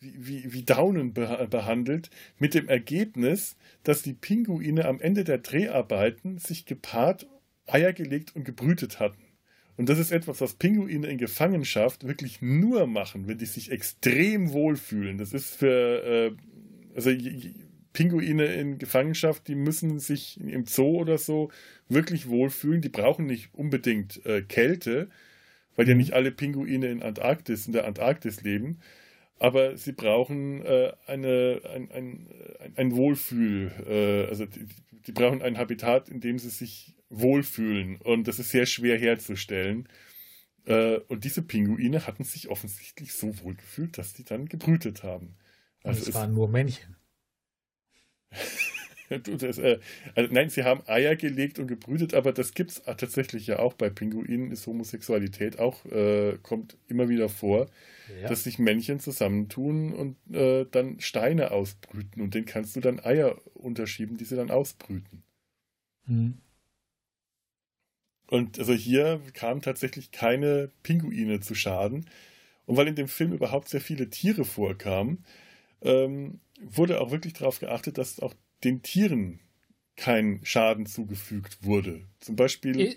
wie, 0.00 0.52
wie, 0.52 0.62
Daunen 0.62 1.12
behandelt, 1.12 2.10
mit 2.38 2.54
dem 2.54 2.68
Ergebnis, 2.68 3.56
dass 3.82 4.02
die 4.02 4.14
Pinguine 4.14 4.84
am 4.84 5.00
Ende 5.00 5.24
der 5.24 5.38
Dreharbeiten 5.38 6.38
sich 6.38 6.66
gepaart, 6.66 7.26
Eier 7.66 7.92
gelegt 7.92 8.34
und 8.34 8.44
gebrütet 8.44 9.00
hatten. 9.00 9.22
Und 9.76 9.88
das 9.88 9.98
ist 9.98 10.10
etwas, 10.10 10.40
was 10.40 10.54
Pinguine 10.54 11.06
in 11.06 11.18
Gefangenschaft 11.18 12.06
wirklich 12.06 12.40
nur 12.42 12.86
machen, 12.86 13.28
wenn 13.28 13.38
die 13.38 13.46
sich 13.46 13.70
extrem 13.70 14.52
wohlfühlen. 14.52 15.18
Das 15.18 15.32
ist 15.32 15.54
für, 15.54 16.02
äh, 16.04 16.32
also 16.96 17.10
Pinguine 17.92 18.46
in 18.46 18.78
Gefangenschaft, 18.78 19.46
die 19.48 19.54
müssen 19.54 19.98
sich 19.98 20.40
im 20.40 20.66
Zoo 20.66 20.98
oder 20.98 21.18
so 21.18 21.50
wirklich 21.88 22.28
wohlfühlen. 22.28 22.80
Die 22.80 22.88
brauchen 22.88 23.26
nicht 23.26 23.50
unbedingt 23.54 24.24
äh, 24.26 24.42
Kälte, 24.42 25.08
weil 25.76 25.88
ja 25.88 25.94
nicht 25.94 26.12
alle 26.12 26.32
Pinguine 26.32 26.88
in 26.88 27.02
Antarktis, 27.02 27.66
in 27.66 27.72
der 27.72 27.86
Antarktis 27.86 28.42
leben 28.42 28.78
aber 29.38 29.76
sie 29.76 29.92
brauchen 29.92 30.64
äh, 30.64 30.92
eine, 31.06 31.60
ein, 31.72 31.90
ein, 31.90 32.28
ein 32.76 32.96
Wohlfühl, 32.96 33.72
äh, 33.86 34.28
also 34.28 34.46
die, 34.46 34.66
die, 35.06 35.12
brauchen 35.12 35.42
ein 35.42 35.58
Habitat, 35.58 36.08
in 36.08 36.20
dem 36.20 36.38
sie 36.38 36.50
sich 36.50 36.94
wohlfühlen 37.08 37.96
und 38.00 38.28
das 38.28 38.38
ist 38.38 38.50
sehr 38.50 38.66
schwer 38.66 38.98
herzustellen. 38.98 39.88
Äh, 40.66 40.98
und 41.08 41.24
diese 41.24 41.42
Pinguine 41.42 42.06
hatten 42.06 42.24
sich 42.24 42.48
offensichtlich 42.48 43.14
so 43.14 43.38
wohl 43.40 43.54
gefühlt, 43.54 43.96
dass 43.96 44.12
die 44.12 44.24
dann 44.24 44.46
gebrütet 44.46 45.02
haben. 45.02 45.36
Also 45.82 46.02
es, 46.02 46.08
es 46.08 46.14
waren 46.14 46.34
nur 46.34 46.48
Männchen. 46.48 46.96
das, 49.38 49.58
äh, 49.58 49.78
also 50.14 50.32
nein, 50.32 50.50
sie 50.50 50.64
haben 50.64 50.82
Eier 50.86 51.16
gelegt 51.16 51.58
und 51.58 51.66
gebrütet, 51.66 52.14
aber 52.14 52.32
das 52.32 52.54
gibt 52.54 52.70
es 52.70 52.82
tatsächlich 52.82 53.46
ja 53.46 53.58
auch 53.58 53.74
bei 53.74 53.90
Pinguinen, 53.90 54.50
ist 54.50 54.66
Homosexualität 54.66 55.58
auch, 55.58 55.84
äh, 55.86 56.38
kommt 56.42 56.76
immer 56.88 57.08
wieder 57.08 57.28
vor, 57.28 57.68
ja. 58.20 58.28
dass 58.28 58.44
sich 58.44 58.58
Männchen 58.58 59.00
zusammentun 59.00 59.92
und 59.92 60.16
äh, 60.34 60.66
dann 60.70 61.00
Steine 61.00 61.50
ausbrüten 61.50 62.22
und 62.22 62.34
denen 62.34 62.46
kannst 62.46 62.76
du 62.76 62.80
dann 62.80 63.00
Eier 63.00 63.36
unterschieben, 63.54 64.16
die 64.16 64.24
sie 64.24 64.36
dann 64.36 64.50
ausbrüten. 64.50 65.22
Mhm. 66.06 66.38
Und 68.30 68.58
also 68.58 68.74
hier 68.74 69.22
kamen 69.32 69.62
tatsächlich 69.62 70.12
keine 70.12 70.70
Pinguine 70.82 71.40
zu 71.40 71.54
Schaden. 71.54 72.06
Und 72.66 72.76
weil 72.76 72.88
in 72.88 72.94
dem 72.94 73.08
Film 73.08 73.32
überhaupt 73.32 73.68
sehr 73.68 73.80
viele 73.80 74.10
Tiere 74.10 74.44
vorkamen, 74.44 75.24
ähm, 75.80 76.40
wurde 76.60 77.00
auch 77.00 77.10
wirklich 77.10 77.32
darauf 77.32 77.60
geachtet, 77.60 77.96
dass 77.96 78.20
auch 78.20 78.34
den 78.64 78.82
Tieren 78.82 79.40
kein 79.96 80.40
Schaden 80.44 80.86
zugefügt 80.86 81.62
wurde. 81.62 82.02
Zum 82.20 82.36
Beispiel. 82.36 82.96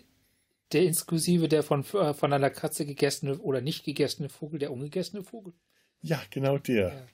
Der 0.71 0.83
inklusive 0.83 1.49
der 1.49 1.63
von, 1.63 1.83
äh, 1.93 2.13
von 2.13 2.31
einer 2.31 2.49
Katze 2.49 2.85
gegessene 2.85 3.37
oder 3.39 3.59
nicht 3.59 3.83
gegessene 3.83 4.29
Vogel, 4.29 4.59
der 4.59 4.71
ungegessene 4.71 5.23
Vogel? 5.23 5.53
Ja, 6.01 6.21
genau 6.29 6.57
der. 6.57 6.89
Ja. 6.89 7.07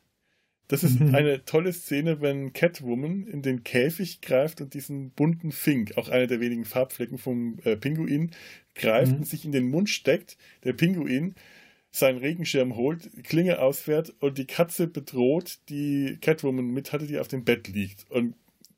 Das 0.67 0.83
ist 0.83 1.01
eine 1.01 1.45
tolle 1.45 1.71
Szene, 1.71 2.21
wenn 2.21 2.51
Catwoman 2.51 3.25
in 3.25 3.41
den 3.41 3.63
Käfig 3.63 4.19
greift 4.21 4.59
und 4.59 4.73
diesen 4.73 5.11
bunten 5.11 5.51
Fink, 5.51 5.97
auch 5.97 6.09
einer 6.09 6.27
der 6.27 6.41
wenigen 6.41 6.65
Farbflecken 6.65 7.17
vom 7.17 7.59
äh, 7.63 7.77
Pinguin, 7.77 8.31
greift 8.75 9.13
mhm. 9.13 9.19
und 9.19 9.27
sich 9.27 9.45
in 9.45 9.53
den 9.53 9.69
Mund 9.69 9.89
steckt. 9.89 10.37
Der 10.65 10.73
Pinguin 10.73 11.35
seinen 11.97 12.19
Regenschirm 12.19 12.75
holt, 12.75 13.09
Klinge 13.23 13.59
ausfährt 13.59 14.13
und 14.19 14.37
die 14.37 14.45
Katze 14.45 14.87
bedroht, 14.87 15.59
die 15.69 16.17
Catwoman 16.21 16.67
mit 16.67 16.91
hatte, 16.91 17.07
die 17.07 17.19
auf 17.19 17.27
dem 17.27 17.43
Bett 17.43 17.67
liegt. 17.67 18.09
Und 18.11 18.35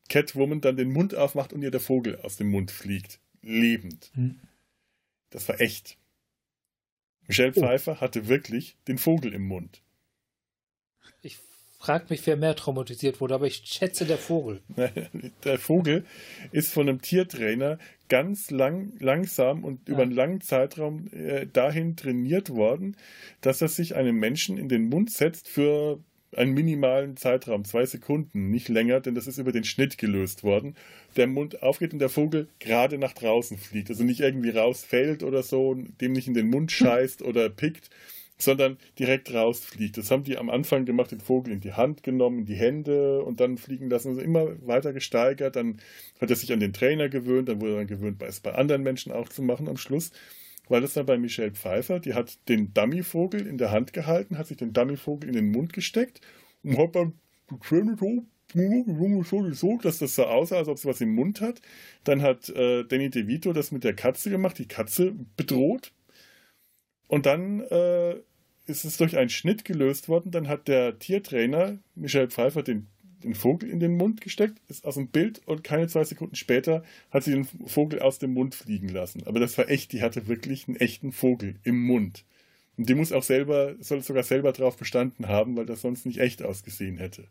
Catwoman 0.09 0.61
dann 0.61 0.77
den 0.77 0.91
Mund 0.91 1.15
aufmacht 1.15 1.53
und 1.53 1.61
ihr 1.61 1.71
der 1.71 1.79
Vogel 1.79 2.19
aus 2.21 2.37
dem 2.37 2.49
Mund 2.49 2.71
fliegt. 2.71 3.19
Lebend. 3.41 4.11
Hm. 4.15 4.39
Das 5.29 5.47
war 5.47 5.61
echt. 5.61 5.97
Michelle 7.27 7.53
oh. 7.55 7.59
Pfeiffer 7.59 8.01
hatte 8.01 8.27
wirklich 8.27 8.77
den 8.87 8.97
Vogel 8.97 9.33
im 9.33 9.47
Mund. 9.47 9.83
Ich 11.79 11.85
frage 11.85 12.07
mich, 12.09 12.27
wer 12.27 12.35
mehr 12.35 12.57
traumatisiert 12.57 13.21
wurde, 13.21 13.35
aber 13.35 13.47
ich 13.47 13.61
schätze 13.63 14.05
der 14.05 14.17
Vogel. 14.17 14.59
der 15.45 15.57
Vogel 15.57 16.03
ist 16.51 16.73
von 16.73 16.89
einem 16.89 17.01
Tiertrainer 17.01 17.79
ganz 18.09 18.51
lang, 18.51 18.91
langsam 18.99 19.63
und 19.63 19.87
ja. 19.87 19.93
über 19.93 20.03
einen 20.03 20.11
langen 20.11 20.41
Zeitraum 20.41 21.07
äh, 21.13 21.47
dahin 21.47 21.95
trainiert 21.95 22.49
worden, 22.49 22.97
dass 23.39 23.61
er 23.61 23.69
sich 23.69 23.95
einem 23.95 24.19
Menschen 24.19 24.57
in 24.57 24.67
den 24.67 24.89
Mund 24.89 25.09
setzt 25.09 25.47
für 25.47 25.99
einen 26.35 26.53
minimalen 26.53 27.15
Zeitraum, 27.15 27.63
zwei 27.63 27.85
Sekunden, 27.85 28.51
nicht 28.51 28.67
länger, 28.67 28.99
denn 28.99 29.15
das 29.15 29.27
ist 29.27 29.37
über 29.37 29.51
den 29.51 29.63
Schnitt 29.63 29.97
gelöst 29.97 30.43
worden. 30.43 30.75
Der 31.15 31.27
Mund 31.27 31.63
aufgeht 31.63 31.93
und 31.93 31.99
der 31.99 32.09
Vogel 32.09 32.49
gerade 32.59 32.97
nach 32.97 33.13
draußen 33.13 33.57
fliegt. 33.57 33.89
Also 33.89 34.03
nicht 34.03 34.19
irgendwie 34.19 34.51
rausfällt 34.51 35.23
oder 35.23 35.43
so, 35.43 35.75
dem 35.75 36.11
nicht 36.11 36.27
in 36.27 36.33
den 36.33 36.49
Mund 36.49 36.71
scheißt 36.73 37.21
oder 37.21 37.49
pickt, 37.49 37.89
sondern 38.41 38.77
direkt 38.97 39.33
rausfliegt. 39.33 39.97
Das 39.97 40.11
haben 40.11 40.23
die 40.23 40.37
am 40.37 40.49
Anfang 40.49 40.85
gemacht, 40.85 41.11
den 41.11 41.19
Vogel 41.19 41.53
in 41.53 41.59
die 41.59 41.73
Hand 41.73 42.03
genommen, 42.03 42.39
in 42.39 42.45
die 42.45 42.55
Hände 42.55 43.23
und 43.23 43.39
dann 43.39 43.57
fliegen 43.57 43.89
lassen. 43.89 44.09
Also 44.09 44.21
immer 44.21 44.55
weiter 44.65 44.93
gesteigert. 44.93 45.55
Dann 45.55 45.79
hat 46.19 46.29
er 46.29 46.35
sich 46.35 46.51
an 46.53 46.59
den 46.59 46.73
Trainer 46.73 47.09
gewöhnt, 47.09 47.49
dann 47.49 47.61
wurde 47.61 47.73
er 47.73 47.77
dann 47.79 47.87
gewöhnt, 47.87 48.21
es 48.23 48.39
bei 48.39 48.53
anderen 48.53 48.83
Menschen 48.83 49.11
auch 49.11 49.29
zu 49.29 49.41
machen 49.41 49.67
am 49.67 49.77
Schluss 49.77 50.11
war 50.69 50.81
das 50.81 50.93
dann 50.93 51.05
bei 51.05 51.17
Michelle 51.17 51.51
Pfeiffer. 51.51 51.99
Die 51.99 52.13
hat 52.13 52.47
den 52.47 52.73
Dummyvogel 52.73 53.45
in 53.47 53.57
der 53.57 53.71
Hand 53.71 53.91
gehalten, 53.91 54.37
hat 54.37 54.47
sich 54.47 54.57
den 54.57 54.71
Dummyvogel 54.71 55.27
in 55.27 55.35
den 55.35 55.51
Mund 55.51 55.73
gesteckt 55.73 56.21
und 56.63 56.77
hat 56.77 56.95
dann 56.95 57.13
so, 59.53 59.77
dass 59.77 59.99
das 59.99 60.15
so 60.15 60.25
aussah, 60.25 60.57
als 60.57 60.67
ob 60.67 60.79
sie 60.79 60.87
was 60.87 61.01
im 61.01 61.13
Mund 61.13 61.41
hat. 61.41 61.61
Dann 62.03 62.21
hat 62.21 62.49
äh, 62.49 62.83
Danny 62.83 63.09
DeVito 63.09 63.53
das 63.53 63.71
mit 63.71 63.83
der 63.83 63.95
Katze 63.95 64.29
gemacht, 64.29 64.57
die 64.57 64.67
Katze 64.67 65.13
bedroht. 65.35 65.91
Und 67.07 67.25
dann 67.25 67.61
äh, 67.61 68.15
ist 68.69 68.85
es 68.85 68.97
durch 68.97 69.17
einen 69.17 69.29
Schnitt 69.29 69.65
gelöst 69.65 70.07
worden. 70.07 70.31
Dann 70.31 70.47
hat 70.47 70.67
der 70.67 70.99
Tiertrainer 70.99 71.77
Michael 71.95 72.29
Pfeiffer 72.29 72.63
den, 72.63 72.87
den 73.23 73.35
Vogel 73.35 73.69
in 73.69 73.79
den 73.79 73.97
Mund 73.97 74.21
gesteckt, 74.21 74.59
ist 74.67 74.85
aus 74.85 74.95
dem 74.95 75.07
Bild 75.07 75.41
und 75.45 75.63
keine 75.63 75.87
zwei 75.87 76.03
Sekunden 76.03 76.35
später 76.35 76.83
hat 77.11 77.23
sie 77.23 77.31
den 77.31 77.45
Vogel 77.45 77.99
aus 77.99 78.19
dem 78.19 78.33
Mund 78.33 78.55
fliegen 78.55 78.89
lassen. 78.89 79.23
Aber 79.25 79.39
das 79.39 79.57
war 79.57 79.69
echt, 79.69 79.91
die 79.91 80.01
hatte 80.01 80.27
wirklich 80.27 80.67
einen 80.67 80.77
echten 80.77 81.11
Vogel 81.11 81.55
im 81.63 81.81
Mund. 81.81 82.25
Und 82.77 82.87
die 82.87 82.95
muss 82.95 83.11
auch 83.11 83.23
selber, 83.23 83.75
soll 83.81 84.01
sogar 84.01 84.23
selber 84.23 84.53
drauf 84.53 84.77
bestanden 84.77 85.27
haben, 85.27 85.57
weil 85.57 85.65
das 85.65 85.81
sonst 85.81 86.05
nicht 86.05 86.19
echt 86.19 86.43
ausgesehen 86.43 86.97
hätte. 86.97 87.27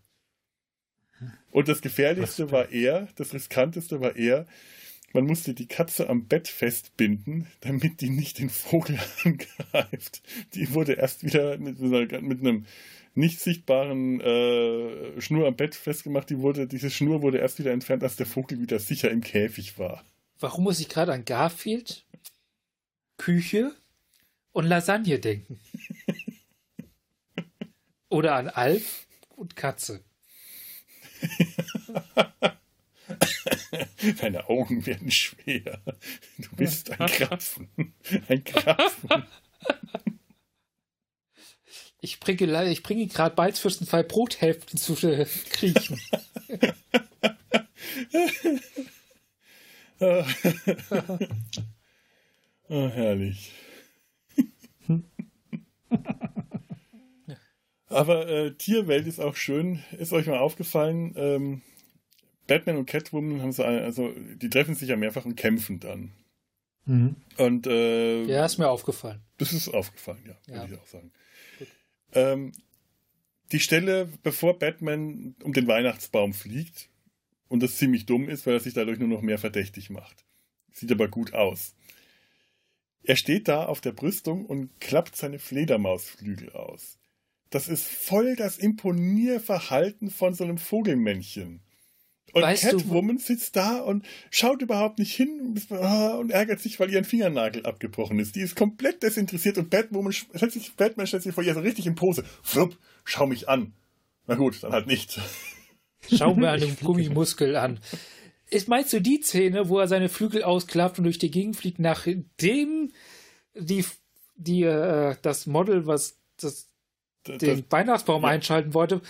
Und 1.51 1.69
das 1.69 1.81
Gefährlichste 1.81 2.53
war 2.53 2.71
eher, 2.71 3.09
das 3.17 3.33
Riskanteste 3.33 4.01
war 4.01 4.17
eher, 4.17 4.47
man 5.13 5.25
musste 5.25 5.55
die 5.55 5.67
Katze 5.67 6.09
am 6.09 6.27
Bett 6.27 6.49
festbinden, 6.49 7.47
damit 7.61 8.01
die 8.01 8.11
nicht 8.11 8.39
den 8.39 8.51
Vogel 8.51 8.99
angreift. 9.25 10.23
Die 10.55 10.75
wurde 10.75 10.95
erst 10.95 11.25
wieder 11.25 11.59
mit, 11.59 11.81
mit 11.81 12.41
einem 12.41 12.67
nicht 13.15 13.41
sichtbaren 13.41 14.21
äh, 14.21 15.21
Schnur 15.21 15.49
am 15.49 15.57
Bett 15.57 15.75
festgemacht. 15.75 16.31
Die 16.31 16.39
wurde, 16.39 16.67
diese 16.67 16.91
Schnur 16.91 17.23
wurde 17.23 17.39
erst 17.39 17.59
wieder 17.59 17.73
entfernt, 17.73 18.03
als 18.03 18.17
der 18.17 18.27
Vogel 18.27 18.61
wieder 18.61 18.79
sicher 18.79 19.11
im 19.11 19.23
Käfig 19.23 19.79
war. 19.79 20.05
Warum 20.39 20.65
muss 20.65 20.79
ich 20.79 20.89
gerade 20.89 21.13
an 21.13 21.25
Garfield, 21.25 22.05
Küche 23.17 23.75
und 24.53 24.67
Lasagne 24.67 25.19
denken? 25.19 25.59
Oder 28.09 28.37
an 28.37 28.49
Alf 28.49 29.07
und 29.37 29.57
Katze. 29.57 30.05
Deine 34.21 34.49
Augen 34.49 34.87
werden 34.87 35.11
schwer. 35.11 35.83
Du 36.39 36.57
bist 36.57 36.91
ein 36.91 37.07
Krapfen. 37.07 37.69
Ein 38.29 38.45
Krapfen. 38.45 39.25
Ich 42.01 42.21
bringe, 42.21 42.71
ich 42.71 42.83
bringe 42.83 43.07
gerade 43.09 43.35
Beizfürstenfall 43.35 44.05
Brothälften 44.05 44.79
zu 44.79 44.95
äh, 45.07 45.27
kriechen. 45.51 46.01
oh, 50.01 50.25
herrlich. 52.69 53.53
Aber 57.89 58.29
äh, 58.29 58.55
Tierwelt 58.55 59.07
ist 59.07 59.19
auch 59.19 59.35
schön. 59.35 59.83
Ist 59.99 60.13
euch 60.13 60.27
mal 60.27 60.39
aufgefallen, 60.39 61.15
ähm, 61.17 61.63
Batman 62.49 62.79
und 62.79 62.87
Catwoman 62.87 63.43
haben 63.43 63.53
so 63.53 63.63
eine, 63.63 63.83
also 63.83 64.11
die 64.11 64.51
treffen 64.51 64.75
sich 64.75 64.89
ja 64.89 64.97
mehrfach 64.97 65.25
und 65.25 65.37
kämpfen 65.37 65.79
dann. 65.79 66.11
Mhm. 66.87 67.17
Und 67.37 67.67
äh, 67.69 68.25
ja, 68.25 68.45
ist 68.45 68.59
mir 68.59 68.69
aufgefallen. 68.69 69.21
Das 69.37 69.53
ist 69.53 69.69
aufgefallen, 69.69 70.25
ja, 70.27 70.37
ja. 70.47 70.63
würde 70.63 70.75
ich 70.75 70.81
auch 70.81 70.87
sagen. 70.87 71.13
Ähm, 72.13 72.53
die 73.53 73.61
Stelle, 73.61 74.09
bevor 74.23 74.59
Batman 74.59 75.37
um 75.45 75.53
den 75.53 75.69
Weihnachtsbaum 75.69 76.33
fliegt 76.33 76.89
und 77.49 77.63
das 77.63 77.77
ziemlich 77.77 78.07
dumm 78.07 78.29
ist, 78.29 78.47
weil 78.47 78.55
er 78.55 78.61
sich 78.61 78.75
dadurch 78.75 78.99
nur 78.99 79.09
noch 79.09 79.23
mehr 79.23 79.39
verdächtig 79.39 79.91
macht. 79.91 80.25
Sieht 80.73 80.91
aber 80.91 81.09
gut 81.09 81.35
aus. 81.35 81.75
Er 83.03 83.17
steht 83.17 83.49
da 83.49 83.67
auf 83.67 83.81
der 83.81 83.93
Brüstung 83.93 84.47
und 84.47 84.81
klappt 84.81 85.17
seine 85.17 85.39
Fledermausflügel 85.39 86.53
aus. 86.53 86.99
Das 87.51 87.69
ist 87.69 87.87
voll 87.87 88.37
das 88.37 88.59
Imponierverhalten 88.59 90.11
von 90.11 90.35
so 90.35 90.45
einem 90.45 90.59
Vogelmännchen. 90.59 91.63
Und 92.33 92.43
weißt 92.43 92.71
Catwoman 92.71 93.17
du, 93.17 93.23
sitzt 93.23 93.57
da 93.57 93.79
und 93.79 94.05
schaut 94.31 94.61
überhaupt 94.63 94.99
nicht 94.99 95.15
hin 95.15 95.57
und 95.71 96.31
ärgert 96.31 96.61
sich, 96.61 96.79
weil 96.79 96.91
ihr 96.91 96.99
ein 96.99 97.05
Fingernagel 97.05 97.65
abgebrochen 97.65 98.19
ist. 98.19 98.37
Die 98.37 98.41
ist 98.41 98.55
komplett 98.55 99.03
desinteressiert 99.03 99.59
und 99.59 99.71
Batwoman 99.71 100.13
stellt 100.13 100.53
sich, 100.53 100.75
Batman 100.75 101.07
stellt 101.07 101.23
sich 101.23 101.35
vor 101.35 101.45
ihr 101.45 101.55
so 101.55 101.61
richtig 101.61 101.87
in 101.87 101.95
Pose. 101.95 102.25
Flupp, 102.43 102.77
schau 103.05 103.27
mich 103.27 103.49
an. 103.49 103.73
Na 104.27 104.35
gut, 104.35 104.63
dann 104.63 104.73
halt 104.73 104.87
nicht. 104.87 105.19
Schau 106.15 106.35
mir 106.35 106.51
einen 106.51 106.77
Gummimuskel 106.83 107.57
an. 107.57 107.81
Ist, 108.51 108.69
meinst 108.69 108.93
du 108.93 109.01
die 109.01 109.21
Szene, 109.23 109.69
wo 109.69 109.79
er 109.79 109.89
seine 109.89 110.09
Flügel 110.09 110.43
ausklappt 110.43 110.99
und 110.99 111.05
durch 111.05 111.19
die 111.19 111.31
Gegend 111.31 111.57
fliegt, 111.57 111.79
nachdem 111.79 112.93
die, 113.55 113.85
die, 114.37 114.63
äh, 114.63 115.17
das 115.23 115.47
Model, 115.47 115.87
was 115.87 116.19
das, 116.41 116.69
das 117.25 117.39
den 117.39 117.65
Weihnachtsbaum 117.71 118.23
ja. 118.23 118.29
einschalten 118.29 118.75
wollte, 118.75 119.03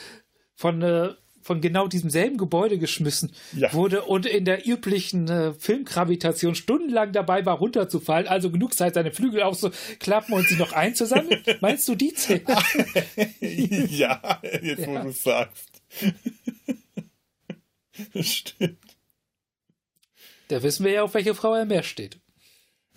von 0.54 0.82
äh, 0.82 1.14
von 1.48 1.62
genau 1.62 1.88
diesem 1.88 2.10
selben 2.10 2.36
Gebäude 2.36 2.78
geschmissen 2.78 3.32
ja. 3.56 3.72
wurde 3.72 4.02
und 4.02 4.26
in 4.26 4.44
der 4.44 4.68
üblichen 4.68 5.28
äh, 5.28 5.54
Filmgravitation 5.54 6.54
stundenlang 6.54 7.12
dabei 7.12 7.46
war, 7.46 7.56
runterzufallen. 7.56 8.28
Also 8.28 8.50
genug 8.50 8.74
Zeit, 8.74 8.92
seine 8.92 9.12
Flügel 9.12 9.42
aufzuklappen 9.42 10.34
und 10.34 10.46
sie 10.46 10.56
noch 10.56 10.74
einzusammeln. 10.74 11.42
Meinst 11.62 11.88
du 11.88 11.94
die 11.94 12.10
Szene? 12.10 12.42
ja, 13.40 14.40
jetzt 14.60 14.80
ja. 14.80 14.86
wo 14.88 14.98
du 14.98 15.08
es 15.08 15.22
sagst. 15.22 15.82
das 18.12 18.26
stimmt. 18.26 18.96
Da 20.48 20.62
wissen 20.62 20.84
wir 20.84 20.92
ja, 20.92 21.02
auf 21.02 21.14
welche 21.14 21.34
Frau 21.34 21.54
er 21.54 21.64
mehr 21.64 21.82
steht. 21.82 22.20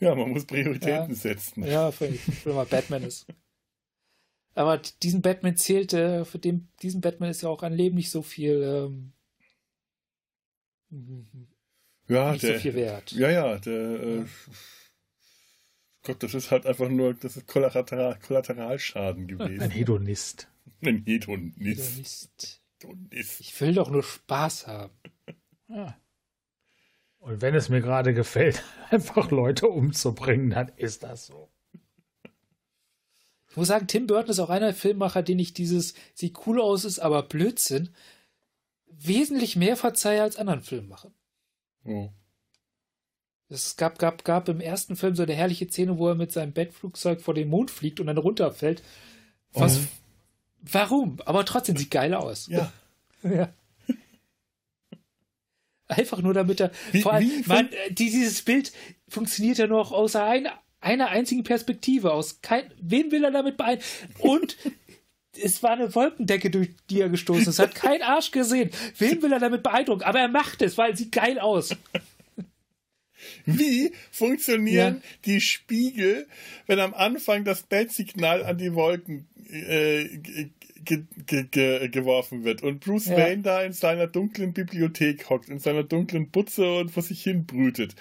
Ja, 0.02 0.14
man 0.14 0.32
muss 0.32 0.46
Prioritäten 0.46 1.12
ja. 1.12 1.16
setzen. 1.16 1.64
Ja, 1.64 1.94
wenn 1.98 2.20
man 2.54 2.68
Batman 2.68 3.04
ist. 3.04 3.28
Aber 4.54 4.78
diesen 4.78 5.22
Batman 5.22 5.56
zählt, 5.56 5.94
äh, 5.94 6.26
für 6.26 6.40
den, 6.40 6.68
diesen 6.82 7.02
Batman 7.02 7.30
ist 7.30 7.42
ja 7.42 7.50
auch 7.50 7.64
ein 7.64 7.74
Leben 7.74 7.96
nicht 7.96 8.12
so 8.12 8.22
viel, 8.22 8.62
ähm, 8.64 9.14
ja, 12.08 12.34
nicht 12.34 12.44
der, 12.44 12.56
so 12.56 12.60
viel 12.60 12.74
wert. 12.74 13.12
Ja, 13.14 13.30
ja, 13.30 13.58
der, 13.60 14.04
äh, 14.04 14.26
Gott, 16.04 16.24
das 16.24 16.34
ist 16.34 16.52
halt 16.52 16.66
einfach 16.66 16.90
nur, 16.90 17.14
das 17.14 17.38
ist 17.38 17.48
Kollateral, 17.48 18.18
Kollateralschaden 18.20 19.28
gewesen. 19.28 19.62
Ein 19.62 19.70
Hedonist. 19.70 20.50
Ein 20.82 21.04
Hedonist. 21.06 21.52
Hedonist. 21.60 22.62
Hedonist. 22.82 23.42
Ich 23.42 23.62
will 23.62 23.74
doch 23.74 23.90
nur 23.92 24.04
Spaß 24.04 24.68
haben. 24.68 24.94
Ja. 25.68 25.96
Und 27.20 27.42
wenn 27.42 27.54
es 27.54 27.70
mir 27.70 27.82
gerade 27.82 28.16
gefällt, 28.16 28.64
einfach 28.90 29.30
Leute 29.30 29.68
umzubringen, 29.68 30.50
dann 30.50 30.70
ist 30.76 31.04
das 31.04 31.28
so. 31.28 31.51
Ich 33.52 33.58
muss 33.58 33.68
sagen, 33.68 33.86
Tim 33.86 34.08
Burton 34.08 34.32
ist 34.32 34.40
auch 34.40 34.50
einer 34.50 34.68
der 34.68 34.76
Filmmacher, 34.76 35.24
den 35.24 35.38
ich 35.38 35.54
dieses 35.54 35.94
sieht 36.14 36.48
cool 36.48 36.62
aus, 36.62 36.86
ist 36.86 37.00
aber 37.00 37.22
Blödsinn 37.24 37.90
wesentlich 38.88 39.58
mehr 39.58 39.76
verzeihe 39.76 40.22
als 40.22 40.38
anderen 40.38 40.62
Filmmachern. 40.62 41.14
Oh. 41.84 42.10
Es 43.50 43.76
gab, 43.76 44.00
gab, 44.00 44.24
gab 44.24 44.48
im 44.48 44.62
ersten 44.62 44.96
Film 44.96 45.16
so 45.16 45.24
eine 45.24 45.34
herrliche 45.34 45.68
Szene, 45.68 45.98
wo 45.98 46.08
er 46.08 46.16
mit 46.16 46.32
seinem 46.32 46.54
Bettflugzeug 46.54 47.20
vor 47.20 47.34
den 47.34 47.50
Mond 47.50 47.72
fliegt 47.72 48.00
und 48.00 48.08
dann 48.08 48.18
runterfällt. 48.18 48.84
Was? 49.52 49.78
Oh. 49.78 49.82
Warum? 50.62 51.20
Aber 51.26 51.44
trotzdem 51.44 51.76
sieht 51.76 51.92
geil 51.92 52.14
aus. 52.14 52.48
Ja. 52.48 52.72
ja. 53.24 53.54
Einfach 55.88 56.22
nur 56.22 56.34
damit 56.34 56.62
er. 56.62 56.72
Wie, 56.94 57.02
vor 57.02 57.12
allem, 57.12 57.30
man, 57.48 57.70
dieses 57.90 58.44
Bild 58.44 58.72
funktioniert 59.10 59.58
ja 59.58 59.68
nur 59.68 59.82
auch 59.82 59.92
außer 59.92 60.24
einer 60.24 60.58
einer 60.82 61.10
einzigen 61.10 61.44
Perspektive 61.44 62.12
aus. 62.12 62.42
Kein, 62.42 62.72
wen 62.82 63.12
will 63.12 63.24
er 63.24 63.32
damit 63.32 63.58
beeindrucken? 63.58 63.86
Und 64.20 64.58
es 65.42 65.64
war 65.64 65.72
eine 65.72 65.94
Wolkendecke, 65.96 66.50
durch 66.50 66.70
die 66.90 67.00
er 67.00 67.10
gestoßen 67.10 67.48
ist. 67.48 67.60
Hat 67.60 67.76
kein 67.76 68.02
Arsch 68.02 68.32
gesehen. 68.32 68.72
Wen 68.98 69.22
will 69.22 69.32
er 69.32 69.40
damit 69.40 69.64
beeindrucken? 69.64 70.04
Aber 70.04 70.20
er 70.20 70.28
macht 70.28 70.62
es, 70.62 70.78
weil 70.78 70.92
es 70.92 71.00
sieht 71.00 71.14
geil 71.14 71.40
aus. 71.40 71.76
Wie 73.46 73.94
funktionieren 74.12 74.96
ja. 74.96 75.10
die 75.26 75.42
Spiegel, 75.42 76.28
wenn 76.66 76.80
am 76.80 76.94
Anfang 76.94 77.46
das 77.46 77.62
Bat-Signal 77.64 78.44
an 78.44 78.58
die 78.58 78.74
Wolken 78.74 79.28
äh, 79.48 80.06
ge 80.86 81.06
ge 81.26 81.44
ge 81.50 81.90
geworfen 81.90 82.44
wird 82.44 82.64
und 82.64 82.80
Bruce 82.80 83.08
ja. 83.08 83.18
Wayne 83.18 83.42
da 83.44 83.64
in 83.64 83.74
seiner 83.74 84.08
dunklen 84.08 84.54
Bibliothek 84.54 85.30
hockt, 85.30 85.50
in 85.50 85.60
seiner 85.60 85.84
dunklen 85.84 86.30
Butze 86.30 86.74
und 86.76 86.92
vor 86.92 87.04
sich 87.04 87.24
hin 87.24 87.46
brütet. 87.46 87.96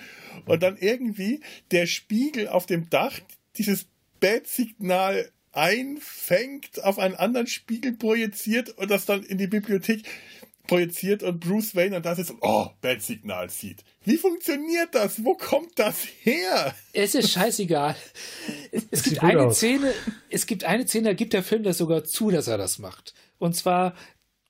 Und 0.46 0.62
dann 0.62 0.76
irgendwie 0.76 1.40
der 1.70 1.86
Spiegel 1.86 2.48
auf 2.48 2.66
dem 2.66 2.90
Dach 2.90 3.18
dieses 3.56 3.86
Bat-Signal 4.20 5.30
einfängt, 5.52 6.82
auf 6.84 6.98
einen 6.98 7.14
anderen 7.14 7.46
Spiegel 7.46 7.92
projiziert 7.92 8.70
und 8.70 8.90
das 8.90 9.06
dann 9.06 9.22
in 9.22 9.38
die 9.38 9.48
Bibliothek 9.48 10.02
projiziert 10.66 11.22
und 11.22 11.40
Bruce 11.40 11.74
Wayne 11.74 11.96
und 11.96 12.06
das 12.06 12.18
ist, 12.18 12.32
oh, 12.40 12.68
Bat-Signal 12.80 13.50
sieht. 13.50 13.84
Wie 14.04 14.16
funktioniert 14.16 14.94
das? 14.94 15.24
Wo 15.24 15.34
kommt 15.34 15.78
das 15.78 16.06
her? 16.22 16.74
Es 16.92 17.14
ist 17.14 17.30
scheißegal. 17.32 17.96
Es, 18.70 18.86
es 18.90 19.02
gibt 19.02 19.22
eine 19.22 19.42
aus. 19.42 19.56
Szene, 19.56 19.92
es 20.28 20.46
gibt 20.46 20.64
eine 20.64 20.86
Szene, 20.86 21.08
da 21.08 21.14
gibt 21.14 21.32
der 21.32 21.42
Film 21.42 21.62
das 21.62 21.78
sogar 21.78 22.04
zu, 22.04 22.30
dass 22.30 22.46
er 22.46 22.58
das 22.58 22.78
macht. 22.78 23.14
Und 23.38 23.56
zwar 23.56 23.94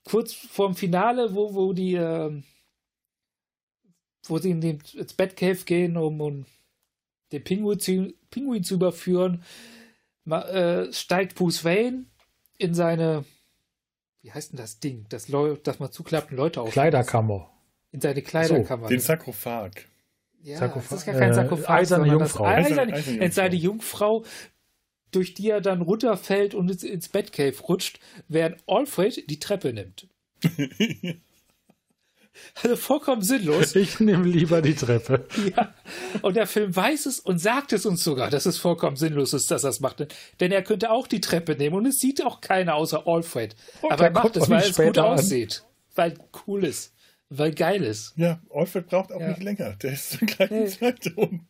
kurz 0.03 0.33
vorm 0.33 0.75
Finale, 0.75 1.33
wo, 1.33 1.53
wo 1.53 1.73
die, 1.73 1.95
äh, 1.95 2.41
wo 4.25 4.37
sie 4.37 4.51
in 4.51 4.61
den, 4.61 4.83
ins 4.93 5.13
Batcave 5.13 5.63
gehen, 5.65 5.97
um, 5.97 6.21
um 6.21 6.45
den 7.31 7.43
Pinguin 7.43 7.79
zu, 7.79 8.13
Pinguin 8.29 8.63
zu 8.63 8.75
überführen, 8.75 9.43
äh, 10.29 10.91
steigt 10.93 11.35
Bruce 11.35 11.63
Wayne 11.63 12.05
in 12.57 12.73
seine 12.73 13.25
wie 14.21 14.31
heißt 14.31 14.51
denn 14.51 14.57
das 14.57 14.79
Ding, 14.79 15.05
das, 15.09 15.27
Leu 15.27 15.57
das 15.63 15.79
man 15.79 15.91
zuklappt 15.91 16.31
und 16.31 16.37
Leute 16.37 16.61
auf. 16.61 16.71
Kleiderkammer. 16.71 17.49
In 17.91 18.01
seine 18.01 18.21
Kleiderkammer. 18.21 18.83
So, 18.83 18.89
den 18.89 18.99
Sarkophag. 18.99 19.71
Ja, 20.43 20.57
Sarkophag. 20.57 20.89
das 20.89 20.99
ist 20.99 21.05
gar 21.05 21.15
kein 21.15 21.33
Sarkophag. 21.33 21.69
Äh, 21.69 21.81
eiserne 21.81 22.07
Jungfrau. 22.07 22.45
Eiserne, 22.45 22.93
eiserne, 22.93 22.95
Jungfrau. 22.95 23.25
In 23.25 23.31
seine 23.31 23.55
Jungfrau 23.55 24.25
durch 25.11 25.33
die 25.33 25.49
er 25.49 25.61
dann 25.61 25.81
runterfällt 25.81 26.55
und 26.55 26.71
ins, 26.71 26.83
ins 26.83 27.09
Batcave 27.09 27.59
rutscht, 27.63 27.99
während 28.27 28.57
Alfred 28.67 29.29
die 29.29 29.39
Treppe 29.39 29.73
nimmt. 29.73 30.07
Also 32.63 32.75
vollkommen 32.75 33.21
sinnlos. 33.21 33.75
Ich 33.75 33.99
nehme 33.99 34.25
lieber 34.25 34.61
die 34.61 34.75
Treppe. 34.75 35.25
Ja. 35.57 35.73
Und 36.21 36.35
der 36.35 36.47
Film 36.47 36.75
weiß 36.75 37.05
es 37.05 37.19
und 37.19 37.39
sagt 37.39 37.73
es 37.73 37.85
uns 37.85 38.03
sogar, 38.03 38.29
dass 38.29 38.45
es 38.45 38.57
vollkommen 38.57 38.95
sinnlos 38.95 39.33
ist, 39.33 39.51
dass 39.51 39.63
er 39.63 39.69
es 39.71 39.79
macht. 39.79 40.07
Denn 40.39 40.51
er 40.51 40.63
könnte 40.63 40.91
auch 40.91 41.07
die 41.07 41.19
Treppe 41.21 41.55
nehmen 41.55 41.75
und 41.75 41.85
es 41.85 41.99
sieht 41.99 42.23
auch 42.23 42.41
keiner 42.41 42.75
außer 42.75 43.05
Alfred. 43.07 43.55
Und 43.81 43.91
Aber 43.91 44.05
er 44.05 44.11
macht 44.11 44.37
es, 44.37 44.49
weil 44.49 44.61
es 44.63 44.75
gut 44.77 44.97
an. 44.97 45.05
aussieht. 45.05 45.63
Weil 45.95 46.17
cool 46.47 46.63
ist. 46.63 46.93
Weil 47.29 47.53
geil 47.53 47.83
ist. 47.83 48.13
Ja, 48.17 48.41
Alfred 48.53 48.87
braucht 48.87 49.11
auch 49.11 49.19
Ja. 49.21 49.29
nicht 49.29 49.43
länger. 49.43 49.71
Der 49.81 49.93
ist 49.93 50.11
zur 50.11 50.27
gleichen 50.27 50.59
Nee. 50.63 50.67
Zeit 50.69 51.05
da 51.05 51.11
unten. 51.15 51.47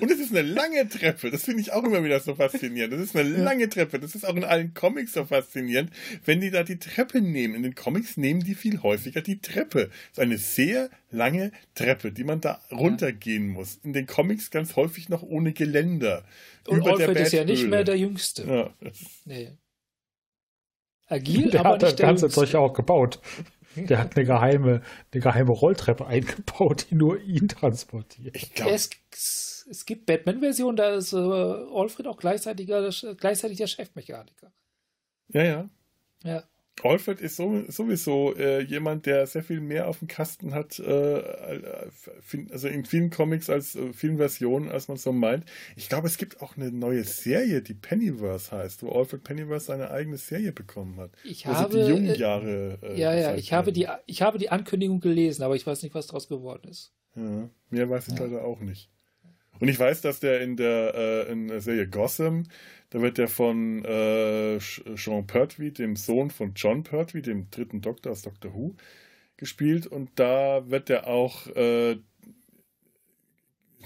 Und 0.00 0.10
es 0.10 0.18
ist 0.20 0.30
eine 0.30 0.42
lange 0.42 0.88
Treppe. 0.88 1.30
Das 1.30 1.44
finde 1.44 1.62
ich 1.62 1.72
auch 1.72 1.84
immer 1.84 2.04
wieder 2.04 2.20
so 2.20 2.34
faszinierend. 2.34 2.92
Das 2.92 3.00
ist 3.00 3.16
eine 3.16 3.28
lange 3.28 3.68
Treppe. 3.68 3.98
Das 3.98 4.14
ist 4.14 4.24
auch 4.26 4.36
in 4.36 4.44
allen 4.44 4.74
Comics 4.74 5.14
so 5.14 5.24
faszinierend. 5.24 5.90
Wenn 6.24 6.40
die 6.40 6.50
da 6.50 6.62
die 6.64 6.78
Treppe 6.78 7.20
nehmen. 7.20 7.54
In 7.54 7.62
den 7.62 7.74
Comics 7.74 8.16
nehmen 8.16 8.40
die 8.44 8.54
viel 8.54 8.82
häufiger 8.82 9.22
die 9.22 9.40
Treppe. 9.40 9.86
Das 9.88 10.12
ist 10.12 10.18
eine 10.20 10.38
sehr 10.38 10.90
lange 11.10 11.52
Treppe, 11.74 12.12
die 12.12 12.24
man 12.24 12.40
da 12.40 12.60
runtergehen 12.70 13.48
muss. 13.48 13.80
In 13.82 13.92
den 13.92 14.06
Comics 14.06 14.50
ganz 14.50 14.76
häufig 14.76 15.08
noch 15.08 15.22
ohne 15.22 15.52
Geländer. 15.52 16.24
Und 16.66 16.78
Über 16.78 16.96
der 16.96 17.08
Alfred 17.08 17.26
ist 17.26 17.32
ja 17.32 17.44
nicht 17.44 17.66
mehr 17.66 17.84
der 17.84 17.96
Jüngste. 17.96 18.44
Ja, 18.44 18.74
das 18.80 18.98
Nee. 19.24 19.52
Agil, 21.06 21.50
Der 21.50 21.60
aber 21.60 21.70
hat 21.70 21.82
das 21.82 21.90
nicht 21.90 21.98
der 22.00 22.06
ganze 22.06 22.26
Jüngste. 22.26 22.40
Zeug 22.40 22.54
auch 22.54 22.72
gebaut. 22.72 23.20
Der 23.76 23.98
hat 23.98 24.16
eine 24.16 24.26
geheime, 24.26 24.82
eine 25.12 25.22
geheime 25.22 25.52
Rolltreppe 25.52 26.06
eingebaut, 26.06 26.86
die 26.90 26.96
nur 26.96 27.20
ihn 27.20 27.48
transportiert. 27.48 28.36
ich 28.36 28.52
glaube, 28.52 28.72
Es, 28.72 28.90
es 29.70 29.86
gibt 29.86 30.06
Batman-Versionen, 30.06 30.76
da 30.76 30.94
ist 30.94 31.12
äh, 31.12 31.16
Alfred 31.16 32.06
auch 32.06 32.16
gleichzeitig, 32.16 32.66
gleichzeitig 32.66 33.58
der 33.58 33.66
Chefmechaniker. 33.68 34.52
ja, 35.28 35.42
ja. 35.44 35.68
Ja. 36.22 36.42
Alfred 36.84 37.20
ist 37.20 37.36
so, 37.36 37.62
sowieso 37.68 38.34
äh, 38.36 38.60
jemand, 38.62 39.06
der 39.06 39.26
sehr 39.26 39.42
viel 39.42 39.60
mehr 39.60 39.88
auf 39.88 39.98
dem 39.98 40.08
Kasten 40.08 40.54
hat, 40.54 40.78
äh, 40.78 41.18
äh, 41.18 41.90
also 42.50 42.68
in 42.68 42.84
vielen 42.84 43.10
Comics 43.10 43.50
als 43.50 43.74
äh, 43.76 43.92
vielen 43.92 44.16
Versionen, 44.18 44.68
als 44.68 44.88
man 44.88 44.96
so 44.96 45.12
meint. 45.12 45.44
Ich 45.76 45.88
glaube, 45.88 46.06
es 46.06 46.16
gibt 46.16 46.40
auch 46.42 46.56
eine 46.56 46.70
neue 46.70 47.04
Serie, 47.04 47.62
die 47.62 47.74
Pennyverse 47.74 48.52
heißt, 48.52 48.82
wo 48.82 48.90
Alfred 48.90 49.24
Pennyverse 49.24 49.66
seine 49.66 49.90
eigene 49.90 50.18
Serie 50.18 50.52
bekommen 50.52 50.98
hat. 50.98 51.10
Ich 51.24 51.46
habe, 51.46 51.74
die 51.74 51.88
jungen 51.90 52.10
äh, 52.10 52.16
Jahre. 52.16 52.78
Äh, 52.82 52.98
Ja, 52.98 53.14
ja, 53.14 53.34
ich 53.34 53.52
habe, 53.52 53.72
die, 53.72 53.88
ich 54.06 54.22
habe 54.22 54.38
die 54.38 54.50
Ankündigung 54.50 55.00
gelesen, 55.00 55.42
aber 55.42 55.56
ich 55.56 55.66
weiß 55.66 55.82
nicht, 55.82 55.94
was 55.94 56.06
daraus 56.06 56.28
geworden 56.28 56.68
ist. 56.68 56.92
Ja, 57.16 57.48
mehr 57.70 57.90
weiß 57.90 58.08
ich 58.08 58.18
leider 58.18 58.44
auch 58.44 58.60
nicht. 58.60 58.90
Und 59.58 59.68
ich 59.68 59.78
weiß, 59.78 60.00
dass 60.00 60.20
der 60.20 60.40
in 60.40 60.56
der, 60.56 61.26
in 61.28 61.48
der 61.48 61.60
Serie 61.60 61.86
Gotham, 61.86 62.44
da 62.90 63.00
wird 63.00 63.18
der 63.18 63.28
von 63.28 63.84
äh, 63.84 64.58
Sean 64.60 65.26
Pertwee, 65.26 65.70
dem 65.70 65.96
Sohn 65.96 66.30
von 66.30 66.52
John 66.54 66.82
Pertwee, 66.82 67.22
dem 67.22 67.50
dritten 67.50 67.80
Doktor 67.80 68.12
aus 68.12 68.22
Doctor 68.22 68.52
Who, 68.54 68.74
gespielt. 69.36 69.86
Und 69.86 70.10
da 70.16 70.68
wird 70.70 70.90
er 70.90 71.06
auch, 71.06 71.46
äh, 71.48 71.98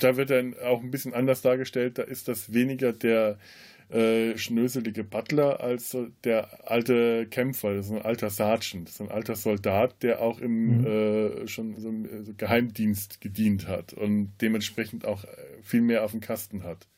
da 0.01 0.17
wird 0.17 0.31
er 0.31 0.45
auch 0.67 0.83
ein 0.83 0.91
bisschen 0.91 1.15
anders 1.15 1.43
dargestellt. 1.43 1.99
Da 1.99 2.03
ist 2.03 2.29
das 2.29 2.53
weniger 2.53 2.93
der 2.93 3.39
äh, 3.91 4.37
schnöselige 4.39 5.05
Butler 5.05 5.61
als 5.61 5.97
der 6.25 6.71
alte 6.71 7.27
Kämpfer, 7.29 7.75
das 7.75 7.87
ist 7.87 7.93
ein 7.93 8.03
alter 8.03 8.31
Sergeant, 8.31 8.89
das 8.89 8.95
ist 8.95 9.01
ein 9.03 9.11
alter 9.11 9.37
Soldat, 9.37 10.03
der 10.03 10.23
auch 10.23 10.41
im 10.41 10.79
Mhm. 10.79 10.87
äh, 10.87 11.47
schon 11.47 11.79
so 11.79 11.91
im 11.91 12.37
Geheimdienst 12.37 13.21
gedient 13.21 13.69
hat 13.69 13.93
und 13.93 14.33
dementsprechend 14.41 15.05
auch 15.05 15.25
äh, 15.25 15.29
viel 15.63 15.83
mehr 15.83 16.05
auf 16.05 16.13
dem 16.13 16.21
Kasten 16.21 16.65
hat. 16.65 16.89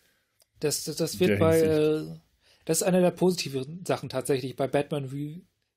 Das, 0.61 0.85
das, 0.85 0.97
das 0.97 1.21
wird 1.21 1.39
bei, 1.39 1.61
äh, 1.61 2.07
das 2.65 2.79
ist 2.79 2.83
eine 2.83 3.01
der 3.01 3.11
positiven 3.11 3.85
Sachen 3.87 4.09
tatsächlich 4.09 4.57
bei 4.57 4.67
Batman 4.67 5.11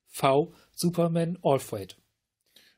v 0.07 0.53
Superman 0.73 1.37
Alfred. 1.43 1.97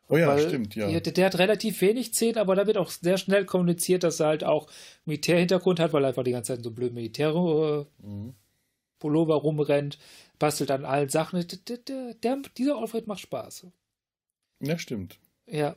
Oh 0.10 0.18
ja, 0.18 0.28
Weil 0.28 0.46
stimmt, 0.48 0.76
ja. 0.76 0.90
Der, 1.00 1.14
der 1.14 1.26
hat 1.28 1.38
relativ 1.40 1.80
wenig 1.80 2.08
Szenen, 2.08 2.38
aber 2.38 2.56
da 2.56 2.68
wird 2.68 2.78
auch 2.78 2.90
sehr 2.90 3.18
schnell 3.18 3.46
kommuniziert, 3.46 4.04
dass 4.04 4.20
er 4.20 4.28
halt 4.28 4.44
auch 4.44 4.70
Militärhintergrund 5.06 5.80
hat, 5.80 5.94
weil 5.94 6.04
er 6.04 6.10
einfach 6.10 6.26
die 6.26 6.32
ganze 6.32 6.54
Zeit 6.54 6.64
so 6.66 6.72
blöden 6.72 6.96
Militärpullover 6.96 7.88
Mhm. 8.00 8.36
rumrennt, 9.32 9.98
bastelt 10.38 10.70
an 10.72 10.84
allen 10.84 11.08
Sachen. 11.08 11.46
Der, 11.68 11.78
der, 12.14 12.42
dieser 12.58 12.78
Alfred 12.78 13.08
macht 13.08 13.22
Spaß. 13.22 13.68
Ja, 14.60 14.78
stimmt. 14.78 15.18
Ja. 15.48 15.76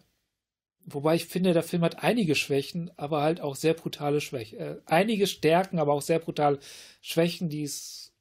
Wobei 0.86 1.16
ich 1.16 1.26
finde, 1.26 1.54
der 1.54 1.62
Film 1.62 1.82
hat 1.82 2.02
einige 2.02 2.34
Schwächen, 2.34 2.90
aber 2.98 3.22
halt 3.22 3.40
auch 3.40 3.56
sehr 3.56 3.74
brutale 3.74 4.20
Schwächen. 4.20 4.58
Äh, 4.58 4.80
einige 4.84 5.26
Stärken, 5.26 5.78
aber 5.78 5.94
auch 5.94 6.02
sehr 6.02 6.18
brutale 6.18 6.58
Schwächen, 7.00 7.48
die 7.48 7.62
es, 7.62 8.12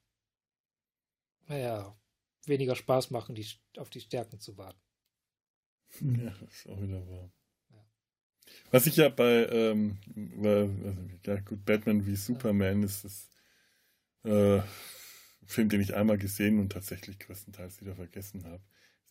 naja, 1.46 1.94
weniger 2.46 2.74
Spaß 2.74 3.10
machen, 3.10 3.34
die, 3.34 3.46
auf 3.76 3.90
die 3.90 4.00
Stärken 4.00 4.40
zu 4.40 4.56
warten. 4.56 4.80
Ja, 6.00 6.34
das 6.40 6.54
ist 6.54 6.68
auch 6.68 6.80
wieder 6.80 7.06
wahr. 7.08 7.30
Was 8.70 8.86
ich 8.86 8.96
ja 8.96 9.08
bei, 9.08 9.46
ähm, 9.46 9.98
bei 10.14 10.62
also, 10.62 11.00
ja 11.26 11.36
gut, 11.40 11.64
Batman 11.64 12.06
wie 12.06 12.16
Superman 12.16 12.82
ist 12.82 13.04
das 13.04 13.28
äh, 14.24 14.62
Film, 15.46 15.68
den 15.68 15.80
ich 15.80 15.94
einmal 15.94 16.18
gesehen 16.18 16.58
und 16.58 16.72
tatsächlich 16.72 17.18
größtenteils 17.18 17.80
wieder 17.80 17.94
vergessen 17.94 18.44
habe. 18.44 18.62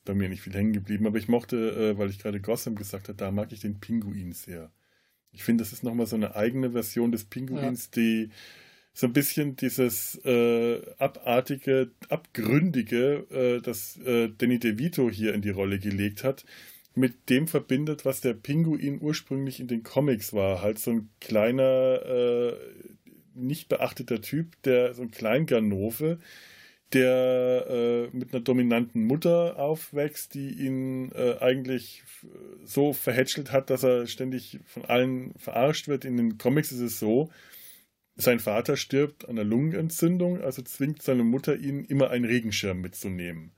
Bei 0.06 0.14
mir 0.14 0.30
nicht 0.30 0.42
viel 0.42 0.54
hängen 0.54 0.74
geblieben, 0.74 1.08
aber 1.08 1.18
ich 1.18 1.28
mochte, 1.28 1.58
äh, 1.72 1.98
weil 1.98 2.10
ich 2.10 2.20
gerade 2.20 2.42
Gotham 2.42 2.76
gesagt 2.76 3.08
habe, 3.08 3.18
da 3.18 3.32
mag 3.32 3.52
ich 3.52 3.62
den 3.62 3.80
Pinguin 3.80 4.34
sehr. 4.34 4.72
Ich 5.32 5.44
finde, 5.44 5.64
das 5.64 5.74
ist 5.74 5.84
nochmal 5.84 6.06
so 6.06 6.16
eine 6.16 6.36
eigene 6.36 6.72
Version 6.72 7.12
des 7.12 7.26
Pinguins, 7.26 7.90
die 7.90 8.30
so 8.94 9.08
ein 9.08 9.14
bisschen 9.14 9.56
dieses 9.56 10.20
äh, 10.24 10.82
abartige, 11.00 11.92
abgründige, 12.10 13.26
äh, 13.32 13.62
das 13.62 13.98
äh, 14.06 14.30
Danny 14.38 14.60
DeVito 14.60 15.10
hier 15.10 15.34
in 15.34 15.42
die 15.42 15.50
Rolle 15.50 15.80
gelegt 15.80 16.24
hat, 16.24 16.46
mit 16.94 17.30
dem 17.30 17.48
verbindet, 17.48 18.06
was 18.06 18.22
der 18.22 18.36
Pinguin 18.36 19.02
ursprünglich 19.02 19.60
in 19.60 19.68
den 19.68 19.82
Comics 19.82 20.34
war. 20.34 20.62
Halt 20.62 20.78
so 20.78 20.92
ein 20.92 21.10
kleiner, 21.20 22.06
äh, 22.06 22.54
nicht 23.34 23.68
beachteter 23.68 24.22
Typ, 24.22 24.62
der 24.62 24.94
so 24.94 25.02
ein 25.02 25.10
Kleinganove, 25.10 26.20
der 26.94 27.66
äh, 27.70 28.16
mit 28.16 28.34
einer 28.34 28.44
dominanten 28.44 29.06
Mutter 29.06 29.58
aufwächst, 29.58 30.34
die 30.34 30.50
ihn 30.50 31.12
äh, 31.14 31.38
eigentlich 31.40 32.04
so 32.64 32.94
verhätschelt 32.94 33.52
hat, 33.52 33.70
dass 33.70 33.84
er 33.84 34.08
ständig 34.08 34.60
von 34.66 34.86
allen 34.86 35.34
verarscht 35.38 35.88
wird. 35.88 36.06
In 36.06 36.18
den 36.18 36.38
Comics 36.38 36.72
ist 36.72 36.80
es 36.80 37.00
so, 37.00 37.30
sein 38.16 38.40
Vater 38.40 38.78
stirbt 38.78 39.26
an 39.26 39.32
einer 39.32 39.44
Lungenentzündung, 39.44 40.42
also 40.42 40.62
zwingt 40.62 41.02
seine 41.02 41.24
Mutter 41.24 41.56
ihn, 41.56 41.84
immer 41.86 42.12
einen 42.12 42.26
Regenschirm 42.26 42.80
mitzunehmen. 42.82 43.52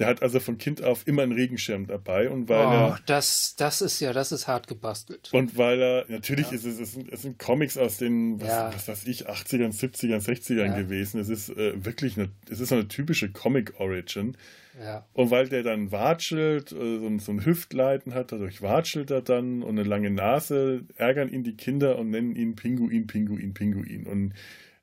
Der 0.00 0.08
hat 0.08 0.22
also 0.22 0.40
von 0.40 0.58
Kind 0.58 0.82
auf 0.82 1.06
immer 1.06 1.22
einen 1.22 1.32
Regenschirm 1.32 1.86
dabei 1.86 2.28
und 2.30 2.48
weil 2.48 2.66
oh, 2.66 2.70
er 2.70 2.98
das, 3.06 3.54
das 3.56 3.80
ist 3.82 4.00
ja, 4.00 4.12
das 4.12 4.32
ist 4.32 4.48
hart 4.48 4.66
gebastelt. 4.66 5.28
und 5.32 5.56
weil 5.56 5.80
er, 5.80 6.04
natürlich 6.08 6.46
Ja. 6.48 6.56
ist 6.56 6.64
es, 6.64 6.80
es 6.80 6.92
sind, 6.94 7.12
es 7.12 7.22
sind 7.22 7.38
Comics 7.38 7.76
aus 7.78 7.98
den, 7.98 8.40
was, 8.40 8.48
Ja. 8.48 8.72
was 8.74 8.88
weiß 8.88 9.06
ich, 9.06 9.28
80ern, 9.28 9.72
70ern, 9.72 10.20
60ern 10.20 10.66
Ja. 10.66 10.76
gewesen. 10.76 11.20
Es 11.20 11.28
ist 11.28 11.50
äh, 11.50 11.84
wirklich 11.84 12.16
eine, 12.18 12.30
es 12.50 12.58
ist 12.60 12.72
eine 12.72 12.88
typische 12.88 13.30
Comic-Origin. 13.30 14.36
Ja. 14.82 15.04
Und 15.12 15.30
weil 15.30 15.48
der 15.48 15.62
dann 15.62 15.90
watschelt, 15.92 16.70
so, 16.70 16.76
ein- 16.80 17.18
so 17.18 17.32
ein 17.32 17.44
Hüftleiten 17.44 18.14
hat, 18.14 18.32
dadurch 18.32 18.62
watschelt 18.62 19.10
er 19.10 19.20
dann 19.20 19.62
und 19.62 19.78
eine 19.78 19.86
lange 19.86 20.10
Nase, 20.10 20.82
ärgern 20.96 21.28
ihn 21.28 21.42
die 21.44 21.56
Kinder 21.56 21.98
und 21.98 22.10
nennen 22.10 22.34
ihn 22.34 22.56
Pinguin, 22.56 23.06
Pinguin, 23.06 23.52
Pinguin. 23.52 24.06
Und 24.06 24.32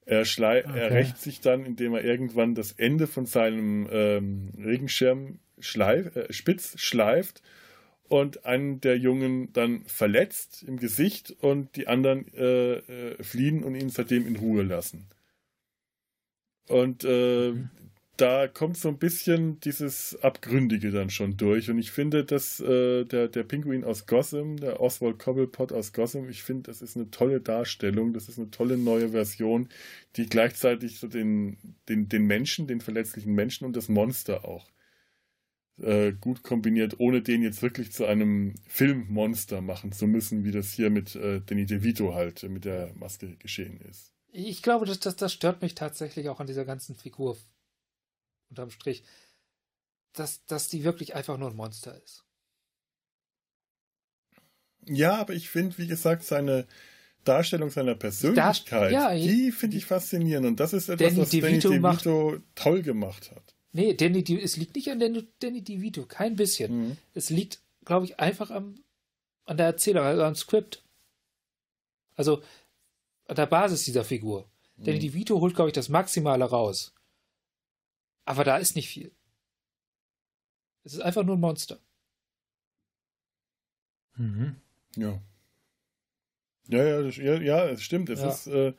er, 0.07 0.25
schlei 0.25 0.59
er 0.59 0.87
Okay. 0.87 0.93
rächt 0.93 1.17
sich 1.19 1.41
dann, 1.41 1.65
indem 1.65 1.93
er 1.93 2.03
irgendwann 2.03 2.55
das 2.55 2.71
Ende 2.71 3.07
von 3.07 3.25
seinem 3.25 3.87
ähm, 3.91 4.51
Regenschirm 4.57 5.39
schleif, 5.59 6.15
äh, 6.15 6.31
spitz 6.31 6.79
schleift 6.79 7.41
und 8.07 8.45
einen 8.45 8.79
der 8.79 8.97
Jungen 8.97 9.51
dann 9.53 9.83
verletzt 9.85 10.63
im 10.63 10.77
Gesicht 10.77 11.35
und 11.41 11.75
die 11.75 11.87
anderen 11.87 12.33
äh, 12.33 12.75
äh, 12.75 13.23
fliehen 13.23 13.63
und 13.63 13.75
ihn 13.75 13.89
seitdem 13.89 14.25
in 14.25 14.37
Ruhe 14.37 14.63
lassen. 14.63 15.07
Und 16.69 17.03
äh, 17.03 17.53
da 18.17 18.47
kommt 18.47 18.77
so 18.77 18.89
ein 18.89 18.97
bisschen 18.97 19.59
dieses 19.59 20.17
Abgründige 20.21 20.91
dann 20.91 21.09
schon 21.09 21.37
durch. 21.37 21.69
Und 21.69 21.77
ich 21.77 21.91
finde, 21.91 22.25
dass 22.25 22.59
äh, 22.59 23.05
der, 23.05 23.27
der 23.27 23.43
Pinguin 23.43 23.83
aus 23.83 24.07
Gotham, 24.07 24.57
der 24.57 24.81
Oswald 24.81 25.19
Cobblepot 25.19 25.71
aus 25.71 25.93
Gotham, 25.93 26.27
ich 26.27 26.43
finde, 26.43 26.63
das 26.63 26.81
ist 26.81 26.95
eine 26.95 27.11
tolle 27.11 27.41
Darstellung, 27.41 28.13
das 28.13 28.27
ist 28.27 28.39
eine 28.39 28.49
tolle 28.49 28.77
neue 28.77 29.09
Version, 29.09 29.69
die 30.15 30.25
gleichzeitig 30.25 30.99
so 30.99 31.07
den, 31.07 31.57
den, 31.87 32.09
den 32.09 32.25
Menschen, 32.25 32.67
den 32.67 32.81
verletzlichen 32.81 33.33
Menschen 33.33 33.65
und 33.65 33.75
das 33.75 33.87
Monster 33.87 34.45
auch 34.45 34.67
äh, 35.79 36.13
gut 36.13 36.41
kombiniert, 36.41 36.99
ohne 36.99 37.21
den 37.21 37.43
jetzt 37.43 37.61
wirklich 37.61 37.91
zu 37.91 38.05
einem 38.05 38.55
Filmmonster 38.67 39.61
machen 39.61 39.91
zu 39.91 40.07
müssen, 40.07 40.43
wie 40.43 40.51
das 40.51 40.73
hier 40.73 40.89
mit 40.89 41.15
äh, 41.15 41.41
Danny 41.45 41.65
DeVito 41.65 42.15
halt 42.15 42.43
mit 42.43 42.65
der 42.65 42.93
Maske 42.95 43.35
geschehen 43.37 43.79
ist. 43.81 44.13
Ich 44.31 44.63
glaube, 44.63 44.85
das, 44.85 44.99
das, 44.99 45.15
das 45.15 45.33
stört 45.33 45.61
mich 45.61 45.75
tatsächlich 45.75 46.29
auch 46.29 46.39
an 46.39 46.47
dieser 46.47 46.65
ganzen 46.65 46.95
Figur. 46.95 47.37
Unterm 48.49 48.69
Strich. 48.71 49.03
Dass, 50.13 50.45
dass 50.45 50.67
die 50.69 50.83
wirklich 50.83 51.15
einfach 51.15 51.37
nur 51.37 51.49
ein 51.49 51.55
Monster 51.55 52.01
ist. 52.03 52.23
Ja, 54.85 55.15
aber 55.17 55.33
ich 55.33 55.49
finde, 55.49 55.77
wie 55.77 55.87
gesagt, 55.87 56.23
seine 56.23 56.65
Darstellung 57.23 57.69
seiner 57.69 57.95
Persönlichkeit, 57.95 58.91
ja, 58.93 59.13
die 59.13 59.51
finde 59.51 59.75
ich 59.77 59.85
faszinierend. 59.85 60.47
Und 60.47 60.59
das 60.61 60.71
ist 60.73 60.87
etwas, 60.87 61.09
Danny 61.09 61.21
was 61.21 61.29
Danny 61.29 61.41
DeVito 61.59 61.73
macht- 61.79 62.05
DeVito 62.05 62.37
toll 62.55 62.81
gemacht 62.81 63.31
hat. 63.31 63.55
Nee, 63.73 63.93
Danny, 63.95 64.23
Di- 64.23 64.41
es 64.41 64.55
liegt 64.55 64.75
nicht 64.75 64.89
an 64.89 64.99
Danny, 64.99 65.27
Danny 65.39 65.61
DeVito, 65.61 66.05
kein 66.05 66.35
bisschen. 66.37 66.87
Mhm. 66.87 66.97
Es 67.13 67.29
liegt, 67.29 67.59
glaube 67.83 68.05
ich, 68.05 68.17
einfach 68.19 68.49
am, 68.49 68.81
an 69.43 69.57
der 69.57 69.65
Erzählung, 69.65 70.03
also 70.03 70.23
am 70.23 70.35
Skript. 70.35 70.83
Also 72.15 72.41
an 73.27 73.35
der 73.35 73.45
Basis 73.45 73.83
dieser 73.83 74.05
Figur. 74.05 74.49
Danny 74.77 74.99
DeVito 74.99 75.39
holt, 75.41 75.53
glaube 75.55 75.69
ich, 75.69 75.73
das 75.73 75.89
Maximale 75.89 76.45
raus. 76.45 76.93
Aber 78.27 78.43
da 78.43 78.57
ist 78.57 78.75
nicht 78.75 78.89
viel. 78.89 79.13
Es 80.83 80.93
ist 80.93 80.99
einfach 80.99 81.23
nur 81.23 81.37
ein 81.37 81.39
Monster. 81.39 81.79
Mhm. 84.17 84.57
Ja. 84.97 85.21
Ja, 86.67 86.83
ja, 86.83 87.01
das, 87.03 87.15
ja, 87.15 87.39
ja, 87.39 87.65
es 87.69 87.81
stimmt. 87.83 88.09
Es 88.09 88.19
Ja. 88.19 88.27
ist 88.29 88.47
äh, 88.47 88.73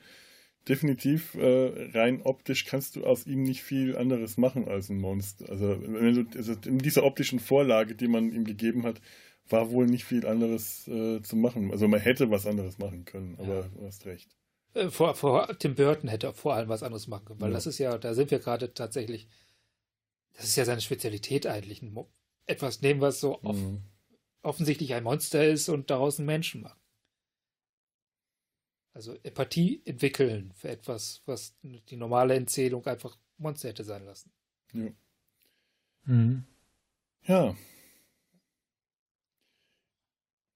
definitiv 0.68 1.34
äh, 1.34 1.90
rein 1.94 2.20
optisch 2.20 2.66
kannst 2.66 2.96
du 2.96 3.07
aus 3.07 3.26
ihm 3.26 3.42
nicht 3.42 3.62
viel 3.62 3.96
anderes 3.96 4.36
machen 4.36 4.68
als 4.68 4.90
ein 4.90 5.01
Monster. 5.01 5.49
Also, 5.49 5.80
wenn 5.80 6.14
du, 6.14 6.38
also 6.38 6.53
in 6.66 6.78
dieser 6.78 7.05
optischen 7.05 7.40
Vorlage, 7.40 7.94
die 7.94 8.09
man 8.09 8.30
ihm 8.30 8.44
gegeben 8.44 8.82
hat, 8.82 9.01
war 9.49 9.70
wohl 9.70 9.86
nicht 9.86 10.05
viel 10.05 10.26
anderes 10.26 10.86
äh, 10.88 11.22
zu 11.22 11.36
machen. 11.36 11.70
Also 11.70 11.88
man 11.88 12.01
hätte 12.01 12.30
was 12.30 12.46
anderes 12.46 12.76
machen 12.76 13.07
können, 13.07 13.36
aber 13.38 13.70
du 13.70 13.86
hast 13.86 14.05
recht. 14.05 14.36
Äh, 14.79 14.91
vor, 14.91 15.14
vor 15.14 15.59
Tim 15.59 15.74
Burton 15.74 16.09
hätte 16.09 16.33
vor 16.33 16.55
allem 16.55 16.68
was 16.68 16.83
anderes 16.83 17.07
machen 17.09 17.24
können, 17.26 17.41
weil 17.41 17.51
Ja. 17.51 17.55
das 17.55 17.66
ist 17.66 17.79
ja, 17.79 17.99
da 17.99 18.14
sind 18.14 18.31
wir 18.31 18.39
gerade 18.39 18.72
tatsächlich, 18.74 19.29
das 20.35 20.45
ist 20.47 20.57
ja 20.57 20.64
seine 20.64 20.81
Spezialität 20.81 21.47
eigentlich. 21.47 21.83
Etwas 22.47 22.81
nehmen, 22.81 23.01
was 23.01 23.20
so 23.20 23.43
off 23.43 23.57
Mhm. 23.57 23.83
offensichtlich 24.43 24.95
ein 24.95 25.03
Monster 25.05 25.47
ist 25.47 25.68
und 25.68 25.91
daraus 25.91 26.18
einen 26.18 26.26
Menschen 26.26 26.62
machen. 26.62 26.81
Also 28.95 29.14
Empathie 29.22 29.83
entwickeln 29.85 30.53
für 30.55 30.68
etwas, 30.70 31.22
was 31.26 31.55
die 31.62 31.97
normale 31.97 32.35
Erzählung 32.35 32.87
einfach 32.87 33.16
Monster 33.37 33.68
hätte 33.68 33.85
sein 33.85 34.05
lassen. 34.05 34.33
Mhm. 36.05 36.45
Ja. 37.24 37.57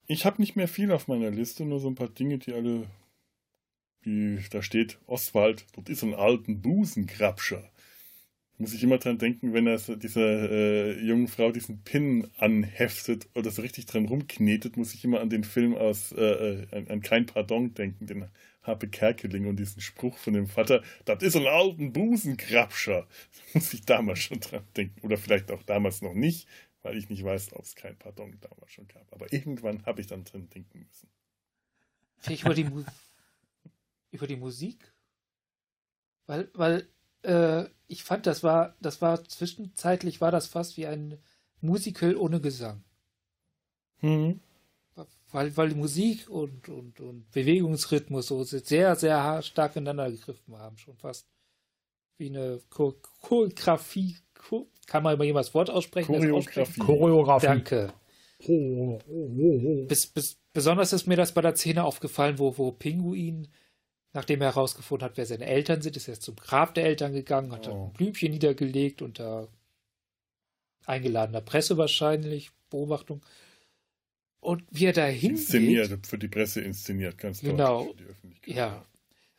Ich 0.06 0.24
habe 0.26 0.40
nicht 0.40 0.56
mehr 0.56 0.68
viel 0.68 0.90
auf 0.92 1.08
meiner 1.08 1.30
Liste, 1.30 1.64
nur 1.64 1.80
so 1.80 1.88
ein 1.88 1.94
paar 1.94 2.08
Dinge, 2.08 2.38
die 2.38 2.52
alle, 2.52 2.90
wie 4.02 4.38
da 4.50 4.62
steht, 4.62 4.98
Oswald, 5.06 5.66
dort 5.74 5.88
ist 5.88 6.02
ein 6.02 6.14
alten 6.14 6.60
Busenkrabscher. 6.60 7.70
Muss 8.58 8.74
ich 8.74 8.82
immer 8.82 8.98
dran 8.98 9.18
denken, 9.18 9.54
wenn 9.54 9.66
er 9.66 9.78
dieser 9.78 10.50
äh, 10.50 11.00
jungen 11.00 11.26
Frau 11.26 11.50
diesen 11.50 11.82
Pin 11.82 12.30
anheftet 12.38 13.28
oder 13.34 13.50
so 13.50 13.62
richtig 13.62 13.86
dran 13.86 14.06
rumknetet, 14.06 14.76
muss 14.76 14.94
ich 14.94 15.04
immer 15.04 15.20
an 15.20 15.30
den 15.30 15.42
Film 15.42 15.74
aus, 15.74 16.12
äh, 16.12 16.20
äh, 16.22 16.66
an, 16.70 16.86
an 16.88 17.02
Kein 17.02 17.26
Pardon 17.26 17.74
denken, 17.74 18.06
den 18.06 18.28
Harpe 18.62 18.86
Kerkeling 18.88 19.46
und 19.46 19.56
diesen 19.56 19.80
Spruch 19.80 20.16
von 20.16 20.34
dem 20.34 20.46
Vater, 20.46 20.82
das 21.04 21.22
ist 21.22 21.34
ein 21.34 21.46
alten 21.46 21.92
Busenkrabscher. 21.92 23.08
Muss 23.54 23.74
ich 23.74 23.84
damals 23.84 24.20
schon 24.20 24.40
dran 24.40 24.64
denken. 24.76 25.00
Oder 25.00 25.16
vielleicht 25.16 25.50
auch 25.50 25.62
damals 25.64 26.02
noch 26.02 26.14
nicht, 26.14 26.46
weil 26.82 26.96
ich 26.96 27.08
nicht 27.08 27.24
weiß, 27.24 27.54
ob 27.54 27.64
es 27.64 27.74
kein 27.74 27.96
Pardon 27.96 28.38
damals 28.40 28.70
schon 28.70 28.86
gab. 28.86 29.12
Aber 29.12 29.32
irgendwann 29.32 29.84
habe 29.86 30.00
ich 30.00 30.06
dann 30.06 30.24
drin 30.24 30.48
denken 30.50 30.86
müssen. 30.86 31.08
Vielleicht 32.18 32.44
über 32.44 32.54
die, 32.54 32.64
Mu 32.64 32.84
über 34.12 34.28
die 34.28 34.36
Musik? 34.36 34.92
Weil, 36.26 36.48
weil 36.54 36.88
äh, 37.22 37.64
ich 37.88 38.04
fand, 38.04 38.26
das 38.26 38.44
war, 38.44 38.76
das 38.80 39.02
war 39.02 39.24
zwischenzeitlich 39.24 40.20
war 40.20 40.30
das 40.30 40.46
fast 40.46 40.76
wie 40.76 40.86
ein 40.86 41.18
Musical 41.60 42.16
ohne 42.16 42.40
Gesang. 42.40 42.84
Hm. 43.98 44.40
Weil, 45.32 45.56
weil 45.56 45.70
die 45.70 45.74
Musik 45.74 46.28
und, 46.28 46.68
und, 46.68 47.00
und 47.00 47.30
Bewegungsrhythmus 47.30 48.26
so 48.26 48.44
sehr, 48.44 48.96
sehr 48.96 49.42
stark 49.42 49.76
ineinander 49.76 50.10
gegriffen 50.10 50.58
haben. 50.58 50.76
Schon 50.76 50.96
fast 50.96 51.26
wie 52.18 52.28
eine 52.28 52.60
Cho 52.70 52.94
Choreografie. 53.20 54.16
Cho 54.34 54.68
Kann 54.86 55.02
man 55.02 55.14
über 55.14 55.24
jemals 55.24 55.46
das 55.46 55.54
Wort 55.54 55.70
aussprechen? 55.70 56.14
Choreografie. 56.14 56.80
Choreografie. 56.80 57.46
Danke. 57.46 57.94
Oh, 58.46 58.98
oh, 59.08 59.30
oh. 59.38 59.86
Bis, 59.86 60.06
bis, 60.08 60.36
besonders 60.52 60.92
ist 60.92 61.06
mir 61.06 61.16
das 61.16 61.32
bei 61.32 61.40
der 61.40 61.56
Szene 61.56 61.84
aufgefallen, 61.84 62.38
wo, 62.38 62.58
wo 62.58 62.72
Pinguin, 62.72 63.48
nachdem 64.12 64.40
er 64.42 64.48
herausgefunden 64.48 65.04
hat, 65.04 65.16
wer 65.16 65.26
seine 65.26 65.46
Eltern 65.46 65.82
sind, 65.82 65.96
ist 65.96 66.08
er 66.08 66.20
zum 66.20 66.36
Grab 66.36 66.74
der 66.74 66.84
Eltern 66.84 67.12
gegangen, 67.12 67.52
hat 67.52 67.68
Oh. 67.68 67.86
ein 67.86 67.92
Blümchen 67.92 68.30
niedergelegt 68.32 69.02
unter 69.02 69.48
eingeladener 70.86 71.40
Presse 71.40 71.76
wahrscheinlich, 71.76 72.50
Beobachtung. 72.70 73.22
Und 74.40 74.64
wie 74.70 74.86
er 74.86 74.92
da 74.92 75.06
Inszeniert, 75.06 76.06
für 76.06 76.18
die 76.18 76.28
Presse 76.28 76.60
inszeniert, 76.60 77.16
ganz 77.18 77.40
Genau. 77.40 77.84
für 77.86 77.94
die 77.94 78.04
Öffentlichkeit. 78.04 78.54
ja, 78.56 78.84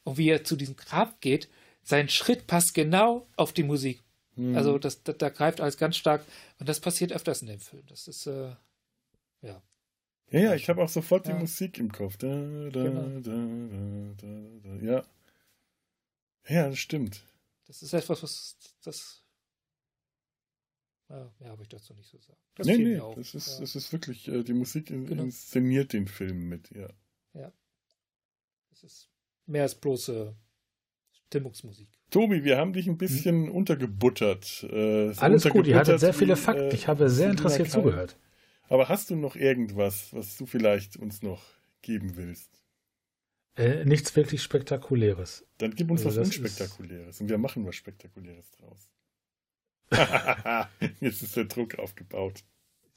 und 0.03 0.17
wie 0.17 0.29
er 0.29 0.43
zu 0.43 0.55
diesem 0.55 0.75
Grab 0.77 1.19
geht, 1.21 1.49
sein 1.83 2.07
Schritt 2.07 2.47
passt 2.47 2.73
genau 2.73 3.27
auf 3.35 3.51
die 3.51 3.63
Musik. 3.63 4.01
Hm. 4.35 4.55
Also 4.55 4.79
das, 4.79 5.03
das, 5.03 5.17
da 5.17 5.29
greift 5.29 5.59
alles 5.59 5.77
ganz 5.77 5.97
stark 5.97 6.25
und 6.59 6.69
das 6.69 6.79
passiert 6.79 7.11
öfters 7.11 7.41
in 7.41 7.49
dem 7.49 7.59
Film. 7.59 7.83
Das 7.87 8.07
ist, 8.07 8.25
äh, 8.27 8.51
ja. 9.41 9.61
Ja, 10.29 10.39
ja, 10.39 10.55
ich 10.55 10.67
habe 10.69 10.81
auch 10.83 10.89
sofort 10.89 11.27
Ja. 11.27 11.33
die 11.33 11.39
Musik 11.39 11.77
im 11.79 11.91
Kopf. 11.91 12.17
Da, 12.17 12.27
da, 12.27 12.83
Genau. 12.83 13.19
da, 13.19 13.31
da, 13.31 14.15
da, 14.17 14.77
da. 14.77 14.85
Ja. 14.85 15.05
Ja, 16.47 16.69
das 16.69 16.79
stimmt. 16.79 17.23
Das 17.67 17.81
ist 17.81 17.93
etwas, 17.93 18.21
was 18.23 18.57
das. 18.83 19.23
Ja, 21.09 21.31
mehr 21.39 21.49
habe 21.51 21.61
ich 21.61 21.69
dazu 21.69 21.93
nicht 21.93 22.09
so 22.09 22.17
sagen. 22.17 22.39
Das 22.55 22.65
nee, 22.67 22.77
nee, 22.77 23.01
das 23.15 23.35
ist, 23.35 23.55
ja. 23.55 23.59
das 23.61 23.75
ist 23.75 23.91
wirklich, 23.93 24.27
äh, 24.27 24.43
die 24.43 24.53
Musik 24.53 24.89
in, 24.89 25.05
Genau. 25.05 25.23
inszeniert 25.23 25.93
den 25.93 26.07
Film 26.07 26.49
mit, 26.49 26.71
ja. 26.71 26.87
Das 28.69 28.83
ist 28.83 29.09
mehr 29.45 29.61
als 29.63 29.75
bloße 29.75 30.35
Stimmungsmusik. 31.27 31.87
Tobi, 32.09 32.43
wir 32.43 32.57
haben 32.57 32.73
dich 32.73 32.87
ein 32.87 32.97
bisschen 32.97 33.47
untergebuttert. 33.49 34.63
Äh, 34.63 35.13
so 35.13 35.21
Alles 35.21 35.47
gut, 35.47 35.67
ihr 35.67 35.75
hattet 35.77 35.99
sehr 35.99 36.13
viele 36.13 36.35
wie, 36.35 36.39
Fakten. 36.41 36.63
äh, 36.71 36.73
Ich 36.73 36.87
habe 36.87 37.07
sehr 37.09 37.29
interessiert 37.29 37.69
zugehört. 37.69 38.17
Aber 38.73 38.89
hast 38.89 39.11
du 39.11 39.15
noch 39.15 39.35
irgendwas, 39.35 40.11
was 40.13 40.35
du 40.35 40.47
vielleicht 40.47 40.97
uns 40.97 41.21
noch 41.21 41.43
geben 41.83 42.15
willst? 42.15 42.49
Äh, 43.55 43.85
nichts 43.85 44.15
wirklich 44.15 44.41
Spektakuläres. 44.41 45.45
Dann 45.59 45.75
gib 45.75 45.91
uns 45.91 46.03
Also 46.03 46.19
was 46.21 46.27
das 46.29 46.35
ist- 46.35 46.41
Unspektakuläres 46.41 47.21
und 47.21 47.29
wir 47.29 47.37
machen 47.37 47.67
was 47.67 47.75
Spektakuläres 47.75 48.49
draus. 48.49 48.89
Jetzt 51.01 51.21
ist 51.21 51.35
der 51.35 51.45
Druck 51.45 51.77
aufgebaut. 51.77 52.43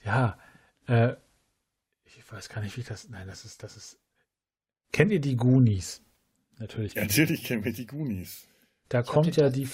Ja, 0.03 0.39
äh, 0.87 1.14
ich 2.05 2.33
weiß 2.33 2.49
gar 2.49 2.62
nicht, 2.62 2.74
wie 2.77 2.81
ich 2.81 2.87
das. 2.87 3.11
Nein, 3.11 3.27
das 3.27 3.45
ist, 3.45 3.62
das 3.62 3.77
ist. 3.77 3.99
Kennt 4.93 5.12
ihr 5.12 5.20
die 5.20 5.37
Goonies? 5.37 6.01
Natürlich. 6.59 6.95
Ja, 6.95 7.03
natürlich 7.03 7.45
kennen 7.45 7.64
wir 7.64 7.72
die 7.74 7.87
Goonies. 7.87 8.49
Da 8.89 9.01
Ich 9.01 9.07
kommt 9.07 9.37
ja 9.37 9.51
die, 9.51 9.68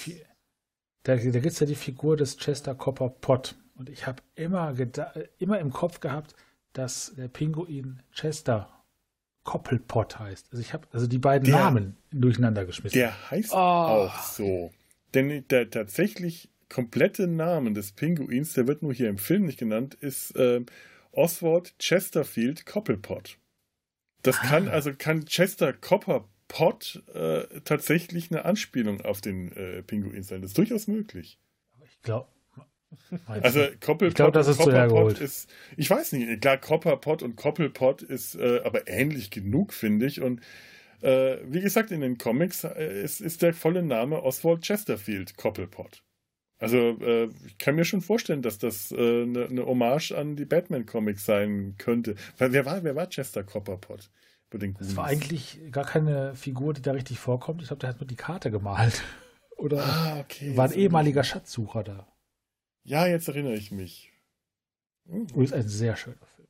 da, 1.03 1.15
da 1.15 1.21
gibt 1.21 1.45
es 1.45 1.59
ja 1.61 1.65
die 1.65 1.75
Figur 1.75 2.17
des 2.17 2.35
Chester 2.35 2.75
Copper 2.75 3.09
Pot. 3.09 3.55
Und 3.75 3.89
ich 3.89 4.05
habe 4.07 4.21
immer, 4.35 4.77
äh, 4.79 5.27
immer 5.39 5.59
im 5.59 5.71
Kopf 5.71 5.99
gehabt, 5.99 6.35
dass 6.73 7.13
der 7.15 7.27
Pinguin 7.27 8.01
Chester 8.11 8.69
Koppelpot 9.43 10.19
heißt. 10.19 10.47
Also 10.51 10.61
ich 10.61 10.73
habe 10.73 10.87
also 10.91 11.05
die 11.07 11.17
beiden 11.19 11.45
Der- 11.45 11.55
Namen 11.57 11.97
durcheinander 12.11 12.65
geschmissen. 12.65 12.97
Der 12.97 13.31
heißt 13.31 13.51
Oh. 13.51 13.57
auch 13.57 14.19
so. 14.23 14.71
Denn 15.13 15.45
der 15.49 15.69
tatsächlich 15.69 16.49
komplette 16.69 17.27
Name 17.27 17.73
des 17.73 17.91
Pinguins, 17.91 18.53
der 18.53 18.67
wird 18.67 18.81
nur 18.81 18.93
hier 18.93 19.09
im 19.09 19.17
Film 19.17 19.45
nicht 19.45 19.59
genannt, 19.59 19.95
ist 19.95 20.33
ähm, 20.37 20.65
Oswald 21.11 21.75
Chesterfield 21.77 22.65
Coppelpot. 22.65 23.37
Das 24.23 24.37
Ah. 24.39 24.47
kann 24.47 24.67
also 24.69 24.93
kann 24.97 25.25
Chester 25.25 25.73
Copperpot 25.73 27.03
äh, 27.13 27.59
tatsächlich 27.65 28.31
eine 28.31 28.45
Anspielung 28.45 29.01
auf 29.01 29.19
den 29.21 29.51
äh, 29.51 29.83
Pinguin 29.83 30.23
sein. 30.23 30.41
Das 30.41 30.51
ist 30.51 30.57
durchaus 30.57 30.87
möglich. 30.87 31.37
ich 31.85 32.01
glaube. 32.01 32.27
Also 33.27 33.61
Koppelpot 33.81 34.07
Ich 34.09 34.15
glaub, 34.15 34.33
das 34.33 34.47
ist 34.47 34.61
zu 34.61 34.71
hergeholt. 34.71 35.19
ist, 35.19 35.49
ich 35.77 35.89
weiß 35.89 36.13
nicht, 36.13 36.41
klar, 36.41 36.57
Copperpot 36.57 37.23
und 37.23 37.35
Koppelpot 37.35 38.01
ist 38.01 38.35
äh, 38.35 38.61
aber 38.63 38.87
ähnlich 38.87 39.31
genug, 39.31 39.73
finde 39.73 40.05
ich. 40.05 40.21
Und 40.21 40.41
äh, 41.01 41.37
wie 41.45 41.61
gesagt, 41.61 41.91
in 41.91 42.01
den 42.01 42.17
Comics 42.17 42.63
äh, 42.63 43.03
ist, 43.03 43.21
ist 43.21 43.41
der 43.41 43.53
volle 43.53 43.83
Name 43.83 44.23
Oswald 44.23 44.61
Chesterfield 44.61 45.35
Koppelpot. 45.37 46.03
Also 46.59 46.77
äh, 47.01 47.29
ich 47.45 47.57
kann 47.57 47.75
mir 47.75 47.83
schon 47.83 48.01
vorstellen, 48.01 48.41
dass 48.41 48.57
das 48.57 48.91
äh, 48.91 48.95
eine 49.23 49.47
eine 49.47 49.65
Hommage 49.65 50.11
an 50.13 50.35
die 50.37 50.45
Batman-Comics 50.45 51.25
sein 51.25 51.75
könnte. 51.77 52.15
Weil 52.37 52.53
wer 52.53 52.65
war, 52.65 52.83
wer 52.83 52.95
war 52.95 53.07
Chester 53.09 53.43
Copperpot? 53.43 54.09
Das 54.77 54.95
war 54.95 55.05
eigentlich 55.05 55.59
gar 55.71 55.83
keine 55.83 56.35
Figur, 56.35 56.75
die 56.75 56.83
da 56.83 56.91
richtig 56.91 57.17
vorkommt. 57.17 57.63
Ich 57.63 57.69
glaube, 57.69 57.79
der 57.79 57.89
hat 57.89 57.99
nur 57.99 58.07
die 58.07 58.15
Karte 58.15 58.51
gemalt. 58.51 59.01
Oder 59.57 59.83
Ah, 59.83 60.19
okay. 60.19 60.55
war 60.55 60.65
ein 60.65 60.69
So- 60.71 60.77
ehemaliger 60.77 61.23
Schatzsucher 61.23 61.83
da. 61.83 62.07
Ja, 62.83 63.07
jetzt 63.07 63.27
erinnere 63.27 63.55
ich 63.55 63.71
mich. 63.71 64.11
Hm. 65.05 65.27
Und 65.33 65.43
ist 65.43 65.53
ein 65.53 65.67
sehr 65.67 65.95
schöner 65.95 66.25
Film. 66.35 66.47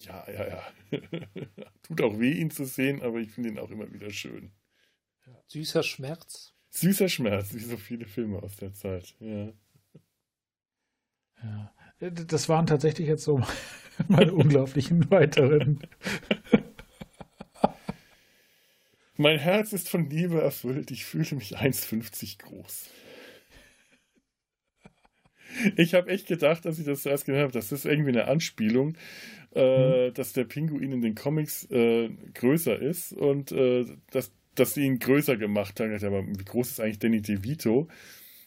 Ja, 0.00 0.24
ja, 0.30 0.48
ja. 0.48 0.72
Tut 1.82 2.00
auch 2.02 2.18
weh, 2.18 2.32
ihn 2.32 2.50
zu 2.50 2.64
sehen, 2.64 3.02
aber 3.02 3.18
ich 3.18 3.30
finde 3.30 3.50
ihn 3.50 3.58
auch 3.58 3.70
immer 3.70 3.90
wieder 3.92 4.10
schön. 4.10 4.52
Süßer 5.46 5.82
Schmerz. 5.82 6.54
Süßer 6.70 7.08
Schmerz, 7.08 7.54
wie 7.54 7.60
so 7.60 7.76
viele 7.76 8.06
Filme 8.06 8.42
aus 8.42 8.56
der 8.56 8.72
Zeit. 8.72 9.14
Ja. 9.20 9.52
Ja. 11.42 11.74
Das 12.00 12.48
waren 12.48 12.66
tatsächlich 12.66 13.08
jetzt 13.08 13.24
so 13.24 13.40
meine 14.08 14.34
unglaublichen 14.34 15.10
weiteren. 15.10 15.86
Mein 19.16 19.38
Herz 19.38 19.72
ist 19.72 19.88
von 19.88 20.10
Liebe 20.10 20.42
erfüllt. 20.42 20.90
Ich 20.90 21.04
fühle 21.04 21.36
mich 21.36 21.56
1,50 21.56 22.42
groß. 22.42 22.90
Ich 25.76 25.94
habe 25.94 26.10
echt 26.10 26.26
gedacht, 26.26 26.66
als 26.66 26.78
ich 26.78 26.86
das 26.86 27.02
zuerst 27.02 27.26
gehört 27.26 27.42
habe, 27.42 27.52
das 27.52 27.72
ist 27.72 27.84
irgendwie 27.84 28.10
eine 28.10 28.26
Anspielung, 28.28 28.96
äh, 29.54 30.08
mhm. 30.08 30.14
dass 30.14 30.32
der 30.32 30.44
Pinguin 30.44 30.92
in 30.92 31.02
den 31.02 31.14
Comics 31.14 31.70
äh, 31.70 32.10
größer 32.34 32.78
ist 32.78 33.12
und 33.12 33.52
äh, 33.52 33.84
dass, 34.10 34.32
dass 34.54 34.74
sie 34.74 34.84
ihn 34.84 34.98
größer 34.98 35.36
gemacht 35.36 35.78
haben. 35.80 35.92
Aber 36.04 36.26
wie 36.26 36.44
groß 36.44 36.70
ist 36.70 36.80
eigentlich 36.80 36.98
Danny 36.98 37.22
DeVito? 37.22 37.88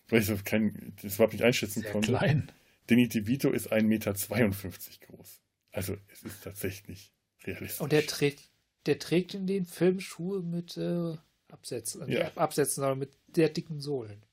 Weil 0.09 0.21
ich 0.21 0.27
das, 0.27 0.43
kein, 0.43 0.93
das 1.01 1.15
überhaupt 1.15 1.33
nicht 1.33 1.43
einschätzen 1.43 1.81
Sehr 1.81 1.91
konnte. 1.91 2.11
Klein. 2.11 2.51
Danny 2.87 3.07
DeVito 3.07 3.51
ist 3.51 3.71
1,52 3.71 3.83
Meter 3.83 4.13
groß. 4.13 5.41
Also 5.71 5.97
es 6.11 6.23
ist 6.23 6.43
tatsächlich 6.43 7.11
realistisch. 7.43 7.81
Und 7.81 7.91
der 7.91 8.05
trägt, 8.05 8.49
der 8.85 8.99
trägt 8.99 9.33
in 9.33 9.47
den 9.47 9.65
Film 9.65 9.99
Schuhe 9.99 10.41
mit 10.41 10.77
äh, 10.77 11.15
Absätzen, 11.49 12.09
ja. 12.09 12.31
Absätzen, 12.35 12.83
aber 12.83 12.95
mit 12.95 13.11
sehr 13.33 13.49
dicken 13.49 13.79
Sohlen. 13.79 14.23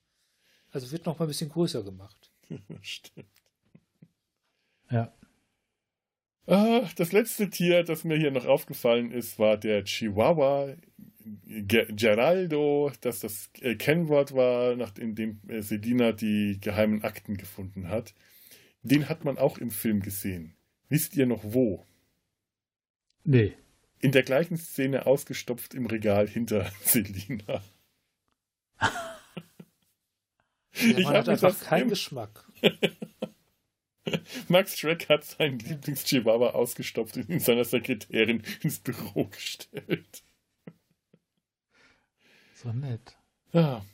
Also 0.70 0.91
wird 0.91 1.07
noch 1.07 1.18
mal 1.18 1.27
ein 1.27 1.29
bisschen 1.29 1.51
größer 1.51 1.83
gemacht. 1.83 2.33
Stimmt. 2.81 3.29
Ja. 4.91 5.13
Ah, 6.47 6.89
das 6.97 7.13
letzte 7.13 7.49
Tier, 7.49 7.85
das 7.85 8.05
mir 8.05 8.19
hier 8.19 8.31
noch 8.31 8.45
aufgefallen 8.45 9.11
ist, 9.11 9.39
war 9.39 9.57
der 9.57 9.85
Chihuahua 9.85 10.77
Geraldo, 11.47 12.93
dass 13.01 13.21
das 13.21 13.51
äh, 13.61 13.77
Kennwort 13.77 14.35
war, 14.35 14.77
nachdem 14.77 15.41
äh, 15.49 15.63
Selina 15.63 16.13
die 16.13 16.59
geheimen 16.61 17.03
Akten 17.03 17.39
gefunden 17.39 17.89
hat. 17.89 18.15
Den 18.83 19.09
hat 19.09 19.25
man 19.25 19.39
auch 19.39 19.57
im 19.57 19.71
Film 19.71 20.01
gesehen. 20.01 20.55
Wisst 20.91 21.17
ihr 21.17 21.27
noch 21.27 21.43
wo? 21.43 21.87
Nee. 23.25 23.55
In 24.01 24.13
der 24.13 24.23
gleichen 24.23 24.59
Szene 24.59 25.07
ausgestopft 25.07 25.73
im 25.73 25.87
Regal 25.87 26.29
hinter 26.29 26.71
Selina. 26.85 27.65
Ja, 30.75 30.99
ich 30.99 31.07
habe 31.07 31.31
einfach 31.31 31.61
keinen 31.61 31.89
Geschmack. 31.89 32.45
Max 34.49 34.79
Schreck 34.79 35.09
hat 35.09 35.25
seinen 35.25 35.59
Lieblings-Chihuahua 35.59 36.51
ausgestopft 36.51 37.16
und 37.16 37.31
in 37.31 37.41
seiner 37.41 37.64
Sekretärin 37.64 38.43
ins 38.62 38.81
Büro 38.81 39.25
gestellt. 39.25 40.22
So 42.55 42.72
nett. 42.72 43.16
Ja. 43.53 43.85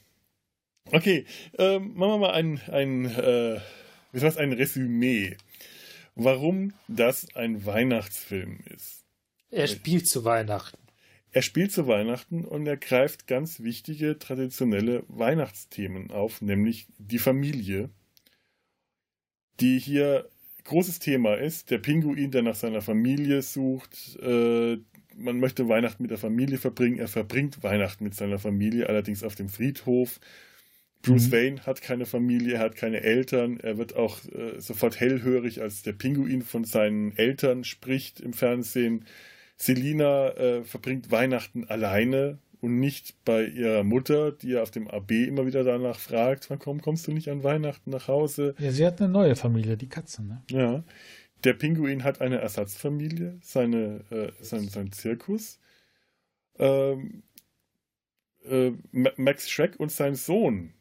Okay, 0.87 1.26
ähm, 1.59 1.95
machen 1.95 2.12
wir 2.12 2.18
mal 2.18 2.33
ein, 2.33 2.61
ein, 2.68 3.05
äh, 3.05 3.61
wie 4.12 4.20
heißt 4.20 4.39
ein 4.39 4.53
Resümee, 4.53 5.37
warum 6.14 6.72
das 6.89 7.35
ein 7.37 7.64
Weihnachtsfilm 7.64 8.61
ist. 8.66 9.05
Er 9.51 9.68
spielt 9.68 10.09
zu 10.09 10.24
Weihnachten. 10.24 10.78
Er 11.33 11.43
spielt 11.43 11.72
zu 11.72 11.87
Weihnachten 11.87 12.45
und 12.45 12.66
er 12.66 12.76
greift 12.76 13.26
ganz 13.26 13.61
wichtige 13.61 14.18
traditionelle 14.18 15.05
Weihnachtsthemen 15.09 16.11
auf, 16.11 16.43
nämlich 16.43 16.89
die 16.99 17.18
Familie, 17.18 17.91
die 19.61 19.78
hier 19.78 20.28
großes 20.64 20.99
Thema 20.99 21.35
ist. 21.35 21.70
Der 21.70 21.78
Pinguin, 21.78 22.31
der 22.31 22.43
nach 22.43 22.55
seiner 22.55 22.83
Familie 22.83 23.43
sucht. 23.43 24.18
Äh, 24.22 24.78
man 25.16 25.39
möchte 25.39 25.68
Weihnachten 25.68 26.03
mit 26.03 26.11
der 26.11 26.18
Familie 26.18 26.59
verbringen. 26.59 26.99
Er 26.99 27.09
verbringt 27.09 27.62
Weihnachten 27.62 28.05
mit 28.05 28.14
seiner 28.14 28.39
Familie, 28.39 28.89
allerdings 28.89 29.22
auf 29.22 29.35
dem 29.35 29.49
Friedhof. 29.49 30.20
Bruce 31.03 31.28
mhm. 31.28 31.33
Wayne 31.33 31.66
hat 31.66 31.83
keine 31.83 32.07
Familie, 32.07 32.55
er 32.55 32.61
hat 32.61 32.76
keine 32.76 33.01
Eltern. 33.01 33.59
Er 33.61 33.78
wird 33.78 33.97
auch 33.97 34.18
äh, 34.26 34.61
sofort 34.61 35.01
hellhörig, 35.01 35.62
als 35.62 35.83
der 35.83 35.93
Pinguin 35.93 36.43
von 36.43 36.64
seinen 36.64 37.16
Eltern 37.16 37.64
spricht 37.64 38.20
im 38.20 38.33
Fernsehen. 38.33 39.05
Selina 39.61 40.31
äh, 40.31 40.65
verbringt 40.65 41.11
Weihnachten 41.11 41.65
alleine 41.65 42.39
und 42.63 42.81
nicht 42.81 43.23
bei 43.27 43.45
ihrer 43.45 43.85
Mutter, 43.85 44.33
die 44.33 44.53
ja 44.53 44.63
auf 44.63 44.71
dem 44.71 44.89
AB 44.89 45.11
immer 45.11 45.45
wieder 45.45 45.65
danach 45.65 45.99
fragt, 45.99 46.49
warum 46.49 46.81
kommst 46.81 47.07
du 47.07 47.13
nicht 47.13 47.29
an 47.29 47.45
Weihnachten 47.45 47.91
nach 47.91 48.09
Hause? 48.09 48.55
Ja, 48.59 48.71
sie 48.71 48.87
hat 48.87 49.03
eine 49.03 49.11
neue 49.11 49.37
Familie, 49.37 49.77
die 49.77 49.89
Katze, 49.89 50.25
ne? 50.25 50.43
Ja. 50.51 50.83
Der 51.45 51.53
Pinguin 51.53 52.05
hat 52.05 52.23
eine 52.23 52.39
Ersatzfamilie, 52.39 53.39
seine, 53.43 54.03
äh, 54.11 54.33
sein, 54.41 54.67
sein 54.69 54.93
Zirkus. 54.93 55.59
Ähm, 56.59 57.23
äh, 58.47 58.73
Max 58.93 59.51
Schreck 59.51 59.79
und 59.79 59.93
sein 59.93 60.15
Sohn 60.15 60.73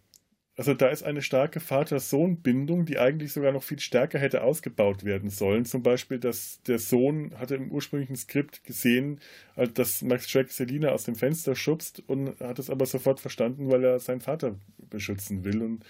also 0.60 0.74
da 0.74 0.90
ist 0.90 1.04
eine 1.04 1.22
starke 1.22 1.62
Vater-Sohn-Bindung, 1.62 2.84
die 2.84 3.00
eigentlich 3.00 3.32
sogar 3.32 3.54
noch 3.54 3.64
viel 3.64 3.80
stärker 3.80 4.20
hätte 4.20 4.44
ausgebaut 4.44 5.06
werden 5.06 5.30
sollen. 5.30 5.64
Zum 5.64 5.84
Beispiel, 5.84 6.20
dass 6.20 6.62
der 6.64 6.80
Sohn 6.80 7.34
hatte 7.40 7.56
im 7.56 7.72
ursprünglichen 7.72 8.18
Skript 8.18 8.66
gesehen, 8.66 9.22
dass 9.56 10.02
Max 10.02 10.30
Schreck 10.30 10.52
Selina 10.52 10.90
aus 10.90 11.06
dem 11.06 11.16
Fenster 11.16 11.56
schubst 11.56 12.04
und 12.08 12.38
hat 12.42 12.60
es 12.60 12.70
aber 12.70 12.86
sofort 12.86 13.22
verstanden, 13.22 13.72
weil 13.72 13.86
er 13.86 14.02
seinen 14.02 14.20
Vater 14.20 14.56
beschützen 14.90 15.46
will 15.46 15.62
und 15.62 15.86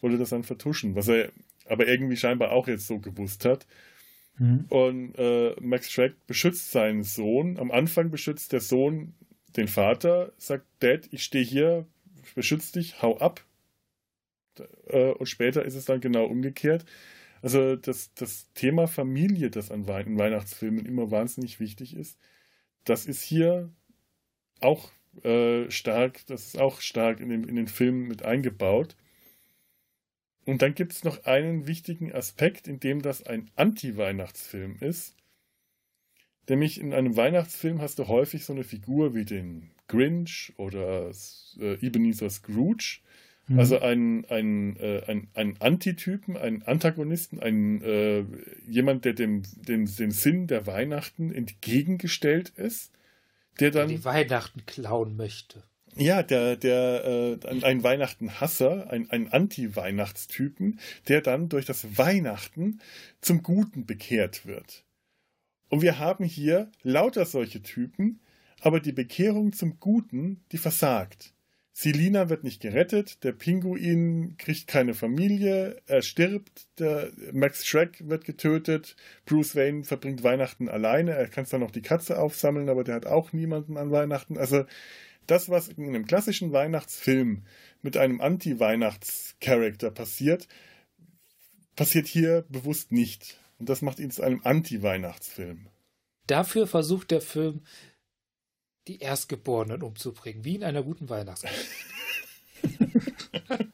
wollte 0.00 0.18
das 0.18 0.30
dann 0.30 0.44
vertuschen, 0.44 0.94
was 0.94 1.08
er 1.08 1.32
aber 1.68 1.88
irgendwie 1.88 2.16
scheinbar 2.16 2.52
auch 2.52 2.68
jetzt 2.68 2.86
so 2.86 3.00
gewusst 3.00 3.44
hat. 3.44 3.66
Mhm. 4.38 4.66
Und 4.68 5.14
äh, 5.18 5.56
Max 5.60 5.90
Schreck 5.90 6.14
beschützt 6.28 6.70
seinen 6.70 7.02
Sohn. 7.02 7.58
Am 7.58 7.72
Anfang 7.72 8.12
beschützt 8.12 8.52
der 8.52 8.60
Sohn 8.60 9.14
den 9.56 9.66
Vater, 9.66 10.32
sagt, 10.38 10.66
Dad, 10.78 11.08
ich 11.10 11.24
stehe 11.24 11.44
hier, 11.44 11.86
beschütze 12.36 12.74
dich, 12.74 13.02
hau 13.02 13.18
ab, 13.18 13.42
und 14.60 15.26
später 15.26 15.64
ist 15.64 15.74
es 15.74 15.84
dann 15.84 16.00
genau 16.00 16.26
umgekehrt. 16.26 16.84
Also 17.42 17.76
das, 17.76 18.14
das 18.14 18.52
Thema 18.54 18.86
Familie, 18.86 19.50
das 19.50 19.70
an 19.70 19.88
Wei 19.88 20.02
in 20.02 20.18
Weihnachtsfilmen 20.18 20.86
immer 20.86 21.10
wahnsinnig 21.10 21.58
wichtig 21.58 21.96
ist, 21.96 22.18
das 22.84 23.06
ist 23.06 23.22
hier 23.22 23.70
auch 24.60 24.92
äh, 25.24 25.70
stark, 25.70 26.24
das 26.26 26.46
ist 26.46 26.58
auch 26.58 26.80
stark 26.80 27.20
in, 27.20 27.28
dem, 27.28 27.48
in 27.48 27.56
den 27.56 27.68
Filmen 27.68 28.06
mit 28.06 28.22
eingebaut. 28.22 28.96
Und 30.44 30.62
dann 30.62 30.74
gibt 30.74 30.92
es 30.92 31.04
noch 31.04 31.24
einen 31.24 31.66
wichtigen 31.66 32.12
Aspekt, 32.12 32.66
in 32.66 32.80
dem 32.80 33.02
das 33.02 33.24
ein 33.24 33.50
Anti-Weihnachtsfilm 33.56 34.76
ist. 34.80 35.16
Nämlich 36.48 36.80
in 36.80 36.92
einem 36.92 37.16
Weihnachtsfilm 37.16 37.80
hast 37.80 37.98
du 37.98 38.08
häufig 38.08 38.44
so 38.44 38.52
eine 38.52 38.64
Figur 38.64 39.14
wie 39.14 39.24
den 39.24 39.70
Grinch 39.86 40.52
oder 40.56 41.12
äh, 41.60 41.74
Ebenezer 41.80 42.30
Scrooge, 42.30 43.00
Mhm. 43.48 43.58
Also 43.58 43.80
ein, 43.80 44.24
ein, 44.28 44.76
äh, 44.78 45.02
ein, 45.06 45.28
ein 45.34 45.56
Antitypen, 45.60 46.36
einen 46.36 46.62
Antagonisten, 46.62 47.40
ein, 47.40 47.82
äh, 47.82 48.24
jemand, 48.66 49.04
der 49.04 49.14
dem, 49.14 49.42
dem, 49.56 49.86
dem 49.86 50.10
Sinn 50.10 50.46
der 50.46 50.66
Weihnachten 50.66 51.32
entgegengestellt 51.32 52.50
ist, 52.50 52.92
der 53.60 53.70
dann. 53.70 53.88
Die 53.88 54.04
Weihnachten 54.04 54.64
klauen 54.66 55.16
möchte. 55.16 55.64
Ja, 55.94 56.22
der, 56.22 56.56
der, 56.56 57.04
äh, 57.04 57.46
ein, 57.46 57.64
ein 57.64 57.82
Weihnachten-Hasser, 57.82 58.90
ein, 58.90 59.10
ein 59.10 59.30
Anti-Weihnachtstypen, 59.30 60.80
der 61.08 61.20
dann 61.20 61.50
durch 61.50 61.66
das 61.66 61.98
Weihnachten 61.98 62.80
zum 63.20 63.42
Guten 63.42 63.84
bekehrt 63.84 64.46
wird. 64.46 64.84
Und 65.68 65.82
wir 65.82 65.98
haben 65.98 66.24
hier 66.24 66.70
lauter 66.82 67.26
solche 67.26 67.62
Typen, 67.62 68.20
aber 68.60 68.80
die 68.80 68.92
Bekehrung 68.92 69.52
zum 69.52 69.80
Guten, 69.80 70.42
die 70.52 70.58
versagt. 70.58 71.34
Selina 71.74 72.28
wird 72.28 72.44
nicht 72.44 72.60
gerettet, 72.60 73.24
der 73.24 73.32
Pinguin 73.32 74.36
kriegt 74.36 74.66
keine 74.66 74.92
Familie, 74.92 75.80
er 75.86 76.02
stirbt, 76.02 76.66
der 76.78 77.10
Max 77.32 77.66
Shrek 77.66 78.08
wird 78.08 78.24
getötet, 78.26 78.94
Bruce 79.24 79.56
Wayne 79.56 79.84
verbringt 79.84 80.22
Weihnachten 80.22 80.68
alleine, 80.68 81.12
er 81.12 81.28
kann 81.28 81.46
zwar 81.46 81.60
noch 81.60 81.70
die 81.70 81.80
Katze 81.80 82.18
aufsammeln, 82.18 82.68
aber 82.68 82.84
der 82.84 82.96
hat 82.96 83.06
auch 83.06 83.32
niemanden 83.32 83.78
an 83.78 83.90
Weihnachten. 83.90 84.36
Also 84.36 84.66
das, 85.26 85.48
was 85.48 85.68
in 85.68 85.88
einem 85.88 86.06
klassischen 86.06 86.52
Weihnachtsfilm 86.52 87.44
mit 87.80 87.96
einem 87.96 88.20
Anti-Weihnachts-Charakter 88.20 89.90
passiert, 89.90 90.48
passiert 91.74 92.06
hier 92.06 92.44
bewusst 92.48 92.92
nicht. 92.92 93.38
Und 93.58 93.68
das 93.68 93.80
macht 93.80 93.98
ihn 93.98 94.10
zu 94.10 94.22
einem 94.22 94.40
Anti-Weihnachtsfilm. 94.44 95.68
Dafür 96.26 96.66
versucht 96.66 97.10
der 97.10 97.20
Film 97.20 97.62
die 98.88 98.98
Erstgeborenen 98.98 99.82
umzubringen, 99.82 100.44
wie 100.44 100.56
in 100.56 100.64
einer 100.64 100.82
guten 100.82 101.08
Weihnachtsgeschichte. 101.08 101.70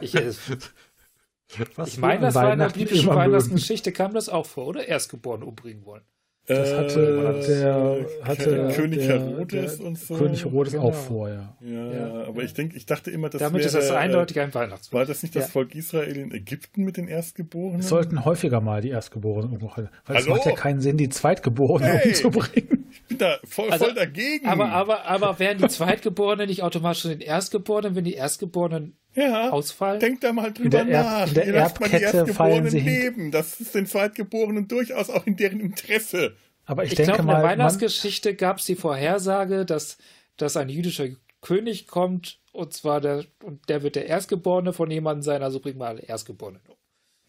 ich, 0.00 0.14
ich 0.14 1.98
meine, 1.98 2.22
das 2.22 2.34
war 2.34 2.52
in 2.52 2.58
der 2.58 2.70
biblischen 2.70 3.08
Weihnachtsgeschichte, 3.08 3.92
kam 3.92 4.14
das 4.14 4.28
auch 4.28 4.46
vor, 4.46 4.68
oder? 4.68 4.86
Erstgeborene 4.86 5.44
umbringen 5.44 5.84
wollen. 5.84 6.04
Das 6.46 6.74
hatte, 6.74 7.00
äh, 7.00 7.46
der, 7.46 8.06
hatte 8.22 8.72
König 8.74 8.98
der, 8.98 9.20
Herodes 9.20 9.78
der, 9.78 9.86
und 9.86 9.96
so. 9.96 10.16
König 10.16 10.44
Herodes 10.44 10.72
genau. 10.72 10.88
auch 10.88 10.94
vorher. 10.94 11.56
Ja, 11.60 11.92
ja, 11.92 12.24
aber 12.26 12.42
ich 12.42 12.52
denke, 12.52 12.76
ich 12.76 12.84
dachte 12.84 13.12
immer, 13.12 13.28
das 13.28 13.40
Damit 13.40 13.60
wäre, 13.60 13.66
ist 13.66 13.76
das 13.76 13.92
eindeutig 13.92 14.40
ein 14.40 14.52
Weihnachtsfest. 14.52 14.92
War 14.92 15.06
das 15.06 15.22
nicht 15.22 15.36
das 15.36 15.44
ja. 15.44 15.50
Volk 15.50 15.76
Israel 15.76 16.16
in 16.16 16.32
Ägypten 16.32 16.82
mit 16.82 16.96
den 16.96 17.06
Erstgeborenen? 17.06 17.78
Es 17.78 17.88
sollten 17.88 18.24
häufiger 18.24 18.60
mal 18.60 18.80
die 18.80 18.90
Erstgeborenen 18.90 19.52
umgebracht 19.52 19.76
Weil 19.78 20.16
Hallo? 20.16 20.18
es 20.18 20.26
macht 20.26 20.46
ja 20.46 20.52
keinen 20.52 20.80
Sinn, 20.80 20.96
die 20.96 21.08
Zweitgeborenen 21.10 21.92
hey, 21.92 22.08
umzubringen. 22.08 22.81
Ich 23.12 23.18
bin 23.18 23.26
da 23.26 23.38
voll, 23.44 23.70
also, 23.70 23.86
voll 23.86 23.94
dagegen. 23.94 24.46
Aber, 24.46 24.70
aber, 24.70 25.04
aber 25.04 25.38
wären 25.38 25.58
die 25.58 25.68
Zweitgeborenen 25.68 26.48
nicht 26.48 26.62
automatisch 26.62 27.02
den 27.02 27.20
Erstgeborenen, 27.20 27.94
wenn 27.94 28.04
die 28.04 28.14
Erstgeborenen 28.14 28.96
ja, 29.14 29.50
ausfallen? 29.50 30.00
Denkt 30.00 30.24
da 30.24 30.32
mal 30.32 30.52
drüber 30.52 30.82
in 30.82 30.90
nach. 30.90 31.28
In 31.28 31.34
der 31.34 31.46
Ihr 31.46 31.52
lasst 31.52 31.80
mal 31.80 31.88
die 31.88 31.96
Erstgeborenen 31.96 32.72
leben. 32.72 33.30
Das 33.30 33.60
ist 33.60 33.74
den 33.74 33.86
Zweitgeborenen 33.86 34.68
durchaus 34.68 35.10
auch 35.10 35.26
in 35.26 35.36
deren 35.36 35.60
Interesse. 35.60 36.36
Aber 36.64 36.84
ich, 36.84 36.92
Ich 36.92 36.96
denke 36.96 37.12
glaube, 37.12 37.22
in 37.22 37.26
mal, 37.26 37.40
der 37.40 37.50
Weihnachtsgeschichte 37.50 38.34
gab 38.34 38.58
es 38.58 38.66
die 38.66 38.76
Vorhersage, 38.76 39.64
dass, 39.64 39.98
dass 40.36 40.56
ein 40.56 40.68
jüdischer 40.68 41.08
König 41.40 41.88
kommt 41.88 42.38
und 42.52 42.74
zwar 42.74 43.00
der, 43.00 43.24
und 43.42 43.68
der 43.68 43.82
wird 43.82 43.96
der 43.96 44.06
Erstgeborene 44.06 44.72
von 44.72 44.90
jemandem 44.90 45.22
sein, 45.22 45.42
also 45.42 45.58
bringt 45.58 45.78
mal 45.78 45.88
alle 45.88 46.02
Erstgeborenen 46.02 46.60
um. 46.68 46.76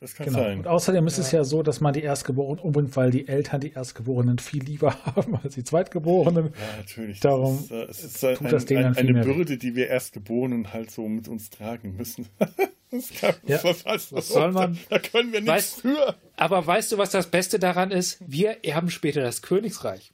Das 0.04 0.16
kann 0.16 0.26
genau. 0.26 0.40
sein. 0.40 0.58
Und 0.60 0.68
außerdem 0.68 1.08
ist 1.08 1.18
es 1.18 1.32
ja 1.32 1.46
so, 1.46 1.64
dass 1.64 1.80
man 1.80 1.94
die 1.94 2.02
Erstgeborenen 2.02 2.60
umbringt, 2.62 2.94
weil 2.98 3.10
die 3.10 3.26
Eltern 3.26 3.62
die 3.62 3.72
Erstgeborenen 3.72 4.38
viel 4.38 4.62
lieber 4.62 4.94
haben 5.06 5.38
als 5.38 5.54
die 5.54 5.64
Zweitgeborenen. 5.64 6.48
Ja, 6.48 6.78
natürlich. 6.78 7.22
Darum 7.22 7.56
das 7.56 7.64
ist, 7.64 7.72
äh, 7.72 7.84
es 7.86 8.04
ist 8.16 8.26
ein, 8.26 8.36
tut 8.36 8.52
das 8.52 8.66
Ding 8.66 8.80
ein, 8.80 8.98
eine. 8.98 9.22
Bürde, 9.24 9.58
die 9.58 9.76
wir 9.78 9.88
Erstgeborenen 9.88 10.74
halt 10.74 10.92
so 10.92 11.08
mit 11.08 11.30
uns 11.30 11.50
tragen 11.50 11.96
müssen. 11.96 12.28
das 12.92 13.12
kann, 13.18 13.36
Ja. 13.48 13.64
was, 13.64 14.10
soll 14.28 14.52
man- 14.52 14.78
Da 14.90 15.00
können 15.00 15.32
wir 15.32 15.40
nichts 15.40 15.78
Weißt- 15.78 15.82
für. 15.84 16.16
Aber 16.36 16.68
weißt 16.68 16.92
du, 16.92 16.98
was 16.98 17.12
das 17.12 17.28
Beste 17.32 17.58
daran 17.58 17.92
ist? 17.92 18.18
Wir 18.28 18.66
erben 18.66 18.90
später 18.90 19.22
das 19.22 19.42
Königsreich. 19.42 20.12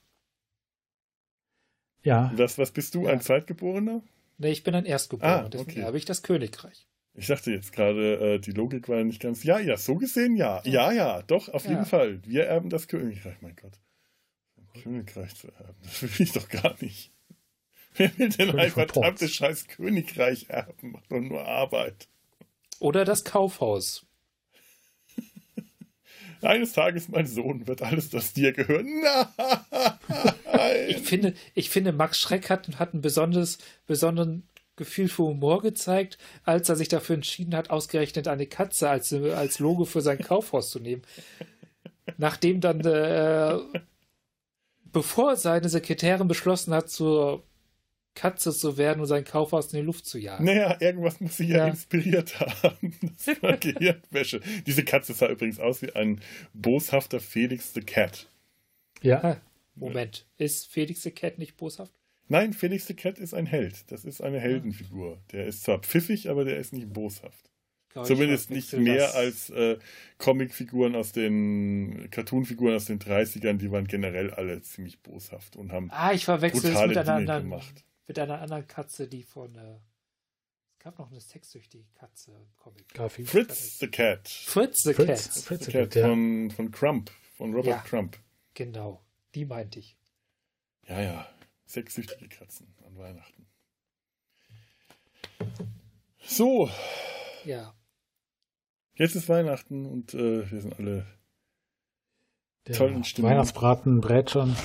Ja, 2.03 2.31
Das, 2.37 2.59
was 2.59 2.69
bist 2.69 2.93
du, 2.93 3.07
ein 3.07 3.21
Zweitgeborener? 3.21 4.03
Nee, 4.37 4.51
ich 4.51 4.63
bin 4.63 4.75
ein 4.75 4.85
Erstgeborener, 4.85 5.45
Ah, 5.45 5.49
deswegen 5.49 5.71
okay. 5.71 5.79
erbe 5.81 5.97
ich 5.97 6.05
das 6.05 6.21
Königreich. 6.21 6.85
Ich 7.15 7.27
dachte 7.27 7.51
jetzt 7.51 7.73
gerade, 7.73 8.35
äh, 8.35 8.39
die 8.39 8.51
Logik 8.51 8.87
war 8.87 9.03
nicht 9.03 9.21
ganz. 9.21 9.43
Ja, 9.43 9.59
ja, 9.59 9.75
so 9.77 9.95
gesehen 9.95 10.35
ja. 10.37 10.61
Ja, 10.65 10.91
ja, 10.91 11.21
doch, 11.23 11.49
auf 11.49 11.65
Ja. 11.65 11.71
jeden 11.71 11.85
Fall. 11.85 12.21
Wir 12.25 12.45
erben 12.45 12.69
das 12.69 12.87
Königreich, 12.87 13.35
mein 13.41 13.55
Gott. 13.55 13.73
Ein 14.57 14.81
Königreich 14.83 15.35
zu 15.35 15.47
erben, 15.47 15.75
das 15.83 16.01
will 16.01 16.09
ich 16.19 16.31
doch 16.31 16.47
gar 16.47 16.75
nicht. 16.81 17.11
Wer 17.95 18.17
will 18.17 18.29
denn 18.29 18.57
ein 18.57 18.71
verdammtes 18.71 19.33
scheiß 19.33 19.67
Königreich 19.67 20.45
erben? 20.49 20.91
Macht 20.91 21.11
doch 21.11 21.19
nur 21.19 21.45
Arbeit. 21.45 22.07
Oder 22.79 23.03
das 23.03 23.25
Kaufhaus. 23.25 24.05
Eines 26.41 26.71
Tages, 26.71 27.09
mein 27.09 27.25
Sohn, 27.27 27.67
wird 27.67 27.81
alles 27.81 28.09
das 28.09 28.31
dir 28.33 28.53
gehören. 28.53 28.87
Ich 30.87 30.95
Nein! 30.95 31.03
finde, 31.05 31.33
ich 31.53 31.69
finde, 31.69 31.91
Max 31.93 32.19
Schreck 32.19 32.49
hat, 32.49 32.79
hat 32.79 32.93
ein 32.93 33.01
besonderes, 33.01 33.59
besonderen 33.87 34.43
Gefühl 34.79 35.07
für 35.09 35.23
Humor 35.25 35.61
gezeigt, 35.61 36.17
als 36.43 36.67
er 36.69 36.75
sich 36.75 36.87
dafür 36.87 37.13
entschieden 37.15 37.55
hat, 37.55 37.69
ausgerechnet 37.69 38.27
eine 38.27 38.47
Katze 38.47 38.89
als, 38.89 39.13
als 39.13 39.59
Logo 39.59 39.85
für 39.85 40.01
sein 40.01 40.17
Kaufhaus 40.17 40.71
zu 40.71 40.79
nehmen. 40.79 41.03
Nachdem 42.17 42.59
dann, 42.61 42.81
äh, 42.81 43.59
bevor 44.91 45.35
seine 45.35 45.69
Sekretärin 45.69 46.27
beschlossen 46.27 46.73
hat, 46.73 46.89
zur 46.89 47.43
Katze 48.15 48.51
zu 48.51 48.77
werden 48.77 48.99
und 49.01 49.05
sein 49.05 49.23
Kaufhaus 49.23 49.71
in 49.71 49.79
die 49.79 49.85
Luft 49.85 50.05
zu 50.07 50.17
jagen. 50.17 50.43
Naja, 50.45 50.75
irgendwas 50.79 51.21
muss 51.21 51.37
sie 51.37 51.45
ja, 51.47 51.57
Ja. 51.59 51.67
inspiriert 51.67 52.39
haben. 52.39 52.97
Das 53.25 53.41
war 53.43 53.55
Gehirnwäsche. 53.57 54.41
Diese 54.65 54.83
Katze 54.83 55.13
sah 55.13 55.27
übrigens 55.29 55.59
aus 55.59 55.81
wie 55.81 55.93
ein 55.93 56.19
boshafter 56.53 57.19
Felix 57.19 57.73
the 57.73 57.81
Cat. 57.81 58.27
ja. 59.01 59.37
Moment, 59.75 60.25
ist 60.37 60.67
Felix 60.67 61.03
the 61.03 61.11
Cat 61.11 61.37
nicht 61.37 61.55
boshaft? 61.55 61.93
Nein, 62.29 62.53
Felix 62.53 62.85
the 62.87 62.93
Cat 62.93 63.17
ist 63.19 63.33
ein 63.33 63.45
Held. 63.47 63.91
Das 63.91 64.05
ist 64.05 64.21
eine 64.21 64.39
Heldenfigur. 64.39 65.19
Der 65.31 65.47
ist 65.47 65.63
zwar 65.63 65.79
pfiffig, 65.79 66.29
aber 66.29 66.45
der 66.45 66.57
ist 66.57 66.71
nicht 66.73 66.93
boshaft. 66.93 67.49
Glaube, 67.91 68.07
Zumindest 68.07 68.51
ich 68.51 68.55
nicht 68.71 68.73
mehr 68.73 68.97
das. 69.07 69.15
als 69.15 69.49
äh, 69.49 69.79
Comicfiguren 70.19 70.95
aus 70.95 71.11
den 71.11 72.07
Cartoonfiguren 72.11 72.75
aus 72.75 72.85
den 72.85 72.99
30ern, 72.99 73.57
die 73.57 73.71
waren 73.71 73.87
generell 73.87 74.29
alle 74.31 74.61
ziemlich 74.61 75.01
boshaft 75.01 75.55
und 75.55 75.71
haben 75.71 75.89
Ah, 75.91 76.13
ich 76.13 76.23
verwechsel 76.25 76.65
es 76.65 76.73
brutale 76.73 76.87
mit 76.89 76.97
einer, 76.99 77.03
Dinge 77.05 77.17
anderen, 77.33 77.43
gemacht. 77.49 77.83
mit 78.07 78.19
einer 78.19 78.41
anderen 78.41 78.67
Katze, 78.67 79.07
die 79.07 79.23
von. 79.23 79.55
Äh, 79.55 79.77
es 80.77 80.83
gab 80.83 80.99
noch 80.99 81.09
eine 81.09 81.19
sexsüchtige 81.19 81.83
Katze 81.95 82.31
im 82.31 82.55
Comic. 82.57 82.93
Garfield. 82.93 83.27
Fritz 83.27 83.79
the 83.79 83.87
Cat. 83.87 84.29
Fritz 84.29 84.83
the 84.83 84.93
Cat. 84.93 85.19
Fritz 85.19 85.65
The 85.65 85.65
the 85.65 85.71
Cat 85.71 85.91
Cat, 85.91 86.03
von, 86.03 86.51
von 86.51 86.69
Crump, 86.71 87.09
von 87.37 87.53
Robert 87.55 87.65
Ja. 87.65 87.77
Crump. 87.79 88.17
Genau, 88.53 89.01
die 89.33 89.45
meinte 89.45 89.79
ich. 89.79 89.97
Ja, 90.87 91.01
ja. 91.01 91.27
Sexsüchtige 91.69 92.27
Katzen 92.29 92.73
an 92.85 92.97
Weihnachten. 92.97 93.45
So, 96.23 96.69
Ja. 97.45 97.73
jetzt 98.95 99.15
ist 99.15 99.29
Weihnachten 99.29 99.85
und 99.85 100.13
äh, 100.15 100.49
wir 100.49 100.61
sind 100.61 100.79
alle. 100.79 101.05
Der 102.67 102.75
Toll 102.75 102.91
in 102.91 103.03
Stimmung. 103.03 103.31
Weihnachtsbraten 103.31 104.01
brät 104.01 104.31
schon. 104.31 104.55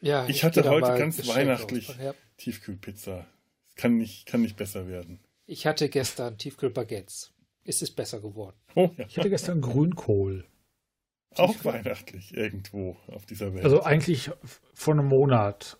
ja 0.00 0.26
Ich 0.28 0.42
hatte 0.44 0.62
geh 0.62 0.68
da 0.68 0.72
heute 0.72 0.98
ganz 0.98 1.26
weihnachtlich. 1.28 1.96
Ja. 1.98 2.14
Tiefkühlpizza. 2.38 3.26
Es 3.68 3.74
kann 3.76 3.96
nicht, 3.96 4.26
kann 4.26 4.40
nicht 4.40 4.56
besser 4.56 4.86
werden. 4.88 5.20
Ich 5.46 5.66
hatte 5.66 5.88
gestern 5.88 6.38
Tiefkühlbaguettes. 6.38 7.32
Ist 7.64 7.82
es 7.82 7.90
besser 7.90 8.20
geworden? 8.20 8.56
Oh 8.74 8.90
ja. 8.96 9.06
Ich 9.06 9.18
hatte 9.18 9.30
gestern 9.30 9.60
Grünkohl. 9.60 10.46
Auch 11.36 11.64
weihnachtlich 11.64 12.34
irgendwo 12.36 12.96
auf 13.08 13.26
dieser 13.26 13.52
Welt. 13.54 13.64
Also 13.64 13.82
eigentlich 13.82 14.30
vor 14.72 14.94
einem 14.94 15.06
Monat 15.06 15.78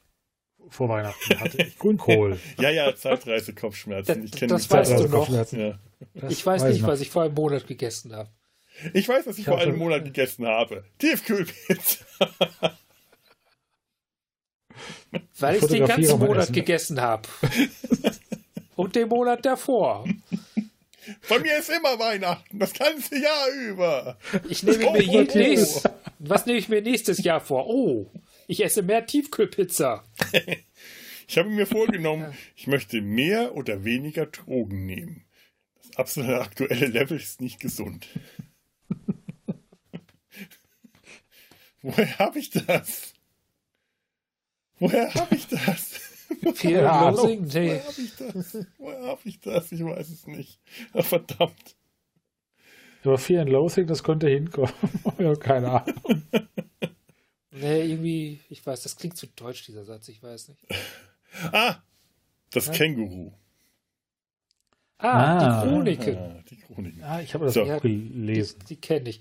vor 0.68 0.88
Weihnachten 0.88 1.40
hatte 1.40 1.62
ich 1.62 1.78
Grünkohl. 1.78 2.38
ja, 2.60 2.70
ja, 2.70 2.94
Zeitreise-Kopfschmerzen. 2.94 4.24
Ich 4.24 4.32
kenne 4.32 4.52
Das 4.54 4.68
die 4.68 4.70
weißt 4.74 4.90
du 4.90 4.94
Zeitreise- 4.96 5.08
noch. 5.08 5.18
Kopfschmerzen. 5.18 5.60
Ja. 5.60 5.78
Das 6.14 6.32
ich 6.32 6.44
weiß 6.44 6.64
nicht, 6.64 6.82
noch. 6.82 6.88
was 6.88 7.00
ich 7.00 7.10
vor 7.10 7.22
einem 7.22 7.34
Monat 7.34 7.66
gegessen 7.66 8.14
habe. 8.14 8.28
Ich 8.92 9.08
weiß, 9.08 9.26
was 9.26 9.34
ich, 9.34 9.40
Ich 9.40 9.44
vor 9.46 9.58
einem 9.58 9.76
Monat 9.78 10.04
gegessen 10.04 10.46
habe. 10.46 10.84
Tiefkühlpizza. 10.98 12.04
Weil 15.38 15.56
Ich 15.56 15.66
den 15.66 15.86
ganzen 15.86 16.18
Monat 16.18 16.44
Essen. 16.44 16.52
gegessen 16.52 17.00
habe. 17.00 17.28
Und 18.76 18.96
den 18.96 19.08
Monat 19.08 19.44
davor. 19.46 20.04
Bei 21.28 21.38
mir 21.38 21.58
ist 21.58 21.70
immer 21.70 21.98
Weihnachten, 21.98 22.58
das 22.58 22.72
ganze 22.72 23.16
Jahr 23.20 23.48
über. 23.68 24.16
Ich 24.48 24.62
nehme 24.64 24.86
Oh, 24.88 24.92
mir 24.92 25.02
je 25.02 25.18
oh, 25.32 25.38
nächst, 25.38 25.88
Was 26.18 26.46
nehme 26.46 26.58
ich 26.58 26.68
mir 26.68 26.82
nächstes 26.82 27.22
Jahr 27.22 27.40
vor? 27.40 27.66
Oh, 27.68 28.10
ich 28.46 28.62
esse 28.64 28.82
mehr 28.82 29.06
Tiefkühlpizza. 29.06 30.04
Ich 31.26 31.38
habe 31.38 31.48
mir 31.48 31.66
vorgenommen, 31.66 32.36
ich 32.56 32.66
möchte 32.66 33.00
mehr 33.00 33.54
oder 33.54 33.84
weniger 33.84 34.26
Drogen 34.26 34.84
nehmen. 34.86 35.24
Das 35.76 35.96
absolute 35.96 36.40
aktuelle 36.40 36.86
Level 36.86 37.16
ist 37.16 37.40
nicht 37.40 37.60
gesund. 37.60 38.06
Woher 41.82 42.18
habe 42.18 42.38
ich 42.38 42.50
das? 42.50 43.14
Woher 44.78 45.14
habe 45.14 45.34
ich 45.34 45.46
das? 45.46 46.00
Woher 46.42 46.90
habe 46.90 47.32
ich 47.32 47.38
das? 47.38 48.66
Woher 48.78 49.02
habe 49.02 49.20
ich 49.24 49.40
das? 49.40 49.72
Ich 49.72 49.84
weiß 49.84 50.08
es 50.10 50.26
nicht. 50.26 50.60
Verdammt. 50.94 51.76
Aber 53.04 53.18
Fear 53.18 53.42
and 53.42 53.50
Loathing, 53.50 53.86
das 53.86 54.02
könnte 54.02 54.28
hinkommen. 54.28 54.72
ja, 55.18 55.36
keine 55.36 55.70
Ahnung. 55.70 56.22
Nee, 57.64 57.84
irgendwie, 57.86 58.40
ich 58.50 58.64
weiß, 58.64 58.82
das 58.82 58.96
klingt 58.96 59.16
zu 59.16 59.26
deutsch, 59.26 59.64
dieser 59.66 59.84
Satz, 59.84 60.08
ich 60.08 60.22
weiß 60.22 60.48
nicht. 60.48 60.60
Ah, 61.52 61.82
das 62.50 62.66
Ja. 62.66 62.72
Känguru. 62.74 63.32
Ah, 64.98 65.08
Ah. 65.08 65.64
die 65.64 65.68
Chroniken. 65.68 66.16
Ah, 66.16 66.42
die 66.48 66.56
Chroniken. 66.56 67.00
Ja, 67.00 67.20
ich 67.20 67.34
habe 67.34 67.44
das 67.46 67.54
So. 67.54 67.62
auch 67.64 67.82
gelesen. 67.82 68.60
Die, 68.60 68.66
die 68.74 68.80
kenne 68.80 69.08
ich. 69.10 69.20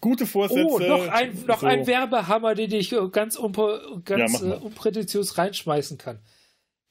Gute 0.00 0.26
Vorsätze. 0.26 0.66
Oh, 0.68 0.78
noch 0.80 1.06
ein, 1.08 1.44
noch 1.46 1.60
so- 1.60 1.66
ein 1.66 1.86
Werbehammer, 1.86 2.54
den 2.56 2.72
ich 2.72 2.94
ganz, 3.12 3.36
unpro, 3.36 4.00
ganz 4.04 4.40
Ja, 4.42 4.54
äh, 4.54 4.58
unprätentiös 4.58 5.38
reinschmeißen 5.38 5.96
kann. 5.96 6.18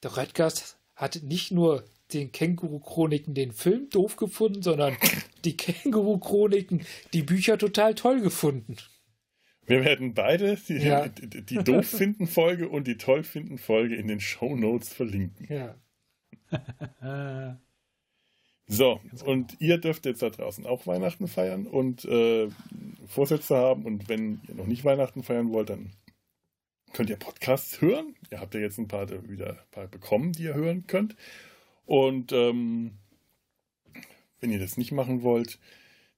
Der 0.02 0.16
Redgast 0.18 0.78
hat 0.96 1.22
nicht 1.24 1.52
nur 1.52 1.84
den 2.14 2.32
Känguru-Chroniken 2.32 3.34
den 3.34 3.52
Film 3.52 3.90
doof 3.90 4.16
gefunden, 4.16 4.62
sondern 4.62 4.96
die 5.44 5.58
Känguru-Chroniken, 5.58 6.86
die 7.12 7.24
Bücher 7.24 7.58
total 7.58 7.94
toll 7.96 8.22
gefunden. 8.22 8.78
Wir 9.66 9.86
werden 9.86 10.14
beide 10.14 10.56
die, 10.68 10.78
Ja. 10.78 11.08
die, 11.08 11.42
die 11.42 11.64
doof 11.64 11.88
finden 11.88 12.28
Folge 12.28 12.68
und 12.70 12.86
die 12.88 12.98
toll 12.98 13.24
finden 13.24 13.58
Folge 13.58 13.96
in 13.96 14.08
den 14.08 14.20
Show 14.20 14.56
Notes 14.56 14.94
verlinken. 14.94 15.48
Ja. 15.50 15.76
So, 18.66 19.02
und 19.26 19.60
ihr 19.60 19.78
dürft 19.78 20.06
jetzt 20.06 20.22
da 20.22 20.30
draußen 20.30 20.66
auch 20.66 20.88
Weihnachten 20.88 21.28
feiern 21.28 21.68
und 21.68 22.06
äh, 22.06 22.48
Vorsätze 23.08 23.58
haben. 23.58 23.84
Und 23.86 24.08
wenn 24.08 24.42
ihr 24.48 24.56
noch 24.56 24.68
nicht 24.68 24.86
Weihnachten 24.86 25.22
feiern 25.22 25.52
wollt, 25.52 25.70
dann 25.70 25.92
könnt 26.94 27.10
ihr 27.10 27.18
Podcasts 27.18 27.82
hören. 27.82 28.16
Ihr 28.32 28.40
habt 28.40 28.54
ja 28.56 28.62
jetzt 28.62 28.78
ein 28.78 28.88
paar 28.88 29.10
wieder 29.30 29.50
ein 29.52 29.72
paar 29.72 29.88
bekommen, 29.88 30.32
die 30.32 30.44
ihr 30.44 30.54
hören 30.54 30.88
könnt. 30.88 31.16
Und 31.86 32.32
ähm, 32.32 32.92
wenn 34.40 34.50
ihr 34.52 34.60
das 34.60 34.78
nicht 34.78 34.94
machen 34.94 35.24
wollt, 35.24 35.60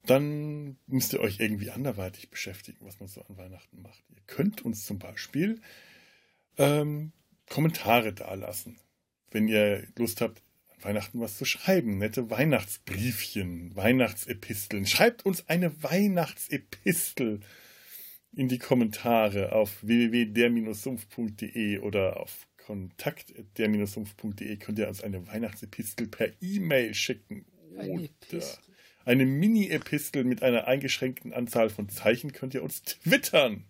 dann 0.05 0.77
müsst 0.87 1.13
ihr 1.13 1.19
euch 1.19 1.39
irgendwie 1.39 1.71
anderweitig 1.71 2.29
beschäftigen, 2.29 2.85
was 2.85 2.99
man 2.99 3.09
so 3.09 3.21
an 3.21 3.37
Weihnachten 3.37 3.81
macht. 3.81 4.03
Ihr 4.09 4.21
könnt 4.27 4.63
uns 4.63 4.85
zum 4.85 4.99
Beispiel 4.99 5.61
ähm, 6.57 7.11
Kommentare 7.49 8.13
dalassen, 8.13 8.77
wenn 9.31 9.47
ihr 9.47 9.87
Lust 9.97 10.21
habt, 10.21 10.41
an 10.69 10.83
Weihnachten 10.83 11.19
was 11.19 11.37
zu 11.37 11.45
schreiben. 11.45 11.97
Nette 11.97 12.29
Weihnachtsbriefchen, 12.29 13.75
Weihnachtsepisteln. 13.75 14.85
Schreibt 14.85 15.25
uns 15.25 15.47
eine 15.49 15.83
Weihnachtsepistel 15.83 17.41
in 18.33 18.47
die 18.47 18.59
Kommentare 18.59 19.53
auf 19.53 19.81
www.der-sumpf.de 19.81 21.79
oder 21.79 22.19
auf 22.19 22.47
kontakt.der-sumpf.de 22.65 24.57
könnt 24.57 24.79
ihr 24.79 24.87
uns 24.87 25.01
eine 25.01 25.27
Weihnachtsepistel 25.27 26.07
per 26.07 26.29
E-Mail 26.41 26.93
schicken. 26.93 27.45
Oder. 27.77 28.64
Eine 29.05 29.25
Mini-Epistel 29.25 30.23
mit 30.23 30.43
einer 30.43 30.67
eingeschränkten 30.67 31.33
Anzahl 31.33 31.69
von 31.69 31.89
Zeichen 31.89 32.33
könnt 32.33 32.53
ihr 32.53 32.63
uns 32.63 32.83
twittern 32.83 33.63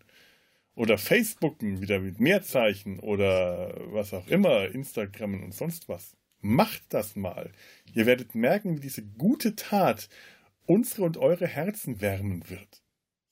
oder 0.75 0.97
Facebooken 0.97 1.81
wieder 1.81 1.99
mit 1.99 2.19
Meerzeichen 2.19 2.99
oder 2.99 3.75
was 3.93 4.13
auch 4.13 4.27
immer, 4.27 4.69
Instagrammen 4.69 5.43
und 5.43 5.53
sonst 5.53 5.87
was. 5.89 6.15
Macht 6.41 6.83
das 6.89 7.15
mal. 7.15 7.51
Ihr 7.93 8.05
werdet 8.05 8.35
merken, 8.35 8.77
wie 8.77 8.81
diese 8.81 9.03
gute 9.03 9.55
Tat 9.55 10.09
unsere 10.65 11.03
und 11.03 11.17
eure 11.17 11.47
Herzen 11.47 12.01
wärmen 12.01 12.49
wird. 12.49 12.81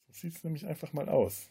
So 0.08 0.14
sieht 0.22 0.36
es 0.36 0.44
nämlich 0.44 0.66
einfach 0.66 0.94
mal 0.94 1.10
aus. 1.10 1.50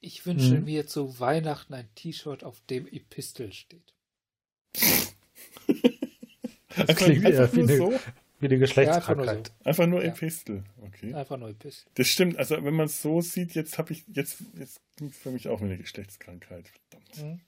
Ich 0.00 0.24
wünsche 0.24 0.56
hm. 0.56 0.64
mir 0.64 0.86
zu 0.86 1.20
Weihnachten 1.20 1.74
ein 1.74 1.88
T-Shirt, 1.94 2.42
auf 2.42 2.60
dem 2.70 2.86
Epistel 2.86 3.52
steht. 3.52 3.94
das 6.76 6.96
klingt 6.96 7.24
eher 7.24 7.52
wie 7.54 7.62
eine, 7.62 7.76
so? 7.76 8.00
Wie 8.40 8.46
eine 8.46 8.58
Geschlechtskrankheit. 8.58 9.26
Ja, 9.26 9.32
einfach, 9.32 9.52
so. 9.58 9.68
einfach 9.68 9.86
nur, 9.86 10.04
Epistel. 10.04 10.64
Okay. 10.82 11.14
Einfach 11.14 11.36
nur 11.36 11.50
Epistel. 11.50 11.90
Das 11.94 12.08
stimmt. 12.08 12.38
Also 12.38 12.62
wenn 12.64 12.74
man 12.74 12.86
es 12.86 13.00
so 13.02 13.20
sieht, 13.20 13.54
jetzt 13.54 13.78
habe 13.78 13.92
ich 13.92 14.04
jetzt 14.12 14.42
jetzt 14.58 14.80
klingt 14.96 15.14
für 15.14 15.30
mich 15.30 15.48
auch 15.48 15.60
wie 15.60 15.66
eine 15.66 15.78
Geschlechtskrankheit. 15.78 16.70
Verdammt. 16.90 17.16
Hm. 17.16 17.40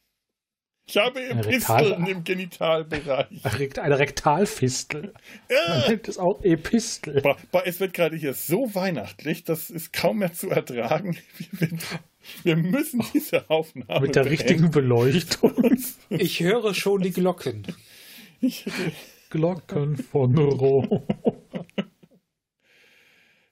Ich 0.84 0.96
habe 0.96 1.22
Episteln 1.22 2.06
im 2.06 2.24
Genitalbereich. 2.24 3.78
Eine 3.78 3.98
Rektalfistel. 3.98 5.14
Ja. 5.48 5.78
Man 5.78 5.88
nennt 5.90 6.08
es 6.08 6.18
auch 6.18 6.42
Epistel. 6.42 7.22
Boah, 7.22 7.62
es 7.64 7.78
wird 7.78 7.94
gerade 7.94 8.16
hier 8.16 8.34
so 8.34 8.74
weihnachtlich, 8.74 9.44
das 9.44 9.70
ist 9.70 9.92
kaum 9.92 10.18
mehr 10.18 10.32
zu 10.32 10.50
ertragen. 10.50 11.16
Wir, 11.52 11.68
wir 12.42 12.56
müssen 12.56 13.04
diese 13.14 13.48
Aufnahme 13.48 14.06
Mit 14.06 14.16
der 14.16 14.24
beenden. 14.24 14.28
richtigen 14.28 14.70
Beleuchtung. 14.70 15.78
Ich 16.10 16.40
höre 16.40 16.74
schon 16.74 17.00
die 17.00 17.12
Glocken. 17.12 17.64
Glocken 19.32 19.96
von 20.12 20.36
Rom. 20.36 21.02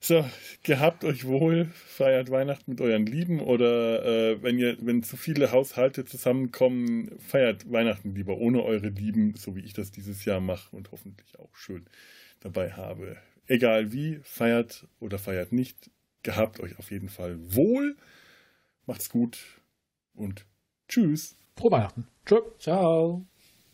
So, 0.03 0.25
gehabt 0.63 1.03
euch 1.03 1.27
wohl, 1.27 1.65
feiert 1.75 2.31
Weihnachten 2.31 2.71
mit 2.71 2.81
euren 2.81 3.05
Lieben 3.05 3.39
oder 3.39 4.03
äh, 4.03 4.41
wenn 4.41 4.57
ihr, 4.57 4.75
wenn 4.81 5.03
zu 5.03 5.15
viele 5.15 5.51
Haushalte 5.51 6.05
zusammenkommen, 6.05 7.11
feiert 7.19 7.71
Weihnachten 7.71 8.15
lieber 8.15 8.37
ohne 8.37 8.63
eure 8.63 8.89
Lieben, 8.89 9.35
so 9.35 9.55
wie 9.55 9.59
ich 9.59 9.73
das 9.73 9.91
dieses 9.91 10.25
Jahr 10.25 10.39
mache 10.39 10.75
und 10.75 10.91
hoffentlich 10.91 11.37
auch 11.37 11.55
schön 11.55 11.85
dabei 12.39 12.71
habe. 12.71 13.17
Egal 13.45 13.93
wie, 13.93 14.19
feiert 14.23 14.87
oder 14.99 15.19
feiert 15.19 15.51
nicht, 15.51 15.91
gehabt 16.23 16.59
euch 16.61 16.79
auf 16.79 16.89
jeden 16.89 17.09
Fall 17.09 17.37
wohl, 17.55 17.95
macht's 18.87 19.11
gut 19.11 19.37
und 20.15 20.47
tschüss. 20.87 21.37
Frohe 21.55 21.71
Weihnachten. 21.73 22.07
Tschö. 22.25 22.41
Ciao. 22.57 23.27